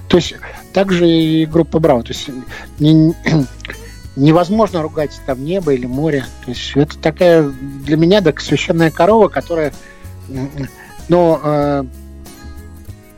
То 0.08 0.18
есть 0.18 0.36
также 0.72 1.10
и 1.10 1.45
группа 1.47 1.80
Браво. 1.80 2.03
То 2.03 2.14
есть 2.14 2.30
не, 2.80 3.16
невозможно 4.18 4.82
ругать 4.82 5.20
там 5.26 5.43
небо 5.45 5.74
или 5.74 5.86
море. 5.86 6.26
То 6.43 6.51
есть 6.51 6.72
это 6.76 6.97
такая 6.97 7.43
для 7.43 7.95
меня 7.95 8.22
так 8.22 8.41
священная 8.41 8.91
корова, 8.91 9.30
которая 9.30 9.74
но 11.09 11.39
э, 11.41 11.84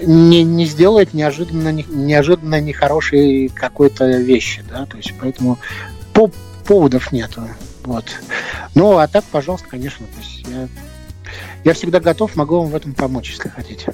не, 0.01 0.43
не 0.43 0.65
сделает 0.65 1.13
неожиданно, 1.13 1.71
неожиданно 1.71 2.61
нехорошей 2.61 3.49
какой-то 3.49 4.05
вещи, 4.17 4.63
да, 4.69 4.85
то 4.85 4.97
есть 4.97 5.13
поэтому 5.19 5.57
по, 6.13 6.29
поводов 6.65 7.11
нету, 7.11 7.41
вот. 7.83 8.05
Ну, 8.75 8.97
а 8.97 9.07
так, 9.07 9.23
пожалуйста, 9.25 9.67
конечно, 9.69 10.05
то 10.05 10.19
есть 10.19 10.47
я, 10.47 10.67
я 11.63 11.73
всегда 11.73 11.99
готов, 11.99 12.35
могу 12.35 12.59
вам 12.59 12.69
в 12.69 12.75
этом 12.75 12.93
помочь, 12.93 13.31
если 13.31 13.49
хотите. 13.49 13.93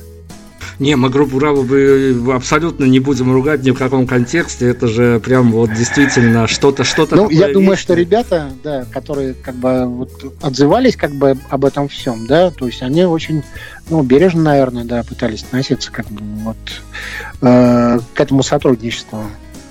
Не, 0.79 0.95
мы 0.95 1.09
группу 1.09 1.37
Браво 1.37 1.63
бы 1.63 2.33
абсолютно 2.33 2.85
не 2.85 2.99
будем 2.99 3.31
ругать 3.31 3.63
ни 3.63 3.71
в 3.71 3.75
каком 3.75 4.07
контексте. 4.07 4.69
Это 4.69 4.87
же 4.87 5.19
прям 5.19 5.51
вот 5.51 5.73
действительно 5.73 6.47
что-то, 6.47 6.83
что-то. 6.83 7.15
Ну, 7.15 7.29
я 7.29 7.51
думаю, 7.51 7.77
что 7.77 7.93
ребята, 7.93 8.51
да, 8.63 8.85
которые 8.91 9.33
как 9.33 9.55
бы 9.55 9.85
вот 9.85 10.35
отзывались 10.41 10.95
как 10.95 11.11
бы 11.11 11.37
об 11.49 11.65
этом 11.65 11.87
всем, 11.87 12.27
да, 12.27 12.51
то 12.51 12.65
есть 12.65 12.81
они 12.81 13.05
очень, 13.05 13.43
ну, 13.89 14.01
бережно, 14.01 14.43
наверное, 14.43 14.83
да, 14.83 15.03
пытались 15.03 15.43
относиться 15.43 15.91
как 15.91 16.07
бы 16.07 16.21
вот 16.43 16.57
э, 17.41 17.99
к 18.13 18.19
этому 18.19 18.43
сотрудничеству. 18.43 19.23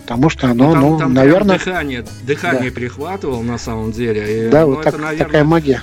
Потому 0.02 0.28
что 0.28 0.48
оно, 0.48 0.66
ну, 0.66 0.72
там, 0.72 0.82
ну, 0.82 0.98
там 0.98 1.14
наверное... 1.14 1.58
Дыхание, 1.58 2.04
дыхание 2.24 2.70
да. 2.70 2.74
прихватывал 2.74 3.42
на 3.42 3.56
самом 3.56 3.90
деле. 3.90 4.48
И, 4.48 4.50
да, 4.50 4.66
ну, 4.66 4.74
вот 4.74 4.84
так, 4.84 4.98
наверное, 4.98 5.24
такая 5.24 5.44
магия 5.44 5.80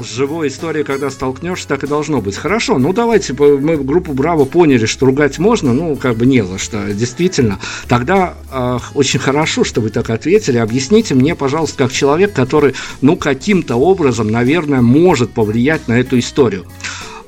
живой 0.00 0.48
историей, 0.48 0.84
когда 0.84 1.10
столкнешься, 1.10 1.68
так 1.68 1.84
и 1.84 1.86
должно 1.86 2.20
быть. 2.20 2.36
Хорошо, 2.36 2.78
ну 2.78 2.92
давайте, 2.92 3.32
мы 3.34 3.76
группу 3.76 4.12
Браво 4.12 4.44
поняли, 4.44 4.86
что 4.86 5.06
ругать 5.06 5.38
можно, 5.38 5.72
ну 5.72 5.96
как 5.96 6.16
бы 6.16 6.26
не 6.26 6.44
за 6.44 6.58
что, 6.58 6.92
действительно. 6.92 7.58
Тогда 7.88 8.34
э, 8.50 8.78
очень 8.94 9.18
хорошо, 9.18 9.64
что 9.64 9.80
вы 9.80 9.90
так 9.90 10.10
ответили. 10.10 10.58
Объясните 10.58 11.14
мне, 11.14 11.34
пожалуйста, 11.34 11.78
как 11.78 11.92
человек, 11.92 12.32
который, 12.32 12.74
ну 13.00 13.16
каким-то 13.16 13.76
образом, 13.76 14.30
наверное, 14.30 14.82
может 14.82 15.32
повлиять 15.32 15.88
на 15.88 15.98
эту 15.98 16.18
историю. 16.18 16.66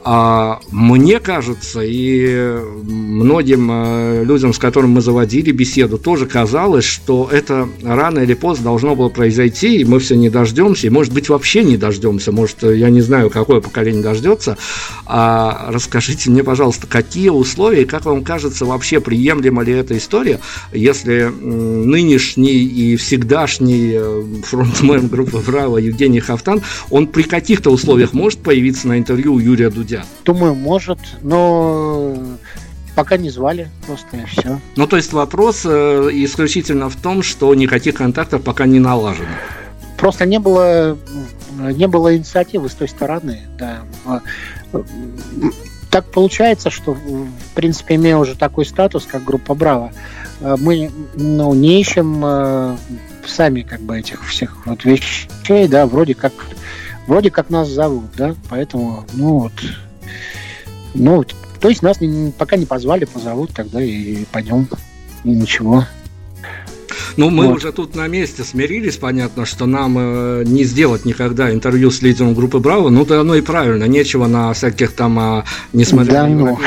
А 0.06 0.60
мне 0.70 1.18
кажется, 1.18 1.80
и 1.82 2.58
многим 2.82 3.70
э, 3.72 4.24
людям, 4.24 4.52
с 4.52 4.58
которыми 4.58 4.92
мы 4.92 5.00
заводили 5.00 5.50
беседу, 5.50 5.96
тоже 5.96 6.26
казалось, 6.26 6.84
что 6.84 7.30
это 7.32 7.70
рано 7.82 8.18
или 8.18 8.34
поздно 8.34 8.64
должно 8.64 8.94
было 8.96 9.08
произойти, 9.08 9.78
и 9.78 9.84
мы 9.84 10.00
все 10.00 10.14
не 10.14 10.28
дождемся, 10.28 10.88
и, 10.88 10.90
может 10.90 11.14
быть, 11.14 11.30
вообще 11.30 11.64
не 11.64 11.78
дождемся, 11.78 12.32
может, 12.32 12.62
я 12.64 12.90
не 12.90 13.00
знаю, 13.00 13.30
какое 13.30 13.62
поколение 13.62 14.02
дождется. 14.02 14.58
А 15.06 15.70
расскажите 15.70 16.28
мне, 16.28 16.44
пожалуйста, 16.44 16.86
какие 16.86 17.30
условия, 17.30 17.82
и 17.82 17.86
как 17.86 18.04
вам 18.04 18.24
кажется, 18.24 18.66
вообще 18.66 19.00
приемлема 19.00 19.62
ли 19.62 19.72
эта 19.72 19.96
история, 19.96 20.38
если 20.70 21.32
нынешний 21.40 22.62
и 22.62 22.96
всегдашний 22.96 23.92
э, 23.94 24.24
фронтмен 24.42 25.08
группы 25.08 25.38
«Браво» 25.38 25.78
Евгений 25.78 26.20
Хафтан, 26.20 26.60
он 26.90 27.06
при 27.06 27.22
каких-то 27.22 27.70
условиях 27.70 28.12
может 28.12 28.40
появиться 28.40 28.86
на 28.86 28.98
интервью 28.98 29.34
у 29.34 29.38
Юрия 29.38 29.70
Дудя? 29.70 29.93
Нельзя? 29.94 30.06
Думаю, 30.24 30.54
может, 30.54 30.98
но 31.22 32.14
пока 32.94 33.16
не 33.16 33.30
звали, 33.30 33.68
просто 33.86 34.16
и 34.16 34.24
все. 34.26 34.60
Ну, 34.76 34.86
то 34.86 34.96
есть 34.96 35.12
вопрос 35.12 35.62
э, 35.64 36.10
исключительно 36.12 36.88
в 36.88 36.96
том, 36.96 37.22
что 37.22 37.54
никаких 37.54 37.94
контактов 37.94 38.42
пока 38.42 38.66
не 38.66 38.80
налажено. 38.80 39.28
Просто 39.96 40.26
не 40.26 40.38
было, 40.38 40.98
не 41.58 41.86
было 41.86 42.16
инициативы 42.16 42.68
с 42.68 42.74
той 42.74 42.88
стороны, 42.88 43.40
да. 43.58 43.82
Так 45.90 46.04
получается, 46.06 46.70
что, 46.70 46.94
в 46.94 47.54
принципе, 47.54 47.94
имея 47.94 48.16
уже 48.16 48.36
такой 48.36 48.66
статус, 48.66 49.06
как 49.06 49.22
группа 49.22 49.54
Браво, 49.54 49.92
мы 50.40 50.90
ну, 51.14 51.54
не 51.54 51.80
ищем 51.80 52.20
э, 52.24 52.76
сами 53.24 53.62
как 53.62 53.80
бы 53.80 53.98
этих 53.98 54.26
всех 54.26 54.66
вот 54.66 54.84
вещей, 54.84 55.68
да, 55.68 55.86
вроде 55.86 56.14
как 56.14 56.32
вроде 57.06 57.30
как 57.30 57.50
нас 57.50 57.68
зовут, 57.68 58.04
да, 58.16 58.34
поэтому, 58.48 59.04
ну 59.14 59.38
вот, 59.40 59.52
ну, 60.94 61.24
то 61.60 61.68
есть 61.68 61.82
нас 61.82 62.00
не, 62.00 62.30
пока 62.30 62.56
не 62.56 62.66
позвали, 62.66 63.04
позовут, 63.04 63.52
тогда 63.54 63.82
и 63.82 64.24
пойдем, 64.30 64.68
и 65.24 65.30
ничего. 65.30 65.84
Ну, 67.16 67.30
мы 67.30 67.46
вот. 67.46 67.58
уже 67.58 67.72
тут 67.72 67.94
на 67.94 68.08
месте 68.08 68.42
смирились, 68.42 68.96
понятно, 68.96 69.46
что 69.46 69.66
нам 69.66 69.96
э, 69.98 70.44
не 70.46 70.64
сделать 70.64 71.04
никогда 71.04 71.52
интервью 71.52 71.90
с 71.90 72.02
лидером 72.02 72.34
группы 72.34 72.58
Браво, 72.58 72.88
ну, 72.88 73.04
то 73.04 73.20
оно 73.20 73.36
и 73.36 73.40
правильно, 73.40 73.84
нечего 73.84 74.26
на 74.26 74.52
всяких 74.52 74.92
там, 74.92 75.38
э, 75.38 75.44
несмотря 75.72 76.12
да, 76.12 76.26
на 76.26 76.34
ну. 76.34 76.58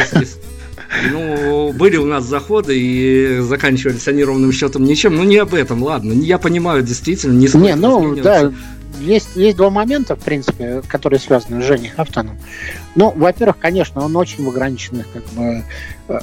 Ну, 1.12 1.74
были 1.74 1.98
у 1.98 2.06
нас 2.06 2.24
заходы 2.26 2.80
и 2.80 3.40
заканчивались 3.42 4.08
они 4.08 4.24
ровным 4.24 4.54
счетом 4.54 4.86
ничем. 4.86 5.16
Ну, 5.16 5.24
не 5.24 5.36
об 5.38 5.54
этом, 5.54 5.84
ладно. 5.84 6.14
Я 6.14 6.38
понимаю, 6.38 6.82
действительно, 6.82 7.34
не 7.34 7.48
Не, 7.54 7.76
ну, 7.76 8.16
да, 8.16 8.54
есть, 9.00 9.36
есть 9.36 9.58
два 9.58 9.70
момента, 9.70 10.16
в 10.16 10.20
принципе, 10.20 10.82
которые 10.88 11.20
связаны 11.20 11.62
с 11.62 11.66
Женей 11.66 11.90
Хафтаном. 11.90 12.38
Ну, 12.96 13.12
во-первых, 13.16 13.58
конечно, 13.60 14.04
он 14.04 14.16
очень 14.16 14.44
в 14.44 14.50
ограниченных 14.50 15.08
как 15.12 15.24
бы, 15.34 15.64
э, 16.08 16.20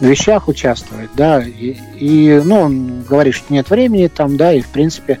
вещах 0.00 0.48
участвует, 0.48 1.10
да, 1.16 1.42
и, 1.42 1.76
и 1.96 2.40
ну, 2.44 2.60
он 2.60 3.02
говорит, 3.02 3.34
что 3.34 3.52
нет 3.52 3.70
времени 3.70 4.08
там, 4.08 4.36
да, 4.36 4.52
и, 4.52 4.60
в 4.60 4.68
принципе, 4.68 5.20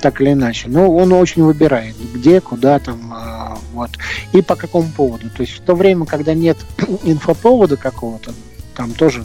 так 0.00 0.20
или 0.20 0.32
иначе. 0.32 0.68
Но 0.68 0.90
он 0.94 1.12
очень 1.12 1.42
выбирает, 1.42 1.94
где, 2.14 2.40
куда 2.40 2.78
там, 2.78 3.12
э, 3.12 3.56
вот, 3.72 3.90
и 4.32 4.42
по 4.42 4.56
какому 4.56 4.88
поводу. 4.88 5.28
То 5.30 5.42
есть 5.42 5.58
в 5.58 5.60
то 5.62 5.74
время, 5.74 6.06
когда 6.06 6.34
нет 6.34 6.56
инфоповода 7.04 7.76
какого-то, 7.76 8.32
там 8.74 8.92
тоже 8.92 9.24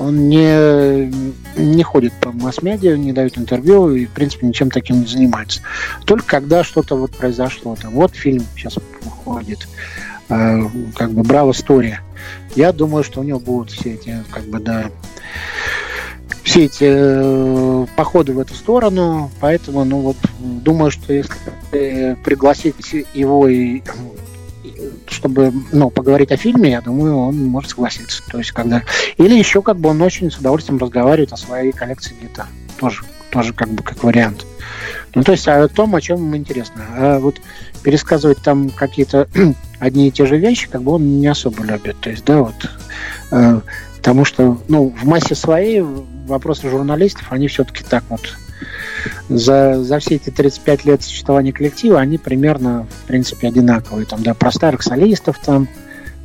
он 0.00 0.28
не, 0.28 1.12
не 1.56 1.82
ходит 1.82 2.12
по 2.14 2.32
масс-медиа, 2.32 2.96
не 2.96 3.12
дает 3.12 3.36
интервью 3.36 3.90
и, 3.94 4.06
в 4.06 4.10
принципе, 4.10 4.46
ничем 4.46 4.70
таким 4.70 5.00
не 5.00 5.06
занимается. 5.06 5.60
Только 6.06 6.26
когда 6.26 6.64
что-то 6.64 6.96
вот 6.96 7.10
произошло, 7.12 7.76
там, 7.80 7.92
вот 7.92 8.14
фильм 8.14 8.44
сейчас 8.56 8.78
выходит, 9.04 9.68
э, 10.30 10.62
как 10.96 11.12
бы 11.12 11.22
«Браво 11.22 11.52
Стори». 11.52 11.98
Я 12.56 12.72
думаю, 12.72 13.04
что 13.04 13.20
у 13.20 13.22
него 13.22 13.40
будут 13.40 13.70
все 13.70 13.94
эти, 13.94 14.24
как 14.30 14.44
бы, 14.44 14.58
да, 14.58 14.86
все 16.42 16.64
эти 16.64 16.84
э, 16.86 17.86
походы 17.94 18.32
в 18.32 18.38
эту 18.38 18.54
сторону, 18.54 19.30
поэтому, 19.38 19.84
ну 19.84 20.00
вот, 20.00 20.16
думаю, 20.38 20.90
что 20.90 21.12
если 21.12 22.16
пригласить 22.24 22.94
его 23.12 23.46
и 23.46 23.82
чтобы 25.06 25.52
ну, 25.72 25.90
поговорить 25.90 26.32
о 26.32 26.36
фильме, 26.36 26.70
я 26.70 26.80
думаю, 26.80 27.16
он 27.16 27.36
может 27.46 27.70
согласиться. 27.70 28.22
То 28.30 28.38
есть, 28.38 28.52
когда... 28.52 28.82
Или 29.16 29.38
еще 29.38 29.62
как 29.62 29.78
бы 29.78 29.90
он 29.90 30.00
очень 30.02 30.30
с 30.30 30.38
удовольствием 30.38 30.78
разговаривает 30.78 31.32
о 31.32 31.36
своей 31.36 31.72
коллекции 31.72 32.14
гитар. 32.20 32.46
Тоже, 32.78 33.02
тоже 33.30 33.52
как 33.52 33.68
бы 33.70 33.82
как 33.82 34.02
вариант. 34.02 34.46
Ну, 35.14 35.22
то 35.22 35.32
есть 35.32 35.48
о 35.48 35.68
том, 35.68 35.94
о 35.94 36.00
чем 36.00 36.18
ему 36.18 36.36
интересно. 36.36 36.82
А 36.96 37.18
вот 37.18 37.40
пересказывать 37.82 38.38
там 38.42 38.70
какие-то 38.70 39.28
одни 39.78 40.08
и 40.08 40.10
те 40.10 40.26
же 40.26 40.38
вещи, 40.38 40.68
как 40.68 40.82
бы 40.82 40.92
он 40.92 41.20
не 41.20 41.26
особо 41.26 41.62
любит. 41.64 41.96
То 42.00 42.10
есть, 42.10 42.24
да, 42.24 42.38
вот. 42.38 42.54
Э, 43.32 43.60
потому 43.96 44.24
что, 44.24 44.60
ну, 44.68 44.88
в 44.88 45.04
массе 45.04 45.34
своей 45.34 45.82
вопросы 46.26 46.70
журналистов, 46.70 47.26
они 47.30 47.48
все-таки 47.48 47.84
так 47.84 48.04
вот 48.08 48.36
за, 49.28 49.82
за 49.82 49.98
все 49.98 50.16
эти 50.16 50.30
35 50.30 50.84
лет 50.84 51.02
существования 51.02 51.52
коллектива 51.52 52.00
они 52.00 52.18
примерно, 52.18 52.86
в 53.04 53.06
принципе, 53.06 53.48
одинаковые. 53.48 54.06
Там, 54.06 54.22
да, 54.22 54.34
про 54.34 54.50
старых 54.50 54.82
солистов 54.82 55.38
там, 55.38 55.68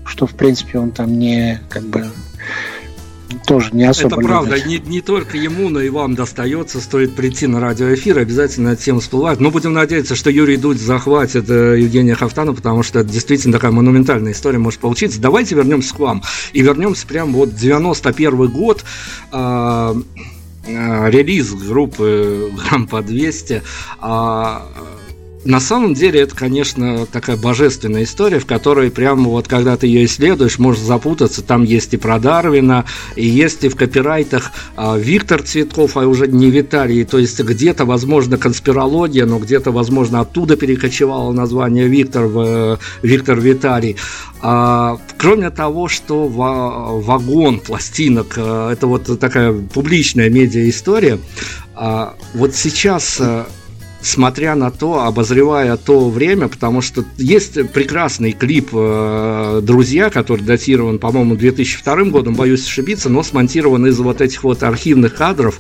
что, 0.05 0.27
в 0.27 0.35
принципе, 0.35 0.79
он 0.79 0.91
там 0.91 1.17
не, 1.17 1.59
как 1.69 1.83
бы, 1.83 2.05
тоже 3.45 3.69
не 3.73 3.83
особо 3.83 4.17
Это 4.17 4.27
правда, 4.27 4.67
не, 4.67 4.77
не 4.79 5.01
только 5.01 5.37
ему, 5.37 5.69
но 5.69 5.81
и 5.81 5.89
вам 5.89 6.15
достается, 6.15 6.79
стоит 6.79 7.15
прийти 7.15 7.47
на 7.47 7.59
радиоэфир, 7.59 8.19
обязательно 8.19 8.69
эта 8.69 8.83
тема 8.83 8.99
всплывает. 8.99 9.39
Но 9.39 9.51
будем 9.51 9.73
надеяться, 9.73 10.15
что 10.15 10.29
Юрий 10.29 10.57
Дудь 10.57 10.79
захватит 10.79 11.49
э, 11.49 11.79
Евгения 11.79 12.15
Хафтана, 12.15 12.53
потому 12.53 12.83
что 12.83 12.99
это 12.99 13.09
действительно 13.09 13.53
такая 13.53 13.71
монументальная 13.71 14.31
история 14.31 14.59
может 14.59 14.79
получиться. 14.79 15.19
Давайте 15.19 15.55
вернемся 15.55 15.93
к 15.93 15.99
вам. 15.99 16.23
И 16.53 16.61
вернемся 16.61 17.05
прямо 17.07 17.31
вот 17.33 17.55
91 17.55 18.47
год. 18.47 18.83
Э, 19.31 19.93
релиз 20.65 21.53
группы 21.53 22.51
грамм 22.55 22.87
по 22.87 23.01
200. 23.01 23.61
А 23.99 24.65
на 25.45 25.59
самом 25.59 25.93
деле 25.93 26.21
это, 26.21 26.35
конечно, 26.35 27.05
такая 27.05 27.37
божественная 27.37 28.03
история, 28.03 28.39
в 28.39 28.47
которой 28.47 28.89
прямо 28.89 29.29
вот 29.29 29.47
когда 29.47 29.77
ты 29.77 29.85
ее 29.85 30.05
исследуешь, 30.05 30.57
можешь 30.57 30.81
запутаться. 30.81 31.43
Там 31.43 31.63
есть 31.63 31.93
и 31.93 31.97
про 31.97 32.19
Дарвина, 32.19 32.85
и 33.15 33.25
есть 33.27 33.63
и 33.63 33.69
в 33.69 33.75
копирайтах 33.75 34.51
а, 34.75 34.97
Виктор 34.97 35.43
Цветков, 35.43 35.97
а 35.97 36.07
уже 36.07 36.27
не 36.27 36.49
Виталий. 36.49 37.05
То 37.05 37.19
есть 37.19 37.39
где-то, 37.39 37.85
возможно, 37.85 38.37
конспирология, 38.37 39.27
но 39.27 39.37
где-то, 39.37 39.71
возможно, 39.71 40.21
оттуда 40.21 40.57
перекочевало 40.57 41.31
название 41.31 41.87
Виктор, 41.87 42.25
в, 42.25 42.79
Виктор 43.03 43.39
Виталий. 43.39 43.97
А, 44.41 44.97
кроме 45.17 45.51
того, 45.51 45.87
что 45.87 46.27
вагон 46.27 47.59
пластинок, 47.59 48.33
а, 48.37 48.71
это 48.71 48.87
вот 48.87 49.19
такая 49.19 49.53
публичная 49.53 50.29
медиа-история, 50.31 51.19
а, 51.75 52.15
вот 52.33 52.55
сейчас 52.55 53.17
а, 53.19 53.47
смотря 54.05 54.55
на 54.55 54.71
то, 54.71 55.03
обозревая 55.05 55.77
то 55.77 56.09
время, 56.09 56.47
потому 56.47 56.81
что 56.81 57.03
есть 57.17 57.71
прекрасный 57.71 58.31
клип 58.33 58.69
э, 58.73 59.61
«Друзья», 59.63 60.09
который 60.09 60.41
датирован, 60.41 60.99
по-моему, 60.99 61.35
2002 61.35 62.03
годом, 62.05 62.35
боюсь 62.35 62.65
ошибиться, 62.65 63.09
но 63.09 63.23
смонтирован 63.23 63.87
из 63.87 63.97
вот 63.99 64.21
этих 64.21 64.43
вот 64.43 64.63
архивных 64.63 65.15
кадров. 65.15 65.59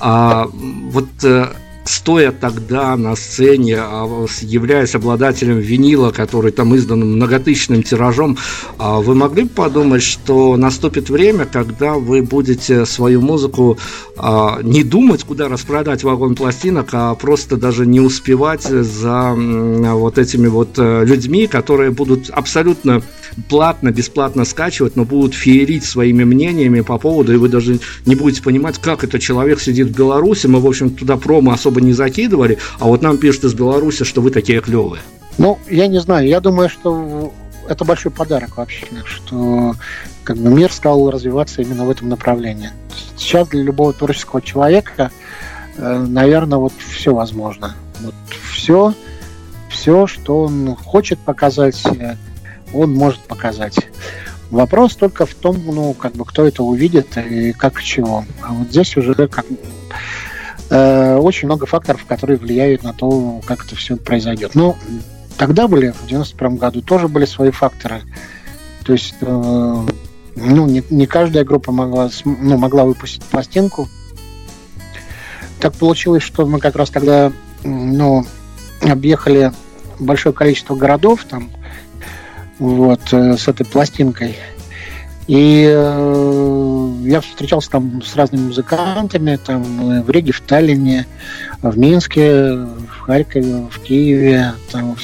А, 0.00 0.48
вот 0.52 1.08
э, 1.22 1.46
стоя 1.88 2.32
тогда 2.32 2.96
на 2.96 3.16
сцене, 3.16 3.78
а, 3.78 4.26
являясь 4.40 4.94
обладателем 4.94 5.58
винила, 5.58 6.10
который 6.10 6.52
там 6.52 6.76
издан 6.76 7.00
многотысячным 7.00 7.82
тиражом, 7.82 8.36
а, 8.78 9.00
вы 9.00 9.14
могли 9.14 9.44
бы 9.44 9.48
подумать, 9.48 10.02
что 10.02 10.56
наступит 10.56 11.08
время, 11.10 11.46
когда 11.46 11.94
вы 11.94 12.22
будете 12.22 12.84
свою 12.86 13.20
музыку 13.20 13.78
а, 14.16 14.60
не 14.62 14.84
думать, 14.84 15.24
куда 15.24 15.48
распродать 15.48 16.04
вагон 16.04 16.34
пластинок, 16.34 16.88
а 16.92 17.14
просто 17.14 17.56
даже 17.56 17.86
не 17.86 18.00
успевать 18.00 18.62
за 18.62 19.34
вот 19.34 20.18
этими 20.18 20.48
вот 20.48 20.70
э, 20.76 21.04
людьми, 21.04 21.46
которые 21.46 21.90
будут 21.90 22.30
абсолютно 22.30 23.02
платно, 23.48 23.90
бесплатно 23.90 24.44
скачивать, 24.44 24.96
но 24.96 25.04
будут 25.04 25.34
феерить 25.34 25.84
своими 25.84 26.24
мнениями 26.24 26.80
по 26.80 26.98
поводу, 26.98 27.32
и 27.32 27.36
вы 27.36 27.48
даже 27.48 27.78
не 28.06 28.14
будете 28.14 28.42
понимать, 28.42 28.78
как 28.78 29.04
этот 29.04 29.20
человек 29.20 29.60
сидит 29.60 29.88
в 29.88 29.96
Беларуси. 29.96 30.46
Мы, 30.46 30.60
в 30.60 30.66
общем, 30.66 30.90
туда 30.90 31.16
промо 31.16 31.52
особо 31.52 31.77
не 31.80 31.92
закидывали, 31.92 32.58
а 32.78 32.86
вот 32.86 33.02
нам 33.02 33.18
пишут 33.18 33.44
из 33.44 33.54
Беларуси, 33.54 34.04
что 34.04 34.20
вы 34.20 34.30
такие 34.30 34.60
клевые. 34.60 35.02
Ну, 35.38 35.58
я 35.68 35.86
не 35.86 36.00
знаю, 36.00 36.26
я 36.26 36.40
думаю, 36.40 36.68
что 36.68 37.32
это 37.68 37.84
большой 37.84 38.10
подарок 38.10 38.56
вообще, 38.56 38.86
что 39.04 39.74
как 40.24 40.36
бы 40.36 40.50
мир 40.50 40.72
стал 40.72 41.10
развиваться 41.10 41.62
именно 41.62 41.84
в 41.84 41.90
этом 41.90 42.08
направлении. 42.08 42.70
Сейчас 43.16 43.48
для 43.48 43.62
любого 43.62 43.92
творческого 43.92 44.42
человека, 44.42 45.10
э, 45.76 46.06
наверное, 46.08 46.58
вот 46.58 46.72
все 46.78 47.14
возможно. 47.14 47.76
Вот 48.00 48.14
все, 48.50 48.94
все, 49.70 50.06
что 50.06 50.44
он 50.44 50.74
хочет 50.74 51.18
показать, 51.18 51.82
он 52.72 52.94
может 52.94 53.20
показать. 53.20 53.78
Вопрос 54.50 54.96
только 54.96 55.26
в 55.26 55.34
том, 55.34 55.62
ну, 55.64 55.92
как 55.92 56.12
бы, 56.12 56.24
кто 56.24 56.46
это 56.46 56.62
увидит 56.62 57.16
и 57.18 57.52
как 57.52 57.82
чего. 57.82 58.24
А 58.42 58.52
вот 58.52 58.68
здесь 58.68 58.96
уже 58.96 59.14
как 59.28 59.44
э, 60.70 61.16
очень 61.16 61.46
много 61.46 61.66
факторов, 61.66 62.04
которые 62.06 62.36
влияют 62.38 62.82
на 62.82 62.92
то, 62.92 63.40
как 63.46 63.64
это 63.64 63.76
все 63.76 63.96
произойдет. 63.96 64.54
Ну, 64.54 64.76
тогда 65.36 65.68
были, 65.68 65.90
в 65.90 66.06
91 66.06 66.56
году 66.56 66.82
тоже 66.82 67.08
были 67.08 67.24
свои 67.24 67.50
факторы. 67.50 68.02
То 68.84 68.92
есть, 68.92 69.14
э, 69.20 69.26
ну, 70.36 70.66
не, 70.66 70.82
не 70.90 71.06
каждая 71.06 71.44
группа 71.44 71.72
могла, 71.72 72.10
ну, 72.24 72.56
могла 72.56 72.84
выпустить 72.84 73.24
пластинку. 73.24 73.88
Так 75.60 75.74
получилось, 75.74 76.22
что 76.22 76.46
мы 76.46 76.60
как 76.60 76.76
раз 76.76 76.90
тогда, 76.90 77.32
ну, 77.64 78.24
объехали 78.80 79.52
большое 79.98 80.34
количество 80.34 80.74
городов, 80.76 81.24
там, 81.28 81.50
вот, 82.58 83.00
э, 83.12 83.36
с 83.36 83.48
этой 83.48 83.66
пластинкой. 83.66 84.36
И 85.28 85.64
э, 85.70 86.92
я 87.04 87.20
встречался 87.20 87.70
там 87.70 88.02
с 88.02 88.16
разными 88.16 88.46
музыкантами, 88.46 89.36
там 89.36 89.90
э, 89.90 90.02
в 90.02 90.10
Риге, 90.10 90.32
в 90.32 90.40
Таллине, 90.40 91.06
в 91.62 91.78
Минске, 91.78 92.54
в 92.54 93.00
Харькове, 93.00 93.68
в 93.70 93.78
Киеве, 93.80 94.54
там, 94.72 94.96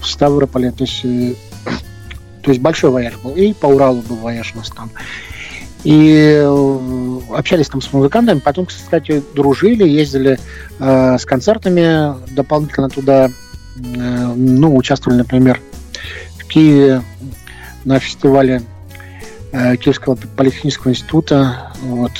в 0.00 0.06
Ставрополе. 0.06 0.72
То 0.72 0.84
есть, 0.84 1.04
э, 1.04 1.34
то 2.42 2.50
есть 2.50 2.60
большой 2.60 2.90
вояж 2.90 3.14
был. 3.22 3.34
И 3.34 3.52
по 3.52 3.66
Уралу 3.66 4.02
был 4.02 4.16
вояж 4.16 4.52
у 4.54 4.58
нас 4.58 4.70
там. 4.70 4.90
И 5.84 6.40
э, 6.42 7.18
общались 7.30 7.68
там 7.68 7.82
с 7.82 7.92
музыкантами, 7.92 8.38
потом, 8.38 8.66
кстати, 8.66 9.22
дружили, 9.34 9.86
ездили 9.86 10.38
э, 10.78 11.18
с 11.18 11.24
концертами 11.24 12.14
дополнительно 12.34 12.88
туда, 12.88 13.26
э, 13.26 13.30
ну, 13.78 14.74
участвовали, 14.74 15.18
например, 15.18 15.60
Киеве 16.50 17.02
на 17.84 17.98
фестивале 17.98 18.62
Киевского 19.52 20.16
политехнического 20.36 20.92
института. 20.92 21.72
Вот. 21.82 22.12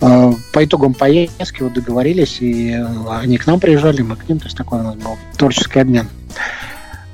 Э, 0.00 0.32
по 0.52 0.64
итогам 0.64 0.94
поездки 0.94 1.62
вот 1.62 1.74
договорились, 1.74 2.38
и 2.40 2.72
они 3.10 3.36
к 3.36 3.46
нам 3.46 3.60
приезжали, 3.60 4.00
мы 4.00 4.16
к 4.16 4.28
ним, 4.28 4.38
то 4.38 4.46
есть 4.46 4.56
такой 4.56 4.80
у 4.80 4.82
нас 4.82 4.94
был 4.96 5.18
творческий 5.36 5.80
обмен. 5.80 6.08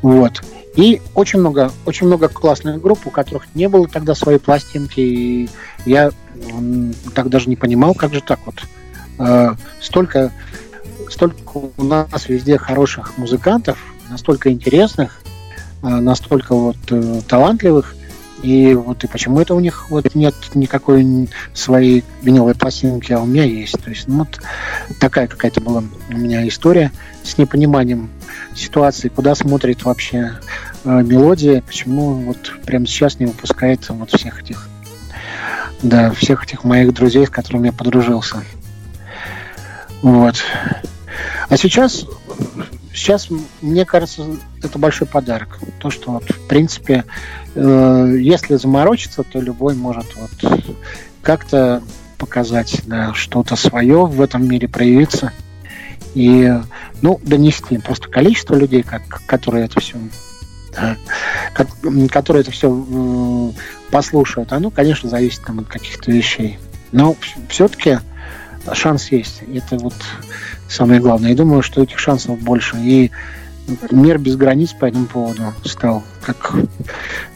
Вот. 0.02 0.42
И 0.76 1.00
очень 1.14 1.40
много, 1.40 1.72
очень 1.84 2.06
много 2.06 2.28
классных 2.28 2.80
групп, 2.80 3.06
у 3.06 3.10
которых 3.10 3.46
не 3.54 3.68
было 3.68 3.88
тогда 3.88 4.14
своей 4.14 4.38
пластинки, 4.38 5.00
и 5.00 5.48
я 5.84 6.10
так 7.14 7.28
даже 7.28 7.48
не 7.48 7.56
понимал, 7.56 7.94
как 7.94 8.14
же 8.14 8.20
так 8.20 8.38
вот. 8.46 8.62
Э, 9.18 9.54
столько, 9.80 10.30
столько 11.10 11.58
у 11.76 11.82
нас 11.82 12.28
везде 12.28 12.56
хороших 12.56 13.18
музыкантов, 13.18 13.78
настолько 14.10 14.52
интересных, 14.52 15.20
настолько 15.82 16.54
вот 16.54 16.76
э, 16.90 17.20
талантливых, 17.26 17.95
и 18.42 18.74
вот 18.74 19.02
и 19.04 19.06
почему 19.06 19.40
это 19.40 19.54
у 19.54 19.60
них 19.60 19.90
вот 19.90 20.14
нет 20.14 20.34
никакой 20.54 21.28
своей 21.54 22.04
виниловой 22.22 22.54
пластинки, 22.54 23.12
а 23.12 23.20
у 23.20 23.26
меня 23.26 23.44
есть. 23.44 23.76
То 23.82 23.90
есть 23.90 24.08
ну, 24.08 24.18
вот 24.18 24.40
такая 25.00 25.26
какая-то 25.26 25.60
была 25.60 25.82
у 26.10 26.16
меня 26.16 26.46
история 26.46 26.92
с 27.22 27.38
непониманием 27.38 28.10
ситуации, 28.54 29.08
куда 29.08 29.34
смотрит 29.34 29.84
вообще 29.84 30.38
э, 30.84 31.02
мелодия, 31.02 31.62
почему 31.62 32.14
вот 32.14 32.52
прямо 32.64 32.86
сейчас 32.86 33.18
не 33.18 33.26
выпускает 33.26 33.88
вот 33.88 34.10
всех 34.10 34.42
этих 34.42 34.68
да, 35.82 36.10
всех 36.10 36.44
этих 36.44 36.64
моих 36.64 36.92
друзей, 36.94 37.26
с 37.26 37.30
которыми 37.30 37.66
я 37.66 37.72
подружился. 37.72 38.42
Вот. 40.02 40.36
А 41.48 41.56
сейчас 41.56 42.06
сейчас, 42.96 43.28
мне 43.60 43.84
кажется, 43.84 44.24
это 44.62 44.78
большой 44.78 45.06
подарок. 45.06 45.58
То, 45.78 45.90
что 45.90 46.12
вот, 46.12 46.24
в 46.24 46.48
принципе, 46.48 47.04
э, 47.54 48.16
если 48.18 48.56
заморочиться, 48.56 49.22
то 49.22 49.40
любой 49.40 49.74
может 49.74 50.06
вот 50.16 50.74
как-то 51.22 51.82
показать 52.18 52.82
да, 52.86 53.12
что-то 53.14 53.56
свое 53.56 54.06
в 54.06 54.20
этом 54.20 54.48
мире, 54.48 54.68
проявиться 54.68 55.32
и 56.14 56.52
ну, 57.02 57.20
донести. 57.22 57.78
Просто 57.78 58.08
количество 58.08 58.54
людей, 58.54 58.82
как, 58.82 59.22
которые 59.26 59.66
это 59.66 59.80
все 59.80 59.98
которые 62.10 62.42
это 62.42 62.50
все 62.50 62.70
э, 62.70 63.52
послушают, 63.90 64.52
оно, 64.52 64.70
конечно, 64.70 65.08
зависит 65.08 65.42
там, 65.42 65.60
от 65.60 65.68
каких-то 65.68 66.10
вещей. 66.10 66.58
Но 66.92 67.16
все-таки 67.48 68.00
шанс 68.74 69.10
есть. 69.10 69.42
Это 69.54 69.78
вот 69.78 69.94
самое 70.68 71.00
главное. 71.00 71.30
Я 71.30 71.36
думаю, 71.36 71.62
что 71.62 71.82
этих 71.82 71.98
шансов 71.98 72.38
больше. 72.40 72.76
И 72.78 73.10
мир 73.90 74.18
без 74.18 74.36
границ 74.36 74.72
по 74.72 74.86
этому 74.86 75.06
поводу 75.06 75.54
стал. 75.64 76.04
Как 76.22 76.54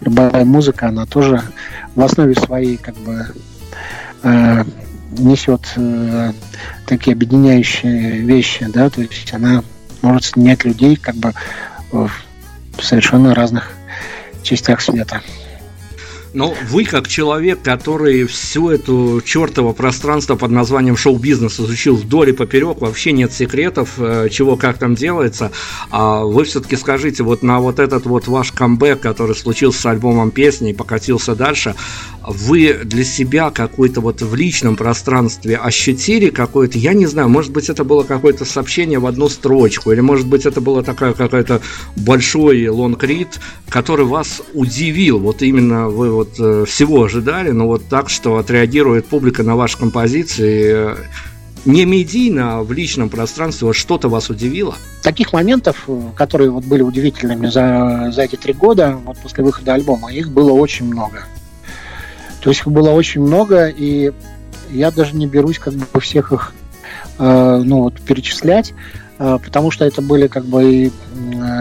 любая 0.01 0.45
музыка, 0.45 0.89
она 0.89 1.07
тоже 1.07 1.43
в 1.95 2.03
основе 2.03 2.35
своей 2.35 2.76
как 2.76 2.97
бы 2.97 3.26
э, 4.22 4.64
несет 5.18 5.72
э, 5.76 6.33
такие 6.87 7.14
объединяющие 7.14 8.20
вещи, 8.20 8.66
да, 8.68 8.91
то 8.91 9.01
есть 9.01 9.33
она 9.33 9.62
может 10.03 10.24
соединять 10.24 10.64
людей 10.64 10.97
как 10.97 11.16
бы 11.16 11.33
в 11.91 12.11
совершенно 12.81 13.35
разных 13.35 13.72
частях 14.43 14.81
света. 14.81 15.20
Но 16.33 16.55
вы, 16.68 16.85
как 16.85 17.09
человек, 17.09 17.61
который 17.62 18.24
всю 18.24 18.70
эту 18.70 19.20
чертово 19.24 19.72
пространство 19.72 20.37
под 20.37 20.51
названием 20.51 20.97
шоу-бизнес 20.97 21.59
изучил 21.59 21.97
вдоль 21.97 22.31
и 22.31 22.33
поперек, 22.33 22.81
вообще 22.81 23.12
нет 23.12 23.33
секретов, 23.33 23.95
э, 23.99 24.28
чего 24.31 24.57
как 24.57 24.78
там 24.78 24.95
делается, 24.95 25.51
а 25.91 26.24
вы 26.24 26.45
все-таки 26.45 26.76
скажите, 26.76 27.24
вот 27.24 27.43
на 27.43 27.61
вот 27.61 27.78
этот 27.78 28.07
вот 28.07 28.28
ваш 28.28 28.53
камбэк, 28.53 29.01
который 29.01 29.35
случился 29.35 29.81
с 29.81 29.87
альбомом 29.87 30.31
песни 30.31 30.70
и 30.70 30.74
покатился 30.74 31.35
дальше, 31.35 31.74
вы 32.26 32.80
для 32.84 33.04
себя 33.04 33.50
какой-то 33.50 34.00
вот 34.00 34.22
в 34.22 34.34
личном 34.34 34.76
пространстве 34.76 35.56
ощутили 35.56 36.30
какое-то, 36.30 36.78
я 36.78 36.92
не 36.92 37.06
знаю, 37.06 37.28
может 37.28 37.52
быть 37.52 37.68
это 37.68 37.84
было 37.84 38.02
какое-то 38.02 38.44
сообщение 38.44 38.98
в 38.98 39.06
одну 39.06 39.28
строчку, 39.28 39.92
или 39.92 40.00
может 40.00 40.26
быть 40.26 40.46
это 40.46 40.60
было 40.60 40.82
такая 40.82 41.12
какая-то 41.12 41.60
большой 41.96 42.68
лонгрид, 42.68 43.40
который 43.68 44.04
вас 44.04 44.42
удивил, 44.52 45.18
вот 45.18 45.42
именно 45.42 45.88
вы 45.88 46.10
вот 46.12 46.38
э, 46.38 46.64
всего 46.66 47.04
ожидали, 47.04 47.50
но 47.50 47.66
вот 47.66 47.84
так, 47.88 48.10
что 48.10 48.36
отреагирует 48.36 49.06
публика 49.06 49.42
на 49.42 49.56
ваши 49.56 49.78
композиции, 49.78 50.96
не 51.64 51.84
медийно, 51.84 52.58
а 52.58 52.62
в 52.62 52.72
личном 52.72 53.08
пространстве 53.08 53.66
вот 53.66 53.76
что-то 53.76 54.08
вас 54.08 54.30
удивило? 54.30 54.74
Таких 55.02 55.32
моментов, 55.32 55.88
которые 56.16 56.50
вот 56.50 56.64
были 56.64 56.82
удивительными 56.82 57.48
за, 57.48 58.10
за 58.12 58.22
эти 58.22 58.36
три 58.36 58.52
года, 58.52 58.98
вот 59.04 59.18
после 59.18 59.44
выхода 59.44 59.74
альбома, 59.74 60.12
их 60.12 60.30
было 60.30 60.52
очень 60.52 60.86
много. 60.86 61.24
То 62.41 62.51
есть 62.51 62.61
их 62.61 62.68
было 62.68 62.91
очень 62.91 63.20
много, 63.20 63.68
и 63.68 64.12
я 64.70 64.91
даже 64.91 65.16
не 65.16 65.26
берусь 65.26 65.59
как 65.59 65.74
бы 65.74 66.01
всех 66.01 66.32
их 66.32 66.53
э, 67.18 67.62
ну, 67.64 67.82
вот, 67.82 68.01
перечислять. 68.01 68.74
Э, 69.20 69.38
потому 69.45 69.70
что 69.70 69.84
это 69.84 70.01
были 70.01 70.28
как 70.28 70.47
бы 70.47 70.72
и 70.72 70.93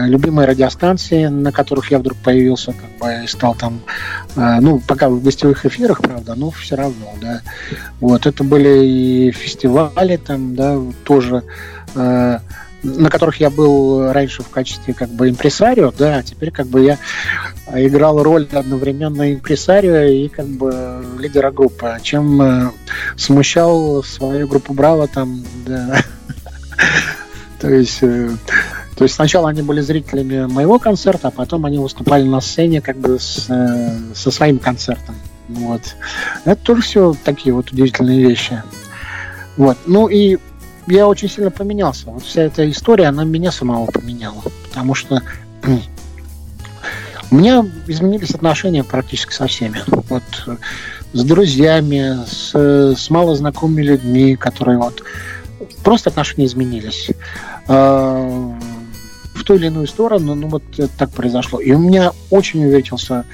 любимые 0.06 0.48
радиостанции, 0.48 1.26
на 1.26 1.52
которых 1.52 1.90
я 1.90 1.98
вдруг 1.98 2.16
появился, 2.18 2.72
как 2.72 2.98
бы 2.98 3.24
и 3.24 3.26
стал 3.26 3.54
там, 3.54 3.80
э, 4.34 4.60
ну, 4.60 4.80
пока 4.80 5.10
в 5.10 5.22
гостевых 5.22 5.66
эфирах, 5.66 6.00
правда, 6.00 6.34
но 6.34 6.50
все 6.50 6.76
равно, 6.76 7.12
да. 7.20 7.42
Вот, 8.00 8.24
это 8.24 8.44
были 8.44 8.86
и 8.86 9.30
фестивали 9.30 10.16
там, 10.16 10.56
да, 10.56 10.78
тоже, 11.04 11.42
э, 11.94 12.38
на 12.82 13.10
которых 13.10 13.40
я 13.40 13.50
был 13.50 14.12
раньше 14.12 14.42
в 14.42 14.48
качестве 14.48 14.94
как 14.94 15.08
бы 15.10 15.28
импресарио, 15.28 15.92
да, 15.96 16.18
а 16.18 16.22
теперь 16.22 16.50
как 16.50 16.66
бы 16.66 16.82
я 16.82 16.98
играл 17.72 18.22
роль 18.22 18.48
одновременно 18.52 19.32
импресарио 19.32 20.02
и 20.04 20.28
как 20.28 20.46
бы 20.46 21.04
лидера 21.18 21.50
группы, 21.50 21.98
чем 22.02 22.72
смущал 23.16 24.02
свою 24.02 24.48
группу 24.48 24.72
Браво 24.72 25.08
там, 25.08 25.44
да, 25.66 26.02
то 27.60 27.68
есть, 27.68 27.98
э, 28.02 28.30
то 28.96 29.04
есть 29.04 29.14
сначала 29.14 29.50
они 29.50 29.62
были 29.62 29.80
зрителями 29.80 30.46
моего 30.46 30.78
концерта, 30.78 31.28
а 31.28 31.30
потом 31.30 31.66
они 31.66 31.78
выступали 31.78 32.22
на 32.22 32.40
сцене 32.40 32.80
как 32.80 32.96
бы 32.96 33.18
с, 33.18 33.46
э, 33.48 33.98
со 34.14 34.30
своим 34.30 34.58
концертом. 34.58 35.14
Вот. 35.48 35.82
Это 36.44 36.62
тоже 36.62 36.82
все 36.82 37.14
такие 37.24 37.54
вот 37.54 37.70
удивительные 37.70 38.20
вещи. 38.20 38.62
Вот. 39.56 39.76
Ну 39.86 40.06
и 40.08 40.38
я 40.90 41.06
очень 41.06 41.28
сильно 41.28 41.50
поменялся. 41.50 42.10
Вот 42.10 42.22
вся 42.22 42.42
эта 42.42 42.68
история, 42.70 43.06
она 43.06 43.24
меня 43.24 43.52
самого 43.52 43.86
поменяла. 43.86 44.42
Потому 44.68 44.94
что 44.94 45.22
у 47.30 47.34
меня 47.34 47.64
изменились 47.86 48.30
отношения 48.30 48.84
практически 48.84 49.32
со 49.32 49.46
всеми. 49.46 49.82
Вот 50.08 50.22
э, 50.46 50.56
с 51.12 51.24
друзьями, 51.24 52.24
с, 52.26 52.54
с 52.96 53.10
малознакомыми 53.10 53.82
людьми, 53.82 54.36
которые 54.36 54.78
вот 54.78 55.02
просто 55.84 56.10
отношения 56.10 56.46
изменились. 56.46 57.10
Э, 57.68 58.52
в 59.34 59.44
ту 59.44 59.54
или 59.54 59.66
иную 59.66 59.86
сторону, 59.86 60.34
ну 60.34 60.48
вот 60.48 60.62
так 60.98 61.10
произошло. 61.10 61.60
И 61.60 61.72
у 61.72 61.78
меня 61.78 62.12
очень 62.30 62.64
увеличился 62.64 63.24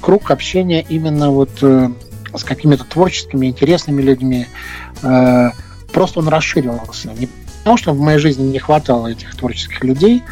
круг 0.00 0.30
общения 0.30 0.84
именно 0.86 1.30
вот 1.30 1.50
э, 1.62 1.88
с 2.34 2.44
какими-то 2.44 2.84
творческими, 2.84 3.46
интересными 3.46 4.02
людьми. 4.02 4.46
Э, 5.02 5.50
просто 5.94 6.20
он 6.20 6.28
расширился. 6.28 7.12
Не 7.12 7.28
потому, 7.58 7.76
что 7.78 7.92
в 7.92 8.00
моей 8.00 8.18
жизни 8.18 8.42
не 8.42 8.58
хватало 8.58 9.06
этих 9.06 9.34
творческих 9.36 9.82
людей, 9.82 10.22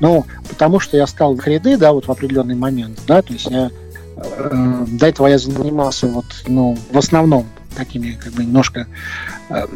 но 0.00 0.26
потому 0.50 0.80
что 0.80 0.98
я 0.98 1.06
стал 1.06 1.34
в 1.34 1.46
ряды, 1.46 1.78
да, 1.78 1.92
вот 1.92 2.06
в 2.06 2.10
определенный 2.10 2.56
момент, 2.56 3.00
да, 3.06 3.22
то 3.22 3.32
есть 3.32 3.46
я 3.46 3.70
э, 4.16 4.84
до 4.88 5.06
этого 5.06 5.28
я 5.28 5.38
занимался 5.38 6.08
вот, 6.08 6.26
ну, 6.46 6.76
в 6.90 6.98
основном 6.98 7.46
такими 7.74 8.18
как 8.22 8.34
бы 8.34 8.44
немножко 8.44 8.86
э, 9.48 9.66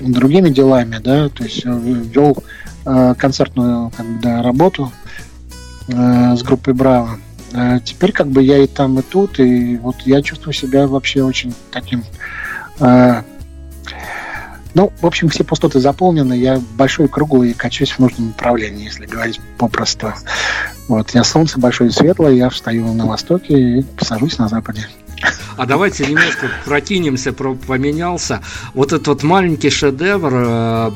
другими 0.00 0.48
делами, 0.48 0.98
да, 0.98 1.28
то 1.28 1.44
есть 1.44 1.64
вел 1.64 2.42
Э, 2.84 3.14
концертную 3.16 3.92
как 3.96 4.06
бы, 4.06 4.20
да, 4.20 4.42
работу 4.42 4.90
э, 5.86 6.34
с 6.36 6.42
группой 6.42 6.74
Браво. 6.74 7.18
А 7.52 7.78
теперь 7.78 8.10
как 8.10 8.26
бы 8.26 8.42
я 8.42 8.58
и 8.58 8.66
там, 8.66 8.98
и 8.98 9.02
тут, 9.02 9.38
и 9.38 9.76
вот 9.76 9.96
я 10.04 10.20
чувствую 10.20 10.52
себя 10.52 10.86
вообще 10.88 11.22
очень 11.22 11.54
таким... 11.70 12.02
Э, 12.80 13.22
ну, 14.74 14.92
в 15.00 15.06
общем, 15.06 15.28
все 15.28 15.44
пустоты 15.44 15.80
заполнены, 15.80 16.34
я 16.34 16.60
большой 16.76 17.08
круглый 17.08 17.50
и 17.50 17.54
качусь 17.54 17.92
в 17.92 17.98
нужном 17.98 18.28
направлении, 18.28 18.84
если 18.84 19.06
говорить 19.06 19.40
попросту. 19.58 20.14
Вот, 20.88 21.10
я 21.10 21.24
солнце 21.24 21.58
большое 21.58 21.90
и 21.90 21.92
светлое, 21.92 22.32
я 22.32 22.50
встаю 22.50 22.92
на 22.92 23.06
востоке 23.06 23.78
и 23.78 23.82
посажусь 23.82 24.38
на 24.38 24.48
западе. 24.48 24.88
А 25.56 25.66
давайте 25.66 26.06
немножко 26.06 26.48
прокинемся, 26.64 27.32
про 27.32 27.54
поменялся. 27.54 28.40
Вот 28.74 28.92
этот 28.92 29.06
вот 29.06 29.22
маленький 29.22 29.70
шедевр, 29.70 30.92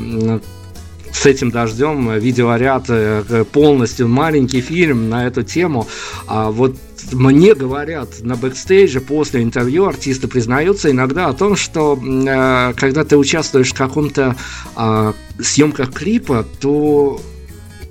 с 1.12 1.24
этим 1.24 1.50
дождем 1.50 2.12
видеоряд 2.18 2.84
э, 2.88 3.44
полностью 3.50 4.06
маленький 4.06 4.60
фильм 4.60 5.08
на 5.08 5.26
эту 5.26 5.42
тему. 5.42 5.86
А 6.26 6.50
вот 6.50 6.76
мне 7.12 7.54
говорят 7.54 8.22
на 8.22 8.36
бэкстейже 8.36 9.00
после 9.00 9.42
интервью 9.42 9.86
артисты 9.86 10.28
признаются 10.28 10.90
иногда 10.90 11.28
о 11.28 11.32
том, 11.32 11.56
что 11.56 11.98
э, 11.98 12.72
когда 12.74 13.04
ты 13.04 13.16
участвуешь 13.16 13.70
в 13.72 13.76
каком-то 13.76 14.36
э, 14.76 15.12
съемках 15.40 15.92
клипа, 15.92 16.44
то 16.60 17.20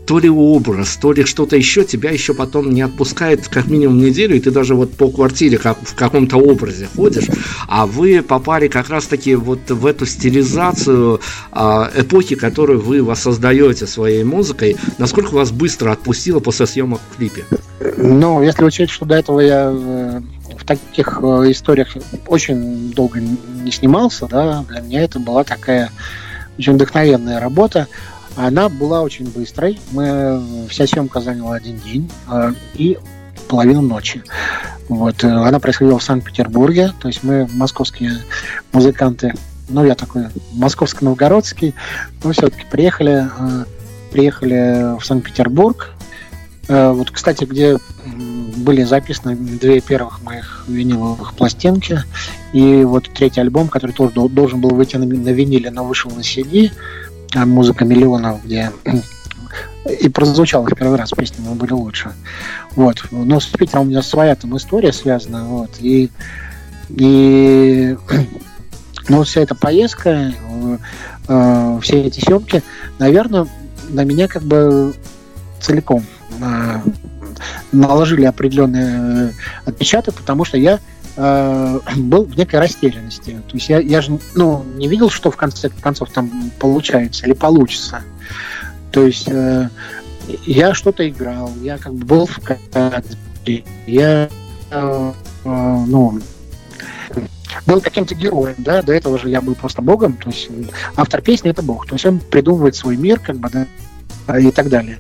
то 0.05 0.19
ли 0.19 0.29
образ, 0.29 0.97
то 0.97 1.11
ли 1.11 1.23
что-то 1.25 1.55
еще 1.55 1.83
тебя 1.83 2.11
еще 2.11 2.33
потом 2.33 2.71
не 2.71 2.81
отпускает 2.81 3.47
как 3.47 3.67
минимум 3.67 3.99
неделю, 3.99 4.35
и 4.35 4.39
ты 4.39 4.51
даже 4.51 4.75
вот 4.75 4.93
по 4.93 5.09
квартире 5.09 5.57
как 5.57 5.77
в 5.81 5.95
каком-то 5.95 6.37
образе 6.37 6.87
ходишь, 6.95 7.27
а 7.67 7.85
вы 7.85 8.21
попали 8.21 8.67
как 8.67 8.89
раз-таки 8.89 9.35
вот 9.35 9.69
в 9.69 9.85
эту 9.85 10.05
стилизацию 10.05 11.19
а, 11.51 11.91
эпохи, 11.95 12.35
которую 12.35 12.81
вы 12.81 13.03
воссоздаете 13.03 13.87
своей 13.87 14.23
музыкой. 14.23 14.77
Насколько 14.97 15.33
вас 15.33 15.51
быстро 15.51 15.91
отпустило 15.91 16.39
после 16.39 16.67
съемок 16.67 17.01
в 17.11 17.17
клипе? 17.17 17.45
Ну, 17.97 18.41
если 18.41 18.63
учесть, 18.63 18.91
что 18.91 19.05
до 19.05 19.15
этого 19.15 19.39
я 19.39 19.71
э, 19.71 20.21
в 20.57 20.65
таких 20.65 21.19
э, 21.21 21.51
историях 21.51 21.95
очень 22.27 22.91
долго 22.91 23.19
не 23.19 23.71
снимался, 23.71 24.27
да, 24.27 24.63
для 24.69 24.81
меня 24.81 25.03
это 25.03 25.19
была 25.19 25.43
такая 25.43 25.91
очень 26.57 26.73
вдохновенная 26.73 27.39
работа. 27.39 27.87
Она 28.35 28.67
была 28.67 29.01
очень 29.01 29.29
быстрой. 29.29 29.79
Мы, 29.91 30.67
вся 30.69 30.85
съемка 30.85 31.21
заняла 31.21 31.55
один 31.55 31.79
день 31.79 32.11
э, 32.29 32.53
и 32.73 32.97
половину 33.47 33.81
ночи. 33.81 34.23
Вот. 34.89 35.23
Э, 35.23 35.27
она 35.27 35.59
происходила 35.59 35.99
в 35.99 36.03
Санкт-Петербурге, 36.03 36.91
то 36.99 37.07
есть 37.07 37.23
мы 37.23 37.47
московские 37.53 38.11
музыканты, 38.73 39.33
ну, 39.69 39.85
я 39.85 39.95
такой 39.95 40.25
московско-новгородский, 40.51 41.73
но 42.23 42.33
все-таки 42.33 42.65
приехали, 42.69 43.25
э, 43.25 43.65
приехали 44.11 44.99
в 44.99 45.05
Санкт-Петербург. 45.05 45.91
Вот, 46.67 47.11
кстати, 47.11 47.43
где 47.45 47.77
были 48.57 48.81
записаны 48.81 49.35
две 49.35 49.81
первых 49.81 50.23
моих 50.23 50.65
виниловых 50.67 51.35
пластинки, 51.35 51.99
и 52.53 52.83
вот 52.83 53.07
третий 53.13 53.39
альбом, 53.39 53.67
который 53.67 53.91
тоже 53.91 54.15
должен 54.29 54.61
был 54.61 54.71
выйти 54.71 54.95
на 54.95 55.03
виниле, 55.03 55.69
но 55.69 55.85
вышел 55.85 56.09
на 56.09 56.21
CD, 56.21 56.71
музыка 57.33 57.85
миллионов, 57.85 58.43
где 58.43 58.71
и 59.99 60.09
прозвучала 60.09 60.65
в 60.65 60.75
первый 60.75 60.97
раз 60.97 61.11
песни 61.11 61.43
мы 61.47 61.55
были 61.55 61.73
лучше. 61.73 62.11
Вот. 62.75 63.05
Но 63.11 63.39
с 63.39 63.45
Питером 63.45 63.83
у 63.83 63.85
меня 63.85 64.01
своя 64.01 64.35
там 64.35 64.55
история 64.57 64.91
связана. 64.91 65.45
Вот. 65.45 65.71
И, 65.79 66.09
и 66.89 67.95
ну, 69.09 69.23
вся 69.23 69.41
эта 69.41 69.53
поездка, 69.53 70.33
э, 71.27 71.79
все 71.81 72.01
эти 72.01 72.19
съемки, 72.19 72.63
наверное, 72.97 73.47
на 73.89 74.03
меня 74.03 74.27
как 74.27 74.43
бы 74.43 74.95
целиком 75.61 76.03
э, 76.41 76.79
наложили 77.71 78.25
определенный 78.25 79.33
отпечаток, 79.65 80.15
потому 80.15 80.45
что 80.45 80.57
я 80.57 80.79
э, 81.15 81.79
был 81.97 82.25
в 82.25 82.37
некой 82.37 82.59
растерянности. 82.59 83.41
То 83.47 83.55
есть 83.55 83.69
я, 83.69 83.79
я 83.79 84.01
же 84.01 84.19
ну, 84.35 84.63
не 84.75 84.87
видел, 84.87 85.09
что 85.09 85.31
в 85.31 85.37
конце 85.37 85.69
концов 85.69 86.11
там 86.11 86.51
получается 86.59 87.25
или 87.25 87.33
получится. 87.33 88.01
То 88.91 89.05
есть 89.05 89.27
э, 89.27 89.69
я 90.45 90.73
что-то 90.73 91.07
играл, 91.07 91.51
я 91.61 91.77
как 91.77 91.93
бы 91.93 92.05
был 92.05 92.25
в 92.25 92.39
кадре, 92.39 93.63
я 93.85 94.29
э, 94.71 95.13
э, 95.45 95.85
ну, 95.87 96.19
был 97.65 97.81
каким-то 97.81 98.15
героем, 98.15 98.55
да, 98.57 98.81
до 98.81 98.93
этого 98.93 99.17
же 99.19 99.29
я 99.29 99.41
был 99.41 99.55
просто 99.55 99.81
богом, 99.81 100.13
то 100.13 100.29
есть 100.29 100.49
автор 100.95 101.21
песни 101.21 101.51
это 101.51 101.61
бог, 101.61 101.87
то 101.87 101.95
есть 101.95 102.05
он 102.05 102.19
придумывает 102.19 102.75
свой 102.75 102.97
мир, 102.97 103.19
как 103.19 103.37
бы, 103.37 103.49
да, 103.49 104.39
и 104.39 104.51
так 104.51 104.69
далее, 104.69 104.99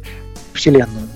вселенную. 0.55 1.07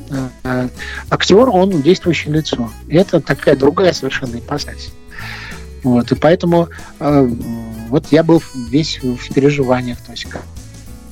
А, 0.44 0.68
актер, 1.10 1.50
он 1.50 1.82
действующее 1.82 2.34
лицо. 2.34 2.70
И 2.88 2.96
это 2.96 3.20
такая 3.22 3.56
другая 3.56 3.94
совершенно 3.94 4.38
ипостась. 4.38 4.92
Вот, 5.84 6.12
и 6.12 6.16
поэтому 6.16 6.68
э, 7.00 7.30
вот 7.88 8.08
я 8.12 8.24
был 8.24 8.44
весь 8.70 9.02
в 9.02 9.34
переживаниях, 9.34 9.98
то 10.02 10.12
есть 10.12 10.28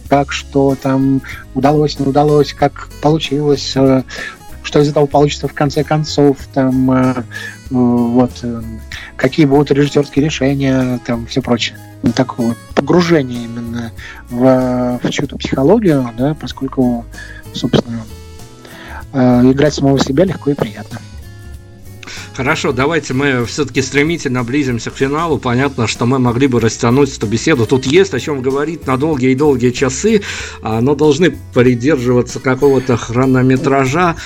как, 0.10 0.32
что 0.34 0.76
там 0.82 1.22
удалось, 1.54 2.00
не 2.00 2.06
удалось, 2.06 2.54
как 2.54 2.90
получилось, 3.02 3.74
э, 3.76 4.04
что 4.64 4.82
из 4.82 4.90
этого 4.90 5.06
получится 5.06 5.48
в 5.48 5.54
конце 5.54 5.86
концов, 5.86 6.38
там 6.54 6.92
э, 6.92 7.24
вот 7.70 8.32
какие 9.16 9.46
будут 9.46 9.72
режиссерские 9.72 10.26
решения, 10.26 11.00
там 11.06 11.26
все 11.28 11.42
прочее. 11.42 11.78
Такое 12.14 12.56
погружение 12.76 13.46
именно 13.46 13.92
в, 14.30 15.00
в 15.02 15.10
чью-то 15.10 15.38
психологию, 15.38 16.10
да, 16.18 16.36
поскольку, 16.40 17.06
собственно, 17.54 18.02
Э, 18.02 18.17
играть 19.14 19.74
самого 19.74 20.00
себя 20.00 20.26
легко 20.26 20.52
и 20.52 20.54
приятно. 20.54 21.00
Хорошо, 22.38 22.72
давайте 22.72 23.16
мы 23.16 23.44
все-таки 23.46 23.82
стремительно 23.82 24.44
близимся 24.44 24.92
к 24.92 24.96
финалу. 24.96 25.40
Понятно, 25.40 25.88
что 25.88 26.06
мы 26.06 26.20
могли 26.20 26.46
бы 26.46 26.60
растянуть 26.60 27.18
эту 27.18 27.26
беседу. 27.26 27.66
Тут 27.66 27.88
есть 27.88 28.14
о 28.14 28.20
чем 28.20 28.44
говорить 28.44 28.86
на 28.86 28.96
долгие 28.96 29.32
и 29.32 29.36
долгие 29.36 29.72
часы, 29.72 30.22
а, 30.62 30.80
но 30.80 30.94
должны 30.94 31.36
придерживаться 31.56 32.40
какого-то 32.40 32.96
хронометража. 32.96 34.18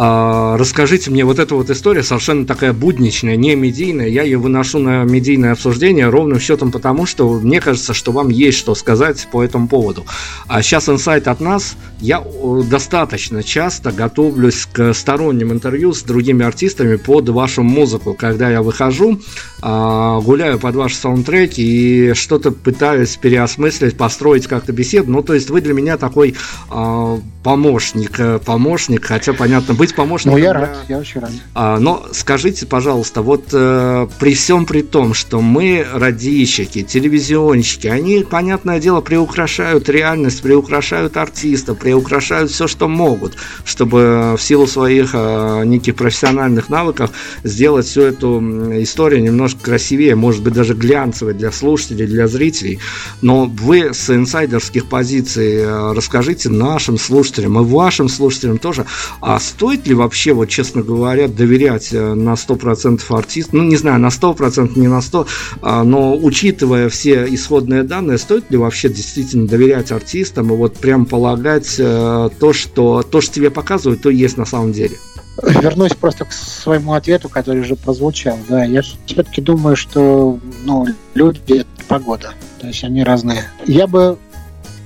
А, 0.00 0.56
расскажите 0.56 1.10
мне 1.10 1.24
вот 1.24 1.40
эту 1.40 1.56
вот 1.56 1.70
история 1.70 2.04
совершенно 2.04 2.46
такая 2.46 2.72
будничная, 2.72 3.34
не 3.34 3.56
медийная. 3.56 4.06
Я 4.06 4.22
ее 4.22 4.38
выношу 4.38 4.78
на 4.78 5.02
медийное 5.02 5.50
обсуждение 5.50 6.08
ровным 6.08 6.38
счетом 6.38 6.70
потому, 6.70 7.04
что 7.04 7.28
мне 7.40 7.60
кажется, 7.60 7.94
что 7.94 8.12
вам 8.12 8.28
есть 8.28 8.58
что 8.58 8.76
сказать 8.76 9.26
по 9.32 9.42
этому 9.42 9.66
поводу. 9.66 10.06
А 10.46 10.62
сейчас 10.62 10.88
инсайт 10.88 11.26
от 11.26 11.40
нас. 11.40 11.74
Я 12.00 12.22
достаточно 12.70 13.42
часто 13.42 13.90
готовлюсь 13.90 14.68
к 14.72 14.94
сторонним 14.94 15.50
интервью 15.50 15.92
с 15.92 16.02
другими 16.02 16.44
артистами 16.44 16.94
под 16.94 17.28
вашу 17.30 17.64
музыку. 17.64 18.14
Когда 18.14 18.48
я 18.48 18.62
выхожу, 18.62 19.20
гуляю 19.60 20.58
под 20.58 20.74
ваши 20.76 20.96
саундтреки 20.96 21.62
и 21.62 22.14
что-то 22.14 22.52
пытаюсь 22.52 23.16
переосмыслить, 23.16 23.96
построить 23.96 24.46
как-то 24.46 24.72
беседу. 24.72 25.10
Ну, 25.10 25.22
то 25.22 25.34
есть 25.34 25.50
вы 25.50 25.60
для 25.60 25.74
меня 25.74 25.96
такой 25.96 26.34
а, 26.70 27.18
помощник, 27.42 28.20
э, 28.20 28.38
помощник, 28.44 29.06
хотя, 29.06 29.32
понятно, 29.32 29.72
быть 29.72 29.94
помощником... 29.94 30.38
Ну, 30.38 30.44
я 30.44 30.52
рад, 30.52 30.76
я 30.88 30.98
очень 30.98 31.20
рад. 31.20 31.30
А, 31.54 31.78
но 31.78 32.06
скажите, 32.12 32.66
пожалуйста, 32.66 33.22
вот 33.22 33.44
э, 33.52 34.06
при 34.18 34.34
всем 34.34 34.66
при 34.66 34.82
том, 34.82 35.14
что 35.14 35.40
мы 35.40 35.86
радищики, 35.90 36.82
телевизионщики, 36.82 37.86
они, 37.86 38.22
понятное 38.28 38.80
дело, 38.80 39.00
приукрашают 39.00 39.88
реальность, 39.88 40.42
приукрашают 40.42 41.16
артиста, 41.16 41.74
приукрашают 41.74 42.50
все, 42.50 42.66
что 42.66 42.86
могут, 42.86 43.34
чтобы 43.64 44.34
в 44.36 44.42
силу 44.42 44.66
своих 44.66 45.12
э, 45.14 45.62
неких 45.64 45.94
профессиональных 45.94 46.68
навыков 46.68 47.12
сделать 47.44 47.86
всю 47.86 48.02
эту 48.02 48.40
историю 48.82 49.22
немножко 49.22 49.47
красивее, 49.56 50.14
может 50.14 50.42
быть, 50.42 50.54
даже 50.54 50.74
глянцевой 50.74 51.34
для 51.34 51.52
слушателей, 51.52 52.06
для 52.06 52.28
зрителей. 52.28 52.78
Но 53.22 53.46
вы 53.46 53.94
с 53.94 54.10
инсайдерских 54.10 54.86
позиций 54.88 55.56
э, 55.56 55.92
расскажите 55.92 56.48
нашим 56.48 56.98
слушателям 56.98 57.58
и 57.60 57.64
вашим 57.64 58.08
слушателям 58.08 58.58
тоже, 58.58 58.86
а 59.20 59.38
стоит 59.38 59.86
ли 59.86 59.94
вообще, 59.94 60.32
вот 60.32 60.48
честно 60.48 60.82
говоря, 60.82 61.28
доверять 61.28 61.92
э, 61.92 62.14
на 62.14 62.34
100% 62.34 63.02
артисту, 63.10 63.56
ну, 63.56 63.64
не 63.64 63.76
знаю, 63.76 64.00
на 64.00 64.08
100%, 64.08 64.78
не 64.78 64.88
на 64.88 64.98
100%, 64.98 65.26
а, 65.62 65.84
но 65.84 66.16
учитывая 66.16 66.88
все 66.88 67.26
исходные 67.28 67.82
данные, 67.82 68.18
стоит 68.18 68.50
ли 68.50 68.56
вообще 68.56 68.88
действительно 68.88 69.46
доверять 69.46 69.92
артистам 69.92 70.52
и 70.52 70.56
вот 70.56 70.76
прям 70.76 71.06
полагать 71.06 71.76
э, 71.78 72.30
то, 72.38 72.52
что, 72.52 73.02
то, 73.02 73.20
что 73.20 73.34
тебе 73.34 73.50
показывают, 73.50 74.02
то 74.02 74.10
есть 74.10 74.36
на 74.36 74.44
самом 74.44 74.72
деле? 74.72 74.96
Вернусь 75.42 75.94
просто 75.94 76.24
к 76.24 76.32
своему 76.32 76.94
ответу, 76.94 77.28
который 77.28 77.60
уже 77.60 77.76
прозвучал. 77.76 78.38
Да, 78.48 78.64
я 78.64 78.82
все-таки 78.82 79.40
думаю, 79.40 79.76
что 79.76 80.38
ну, 80.64 80.86
люди– 81.14 81.40
это 81.60 81.68
погода. 81.86 82.32
То 82.60 82.66
есть 82.66 82.82
они 82.82 83.04
разные. 83.04 83.44
Я 83.64 83.86
бы, 83.86 84.18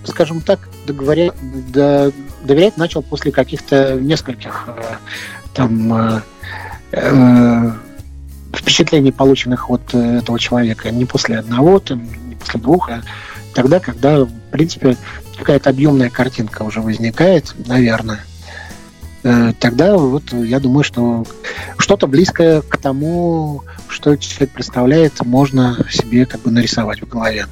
скажем 0.04 0.40
так, 0.42 0.68
договоря... 0.86 1.32
до... 1.72 2.12
доверять 2.44 2.76
начал 2.76 3.02
после 3.02 3.32
каких-то 3.32 3.94
нескольких 3.94 4.68
э, 4.68 4.82
там 5.54 5.94
э, 5.94 6.20
э, 6.92 7.72
впечатлений, 8.54 9.10
полученных 9.10 9.70
от 9.70 9.94
этого 9.94 10.38
человека. 10.38 10.90
Не 10.90 11.06
после 11.06 11.38
одного, 11.38 11.78
там, 11.78 12.02
не 12.28 12.34
после 12.34 12.60
двух, 12.60 12.90
а 12.90 13.02
тогда, 13.54 13.80
когда, 13.80 14.24
в 14.24 14.30
принципе, 14.50 14.96
какая-то 15.38 15.70
объемная 15.70 16.10
картинка 16.10 16.62
уже 16.62 16.82
возникает, 16.82 17.54
наверное. 17.66 18.20
Э, 19.24 19.52
тогда 19.58 19.96
вот 19.96 20.32
я 20.32 20.60
думаю, 20.60 20.84
что 20.84 21.24
что-то 21.78 22.06
близкое 22.06 22.62
к 22.62 22.76
тому, 22.76 23.62
что 23.88 24.16
человек 24.16 24.50
представляет, 24.50 25.24
можно 25.24 25.78
себе 25.90 26.26
как 26.26 26.40
бы 26.42 26.50
нарисовать 26.50 27.02
в 27.02 27.08
голове. 27.08 27.46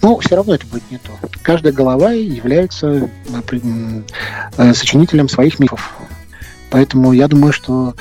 Но 0.00 0.18
все 0.18 0.36
равно 0.36 0.54
это 0.54 0.66
будет 0.66 0.90
не 0.90 0.98
то. 0.98 1.10
Каждая 1.42 1.72
голова 1.72 2.12
является 2.12 3.08
э, 3.28 4.74
сочинителем 4.74 5.28
своих 5.28 5.58
мифов. 5.58 5.92
Поэтому 6.70 7.12
я 7.12 7.28
думаю, 7.28 7.52
что 7.52 7.94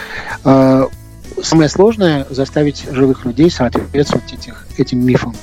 э, 0.45 0.87
самое 1.43 1.69
сложное 1.69 2.25
заставить 2.29 2.85
живых 2.89 3.25
людей 3.25 3.51
соответствовать 3.51 4.33
этих, 4.33 4.65
этим 4.77 5.05
мифам. 5.05 5.35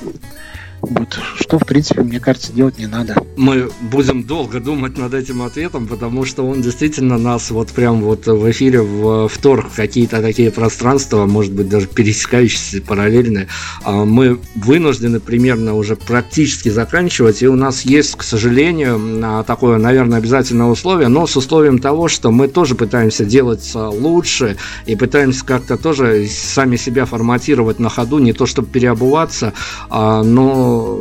Вот, 0.80 1.18
что, 1.36 1.58
в 1.58 1.66
принципе, 1.66 2.02
мне 2.02 2.20
кажется, 2.20 2.52
делать 2.52 2.78
не 2.78 2.86
надо. 2.86 3.16
Мы 3.36 3.70
будем 3.80 4.22
долго 4.22 4.60
думать 4.60 4.96
над 4.96 5.14
этим 5.14 5.42
ответом, 5.42 5.86
потому 5.86 6.24
что 6.24 6.46
он 6.46 6.62
действительно 6.62 7.18
нас 7.18 7.50
вот 7.50 7.68
прям 7.70 8.00
вот 8.02 8.26
в 8.26 8.50
эфире 8.50 8.82
в 8.82 9.28
вторг 9.28 9.66
какие-то 9.74 10.22
такие 10.22 10.50
пространства, 10.50 11.26
может 11.26 11.52
быть, 11.52 11.68
даже 11.68 11.86
пересекающиеся, 11.86 12.82
параллельные. 12.82 13.48
А 13.84 14.04
мы 14.04 14.38
вынуждены 14.54 15.20
примерно 15.20 15.74
уже 15.74 15.96
практически 15.96 16.68
заканчивать, 16.68 17.42
и 17.42 17.48
у 17.48 17.56
нас 17.56 17.82
есть, 17.82 18.16
к 18.16 18.22
сожалению, 18.22 19.44
такое, 19.44 19.78
наверное, 19.78 20.18
обязательное 20.18 20.66
условие, 20.66 21.08
но 21.08 21.26
с 21.26 21.36
условием 21.36 21.78
того, 21.78 22.08
что 22.08 22.30
мы 22.30 22.48
тоже 22.48 22.74
пытаемся 22.74 23.24
делать 23.24 23.72
лучше 23.74 24.56
и 24.86 24.96
пытаемся 24.96 25.44
как-то 25.44 25.76
тоже 25.76 26.26
сами 26.28 26.76
себя 26.76 27.04
форматировать 27.04 27.78
на 27.78 27.88
ходу, 27.88 28.18
не 28.18 28.32
то 28.32 28.46
чтобы 28.46 28.68
переобуваться, 28.68 29.52
а, 29.90 30.22
но 30.68 30.98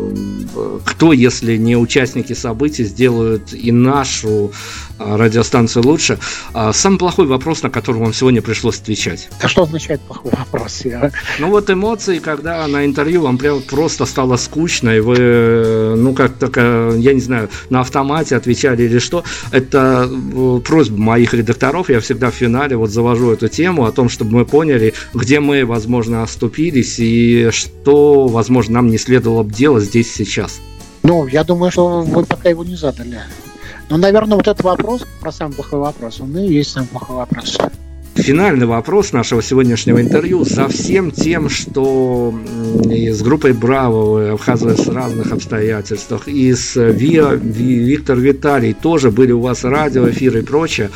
кто, 0.85 1.13
если 1.13 1.57
не 1.57 1.75
участники 1.75 2.33
событий, 2.33 2.83
сделают 2.83 3.53
и 3.53 3.71
нашу 3.71 4.51
а, 4.97 5.17
радиостанцию 5.17 5.85
лучше? 5.85 6.17
А, 6.53 6.73
самый 6.73 6.97
плохой 6.97 7.27
вопрос, 7.27 7.63
на 7.63 7.69
который 7.69 7.97
вам 7.97 8.13
сегодня 8.13 8.41
пришлось 8.41 8.79
отвечать. 8.79 9.29
А 9.41 9.47
что 9.47 9.63
означает 9.63 10.01
плохой 10.01 10.31
вопрос? 10.31 10.81
Я... 10.85 11.11
Ну 11.39 11.49
вот 11.49 11.69
эмоции, 11.69 12.19
когда 12.19 12.65
на 12.67 12.85
интервью 12.85 13.21
вам 13.21 13.37
прям 13.37 13.61
просто 13.61 14.05
стало 14.05 14.37
скучно, 14.37 14.95
и 14.95 14.99
вы, 14.99 15.95
ну 15.97 16.13
как 16.13 16.33
так, 16.33 16.57
я 16.57 17.13
не 17.13 17.21
знаю, 17.21 17.49
на 17.69 17.81
автомате 17.81 18.35
отвечали 18.35 18.83
или 18.83 18.99
что, 18.99 19.23
это 19.51 20.09
э, 20.09 20.59
просьба 20.63 20.97
моих 20.97 21.33
редакторов, 21.33 21.89
я 21.89 21.99
всегда 21.99 22.31
в 22.31 22.35
финале 22.35 22.75
вот 22.75 22.89
завожу 22.89 23.31
эту 23.31 23.47
тему 23.47 23.85
о 23.85 23.91
том, 23.91 24.09
чтобы 24.09 24.37
мы 24.37 24.45
поняли, 24.45 24.93
где 25.13 25.39
мы, 25.39 25.65
возможно, 25.65 26.23
оступились 26.23 26.99
и 26.99 27.49
что, 27.51 28.27
возможно, 28.27 28.75
нам 28.75 28.87
не 28.87 28.97
следовало 28.97 29.43
бы 29.43 29.53
делать 29.57 29.83
здесь 29.83 30.13
сейчас? 30.13 30.59
Ну, 31.03 31.27
я 31.27 31.43
думаю, 31.43 31.71
что 31.71 32.01
вы 32.01 32.25
пока 32.25 32.49
его 32.49 32.63
не 32.63 32.75
задали. 32.75 33.19
Но, 33.89 33.97
наверное, 33.97 34.37
вот 34.37 34.47
этот 34.47 34.63
вопрос 34.63 35.05
про 35.19 35.31
самый 35.31 35.53
плохой 35.53 35.79
вопрос, 35.79 36.19
он 36.19 36.37
и 36.37 36.47
есть 36.47 36.71
самый 36.71 36.87
плохой 36.87 37.15
вопрос. 37.15 37.57
Финальный 38.15 38.65
вопрос 38.65 39.13
нашего 39.13 39.43
сегодняшнего 39.43 40.01
интервью 40.01 40.43
за 40.43 40.67
всем 40.67 41.11
тем, 41.11 41.49
что 41.49 42.33
с 42.83 43.21
группой 43.21 43.53
Браво 43.53 44.09
вы 44.09 44.29
обхазывались 44.29 44.85
в 44.85 44.91
разных 44.91 45.31
обстоятельствах, 45.31 46.27
и 46.27 46.51
с 46.53 46.75
Виа, 46.75 47.35
Виктор 47.35 48.17
Виталий 48.17 48.73
тоже 48.73 49.11
были 49.11 49.31
у 49.31 49.39
вас 49.39 49.63
радиоэфиры 49.63 50.39
и 50.39 50.43
прочее. 50.43 50.89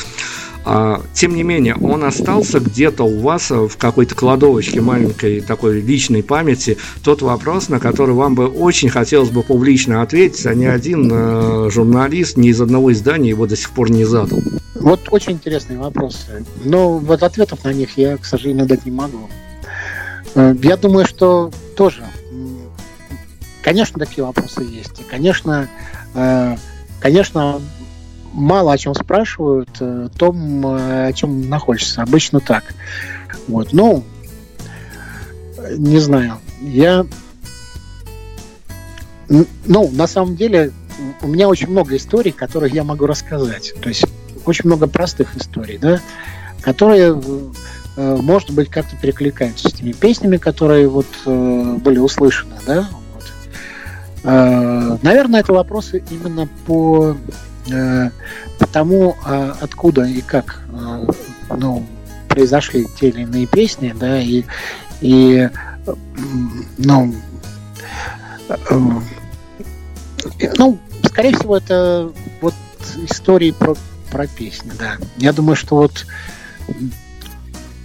А, 0.64 1.02
тем 1.14 1.36
не 1.36 1.44
менее, 1.44 1.76
он 1.76 2.04
остался 2.04 2.60
где-то 2.60 3.04
у 3.04 3.20
вас 3.20 3.50
в 3.50 3.76
какой-то 3.78 4.14
кладовочке 4.14 4.80
маленькой 4.80 5.42
такой 5.42 5.82
личной 5.82 6.22
памяти 6.22 6.78
тот 7.04 7.22
вопрос, 7.22 7.70
на 7.70 7.80
который 7.80 8.14
вам 8.14 8.36
бы 8.36 8.48
очень 8.48 8.90
хотелось 8.90 9.30
бы 9.30 9.42
публично 9.42 10.02
ответить, 10.04 10.46
а 10.46 10.54
ни 10.54 10.66
один 10.66 11.10
э, 11.12 11.70
журналист 11.72 12.38
ни 12.38 12.50
из 12.50 12.62
одного 12.62 12.92
издания 12.92 13.30
его 13.30 13.48
до 13.48 13.56
сих 13.56 13.72
пор 13.72 13.90
не 13.90 14.06
задал. 14.06 14.40
Вот 14.76 15.02
очень 15.10 15.34
интересные 15.34 15.80
вопросы. 15.80 16.46
Но 16.64 16.98
вот 17.00 17.24
ответов 17.24 17.64
на 17.64 17.74
них 17.74 17.98
я, 17.98 18.18
к 18.18 18.26
сожалению, 18.26 18.68
дать 18.68 18.86
не 18.86 18.92
могу. 18.92 19.30
Э, 20.36 20.56
я 20.62 20.78
думаю, 20.78 21.08
что 21.08 21.52
тоже, 21.76 22.04
конечно, 23.64 24.00
такие 24.00 24.24
вопросы 24.24 24.62
есть. 24.62 25.00
И, 25.00 25.04
конечно, 25.04 25.68
э, 26.14 26.56
конечно, 27.00 27.60
мало 28.34 28.74
о 28.74 28.78
чем 28.78 28.94
спрашивают, 28.96 29.70
э, 29.80 30.10
том, 30.18 30.66
э, 30.66 31.08
о 31.08 31.14
чем 31.14 31.50
находишься. 31.50 32.02
Обычно 32.02 32.40
так. 32.40 32.64
Вот. 33.48 33.74
Ну, 33.74 34.04
не 35.78 36.00
знаю. 36.00 36.38
Я... 36.62 37.06
Ну, 39.30 39.90
на 39.92 40.08
самом 40.08 40.36
деле, 40.36 40.72
у 41.22 41.28
меня 41.28 41.48
очень 41.48 41.70
много 41.70 41.96
историй, 41.96 42.32
которые 42.32 42.74
я 42.74 42.84
могу 42.84 43.06
рассказать. 43.06 43.74
То 43.82 43.90
есть 43.90 44.06
очень 44.46 44.66
много 44.66 44.88
простых 44.88 45.36
историй, 45.38 45.78
да, 45.78 46.02
которые, 46.62 47.22
э, 47.96 48.18
может 48.22 48.52
быть, 48.52 48.70
как-то 48.70 48.96
перекликаются 48.98 49.70
с 49.70 49.74
теми 49.74 49.94
песнями, 49.94 50.38
которые 50.38 50.88
вот 50.88 51.08
были 51.26 52.00
услышаны, 52.00 52.56
да. 52.66 52.90
Наверное, 54.24 55.40
это 55.40 55.54
вопросы 55.54 56.04
именно 56.12 56.48
по 56.68 57.16
потому 58.60 59.16
а, 59.24 59.56
откуда 59.62 60.04
и 60.04 60.22
как 60.22 60.62
э, 60.72 61.08
ну, 61.58 61.86
произошли 62.28 62.88
те 63.00 63.10
или 63.10 63.22
иные 63.22 63.46
песни, 63.46 63.94
да, 63.98 64.20
и, 64.20 64.44
и 65.02 65.50
ну, 66.78 67.16
э, 68.50 68.80
ну, 70.58 70.80
скорее 71.04 71.36
всего, 71.36 71.58
это 71.58 72.12
вот 72.42 72.54
истории 73.10 73.52
про, 73.52 73.76
про 74.12 74.28
песни, 74.28 74.72
да. 74.78 74.98
Я 75.18 75.34
думаю, 75.34 75.56
что 75.56 75.76
вот 75.76 76.06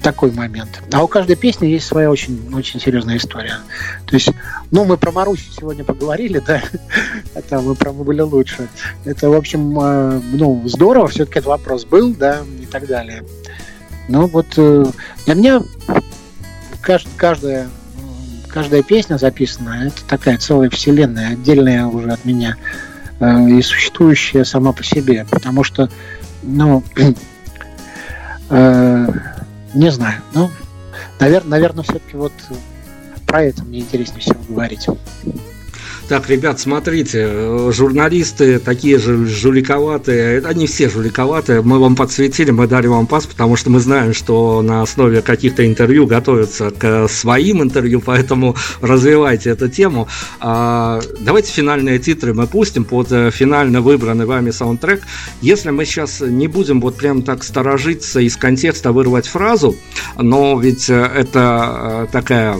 такой 0.07 0.31
момент. 0.31 0.81
А 0.93 1.03
у 1.03 1.09
каждой 1.09 1.35
песни 1.35 1.67
есть 1.67 1.85
своя 1.85 2.13
очень, 2.13 2.55
очень 2.55 2.79
серьезная 2.79 3.17
история. 3.17 3.57
То 4.07 4.15
есть, 4.15 4.31
ну, 4.71 4.85
мы 4.85 4.97
про 4.97 5.11
Марусю 5.11 5.51
сегодня 5.51 5.83
поговорили, 5.83 6.39
да, 6.39 6.63
это 7.35 7.61
мы 7.61 7.75
про 7.75 7.91
мы 7.91 8.05
были 8.05 8.21
лучше. 8.21 8.69
Это, 9.05 9.29
в 9.29 9.35
общем, 9.35 9.77
э, 9.81 10.21
ну, 10.33 10.63
здорово, 10.67 11.09
все-таки 11.09 11.41
этот 11.41 11.49
вопрос 11.49 11.85
был, 11.85 12.15
да, 12.15 12.43
и 12.63 12.67
так 12.67 12.87
далее. 12.87 13.25
Но 14.07 14.29
вот 14.29 14.47
э, 14.57 14.85
для 15.25 15.35
меня 15.35 15.63
каждая, 17.17 17.67
каждая 18.47 18.85
песня 18.85 19.19
записанная, 19.19 19.89
это 19.89 20.05
такая 20.07 20.39
целая 20.39 20.71
вселенная, 20.71 21.33
отдельная 21.33 21.87
уже 21.87 22.11
от 22.11 22.25
меня 22.25 22.55
э, 23.19 23.51
и 23.51 23.61
существующая 23.61 24.45
сама 24.45 24.71
по 24.71 24.85
себе, 24.85 25.27
потому 25.29 25.65
что, 25.65 25.91
ну, 26.45 26.85
не 29.75 29.91
знаю. 29.91 30.23
Ну, 30.35 30.51
наверное, 31.19 31.51
наверное, 31.51 31.85
все-таки 31.85 32.17
вот 32.17 32.33
про 33.27 33.43
это 33.43 33.65
мне 33.65 33.81
интереснее 33.81 34.21
всего 34.21 34.41
говорить. 34.49 34.87
Так, 36.09 36.31
ребят, 36.31 36.61
смотрите, 36.61 37.27
э, 37.29 37.71
журналисты 37.73 38.61
такие 38.61 38.97
же 38.99 39.27
жуликоватые, 39.27 40.41
они 40.47 40.69
все 40.69 40.89
жуликоватые, 40.89 41.63
мы 41.63 41.81
вам 41.81 41.97
подсветили, 41.97 42.53
мы 42.53 42.69
дали 42.69 42.87
вам 42.87 43.09
пас, 43.09 43.27
потому 43.27 43.57
что 43.57 43.71
мы 43.71 43.81
знаем, 43.81 44.15
что 44.15 44.63
на 44.63 44.83
основе 44.83 45.21
каких-то 45.21 45.67
интервью 45.67 46.07
готовятся 46.07 46.71
к 46.71 47.09
своим 47.09 47.61
интервью, 47.61 48.01
поэтому 48.01 48.55
развивайте 48.81 49.51
эту 49.51 49.69
тему. 49.69 50.07
А, 50.39 51.01
давайте 51.19 51.51
финальные 51.51 51.99
титры 51.99 52.35
мы 52.35 52.47
пустим 52.47 52.85
под 52.85 53.11
э, 53.11 53.33
финально 53.33 53.81
выбранный 53.81 54.27
вами 54.27 54.53
саундтрек. 54.53 55.03
Если 55.41 55.71
мы 55.71 55.85
сейчас 55.85 56.21
не 56.21 56.47
будем 56.47 56.81
вот 56.81 56.97
прям 56.97 57.23
так 57.23 57.43
сторожиться 57.43 58.21
из 58.21 58.37
контекста 58.37 58.93
вырвать 58.93 59.27
фразу, 59.27 59.75
но 60.17 60.57
ведь 60.61 60.89
э, 60.89 60.95
это 60.95 62.09
такая 62.13 62.57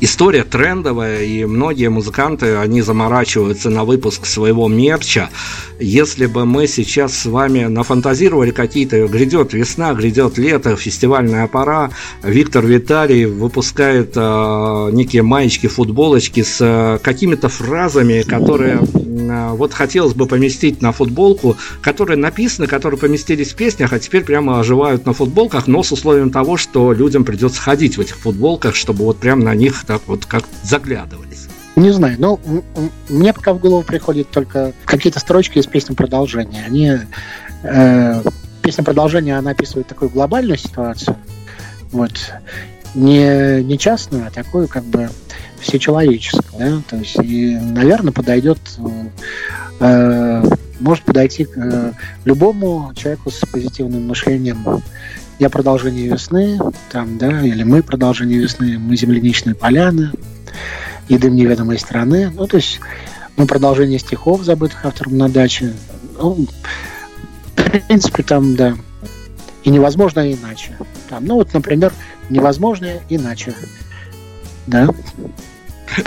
история 0.00 0.44
трендовая, 0.44 1.22
и 1.22 1.44
многие 1.44 1.88
музыканты, 1.88 2.56
они 2.56 2.82
заморачиваются 2.82 3.70
на 3.70 3.84
выпуск 3.84 4.26
своего 4.26 4.68
мерча. 4.68 5.30
Если 5.80 6.26
бы 6.26 6.44
мы 6.44 6.66
сейчас 6.66 7.16
с 7.16 7.26
вами 7.26 7.64
нафантазировали 7.64 8.50
какие-то, 8.50 9.06
грядет 9.06 9.52
весна, 9.52 9.94
грядет 9.94 10.36
лето, 10.36 10.76
фестивальная 10.76 11.46
пора, 11.46 11.90
Виктор 12.22 12.66
Виталий 12.66 13.26
выпускает 13.26 14.12
э, 14.16 14.90
некие 14.92 15.22
маечки, 15.22 15.68
футболочки 15.68 16.42
с 16.42 16.58
э, 16.60 16.98
какими-то 17.02 17.48
фразами, 17.48 18.22
которые 18.22 18.80
э, 18.80 19.50
вот 19.52 19.72
хотелось 19.72 20.14
бы 20.14 20.26
поместить 20.26 20.82
на 20.82 20.90
футболку, 20.90 21.56
которые 21.80 22.16
написаны, 22.16 22.66
которые 22.66 22.98
поместились 22.98 23.52
в 23.52 23.56
песнях, 23.56 23.92
а 23.92 24.00
теперь 24.00 24.24
прямо 24.24 24.58
оживают 24.58 25.06
на 25.06 25.12
футболках, 25.12 25.68
но 25.68 25.82
с 25.84 25.92
условием 25.92 26.30
того, 26.30 26.56
что 26.56 26.92
людям 26.92 27.24
придется 27.24 27.60
ходить 27.60 27.96
в 27.96 28.00
этих 28.00 28.16
футболках, 28.16 28.74
чтобы 28.74 29.04
вот 29.04 29.18
прям 29.18 29.40
на 29.40 29.54
них 29.54 29.84
так 29.88 30.02
вот 30.06 30.26
как 30.26 30.44
заглядывались? 30.62 31.48
Не 31.74 31.90
знаю, 31.92 32.16
но 32.18 32.38
мне 33.08 33.32
пока 33.32 33.54
в 33.54 33.58
голову 33.58 33.82
приходят 33.82 34.28
только 34.30 34.72
какие-то 34.84 35.18
строчки 35.18 35.58
из 35.58 35.66
песни 35.66 35.94
продолжения. 35.94 36.62
Они 36.66 36.92
э, 37.62 38.22
песня 38.60 38.84
продолжения, 38.84 39.38
она 39.38 39.52
описывает 39.52 39.86
такую 39.86 40.10
глобальную 40.10 40.58
ситуацию, 40.58 41.16
вот 41.90 42.12
не, 42.94 43.62
не 43.62 43.78
частную, 43.78 44.26
а 44.26 44.30
такую 44.30 44.68
как 44.68 44.84
бы 44.84 45.08
всечеловеческую, 45.58 46.58
да, 46.58 46.82
то 46.86 46.96
есть 46.96 47.16
и, 47.22 47.56
наверное, 47.56 48.12
подойдет, 48.12 48.58
э, 49.80 50.42
может 50.80 51.04
подойти 51.04 51.46
к 51.46 51.56
э, 51.56 51.92
любому 52.26 52.92
человеку 52.94 53.30
с 53.30 53.38
позитивным 53.38 54.06
мышлением 54.06 54.82
я 55.38 55.50
продолжение 55.50 56.08
весны, 56.08 56.58
там, 56.90 57.18
да, 57.18 57.42
или 57.42 57.62
мы 57.62 57.82
продолжение 57.82 58.38
весны, 58.38 58.78
мы 58.78 58.96
земляничные 58.96 59.54
поляны, 59.54 60.12
и 61.08 61.16
дым 61.16 61.34
неведомой 61.36 61.78
страны. 61.78 62.30
Ну, 62.34 62.46
то 62.46 62.56
есть, 62.56 62.80
мы 63.36 63.46
продолжение 63.46 63.98
стихов, 63.98 64.42
забытых 64.42 64.84
автором 64.84 65.16
на 65.16 65.28
даче. 65.28 65.72
Ну, 66.18 66.46
в 67.56 67.70
принципе, 67.86 68.22
там, 68.22 68.56
да. 68.56 68.76
И 69.64 69.70
невозможно 69.70 70.32
иначе. 70.32 70.76
Там, 71.08 71.24
ну, 71.24 71.36
вот, 71.36 71.52
например, 71.54 71.92
невозможно 72.30 72.88
иначе. 73.08 73.54
Да. 74.66 74.88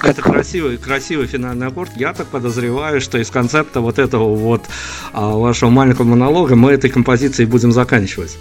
Это 0.04 0.22
красивый, 0.22 0.78
красивый 0.78 1.28
финальный 1.28 1.68
аккорд. 1.68 1.92
Я 1.96 2.14
так 2.14 2.28
подозреваю, 2.28 3.02
что 3.02 3.18
из 3.18 3.30
концепта 3.30 3.82
вот 3.82 3.98
этого 3.98 4.36
вот 4.36 4.64
а, 5.12 5.32
вашего 5.32 5.70
маленького 5.70 6.06
монолога 6.06 6.56
мы 6.56 6.72
этой 6.72 6.90
композицией 6.90 7.50
будем 7.50 7.72
заканчивать. 7.72 8.38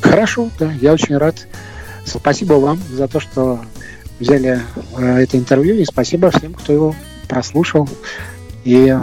Хорошо, 0.00 0.50
да, 0.58 0.72
я 0.80 0.92
очень 0.92 1.16
рад. 1.16 1.46
Спасибо 2.04 2.54
вам 2.54 2.78
за 2.92 3.08
то, 3.08 3.20
что 3.20 3.60
взяли 4.18 4.60
э, 4.96 5.22
это 5.22 5.38
интервью, 5.38 5.76
и 5.76 5.84
спасибо 5.84 6.30
всем, 6.30 6.54
кто 6.54 6.72
его 6.72 6.94
прослушал. 7.28 7.88
И 8.64 8.96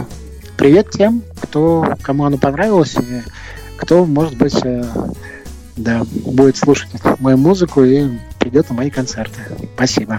привет 0.57 0.91
тем, 0.91 1.23
кто, 1.41 1.95
кому 2.01 2.25
оно 2.25 2.37
понравилось, 2.37 2.95
и 2.95 3.23
кто, 3.77 4.05
может 4.05 4.37
быть, 4.37 4.57
э, 4.63 4.83
да, 5.75 6.03
будет 6.25 6.57
слушать 6.57 6.89
мою 7.19 7.37
музыку 7.37 7.83
и 7.83 8.09
придет 8.39 8.69
на 8.69 8.75
мои 8.75 8.89
концерты. 8.89 9.39
Спасибо. 9.75 10.17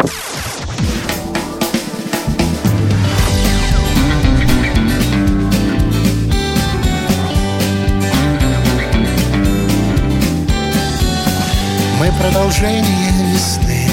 Мы 11.99 12.13
продолжение 12.13 13.13
весны. 13.33 13.89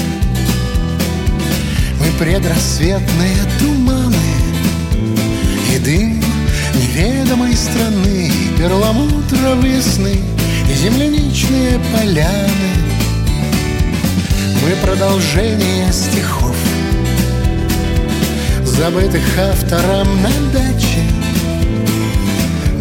Мы 1.98 2.06
предрассветные 2.20 3.36
туманы. 3.58 4.14
И 5.74 5.78
дым 5.80 6.22
неведомой 6.72 7.56
страны 7.56 8.28
И 8.28 8.56
перламутр 8.56 9.36
весны 9.60 10.20
И 10.70 10.74
земляничные 10.74 11.80
поляны. 11.92 12.70
Мы 14.62 14.70
продолжение 14.86 15.92
стихов 15.92 16.54
Забытых 18.62 19.36
автором 19.36 20.22
на 20.22 20.30
даче. 20.52 21.02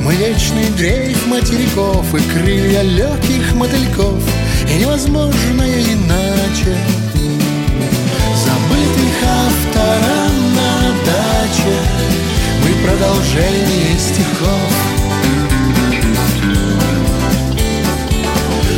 Мы 0.03 0.13
вечный 0.13 0.69
дрейф 0.77 1.25
материков 1.25 2.13
И 2.13 2.19
крылья 2.31 2.83
легких 2.83 3.55
мотыльков— 3.55 4.21
и 4.69 4.79
невозможное 4.79 5.81
иначе. 5.81 6.75
Забытых 8.43 9.17
автором 9.23 10.55
на 10.55 10.91
даче. 11.05 11.75
Мы 12.63 12.87
продолжение 12.87 13.97
стихов. 13.99 14.85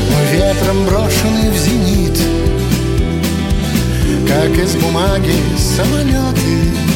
Мы 0.10 0.38
ветром 0.38 0.86
брошены 0.86 1.52
в 1.52 1.58
зенит 1.58 2.20
Как 4.28 4.52
из 4.58 4.76
бумаги 4.76 5.36
самолеты. 5.58 6.88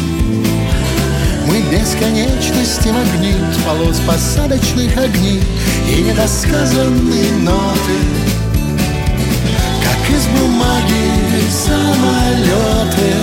Мы 1.48 1.62
бесконечности 1.72 2.90
магнит 2.90 3.66
Полос 3.66 4.00
посадочных 4.08 4.96
огней 4.96 5.42
И 5.90 6.02
недосказанные 6.02 7.32
ноты 7.40 8.41
из 10.10 10.28
бумаги 10.28 11.50
самолеты. 11.50 13.14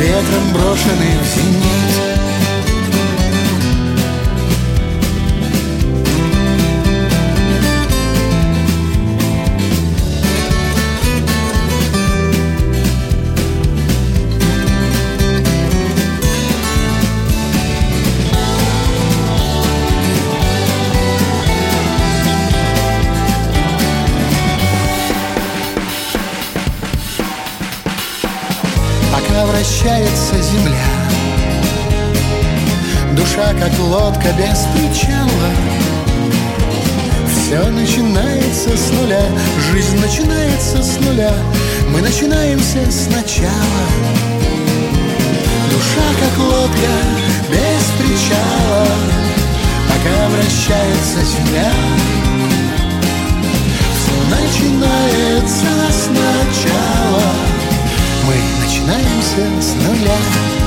Ветром 0.00 0.52
брошены 0.52 1.18
в 1.22 1.26
зенит 1.26 2.09
вращается 29.80 30.34
земля. 30.42 30.86
Душа, 33.12 33.52
как 33.58 33.78
лодка 33.78 34.28
без 34.32 34.66
причала. 34.74 35.50
Все 37.28 37.68
начинается 37.68 38.76
с 38.76 38.90
нуля 38.92 39.24
Жизнь 39.72 39.98
начинается 39.98 40.82
с 40.82 40.98
нуля. 41.00 41.32
Мы 41.88 42.00
начинаемся 42.00 42.90
сначала. 42.90 43.86
Душа, 45.70 46.06
как 46.20 46.38
лодка 46.38 46.92
без 47.48 47.84
причала. 47.98 48.86
Пока 49.88 50.28
вращается 50.28 51.24
земля. 51.24 51.72
Начинается 54.30 55.66
сначала. 55.90 57.32
Мы 58.26 58.59
начинаемся 58.80 59.60
с 59.60 59.74
нуля 59.74 60.59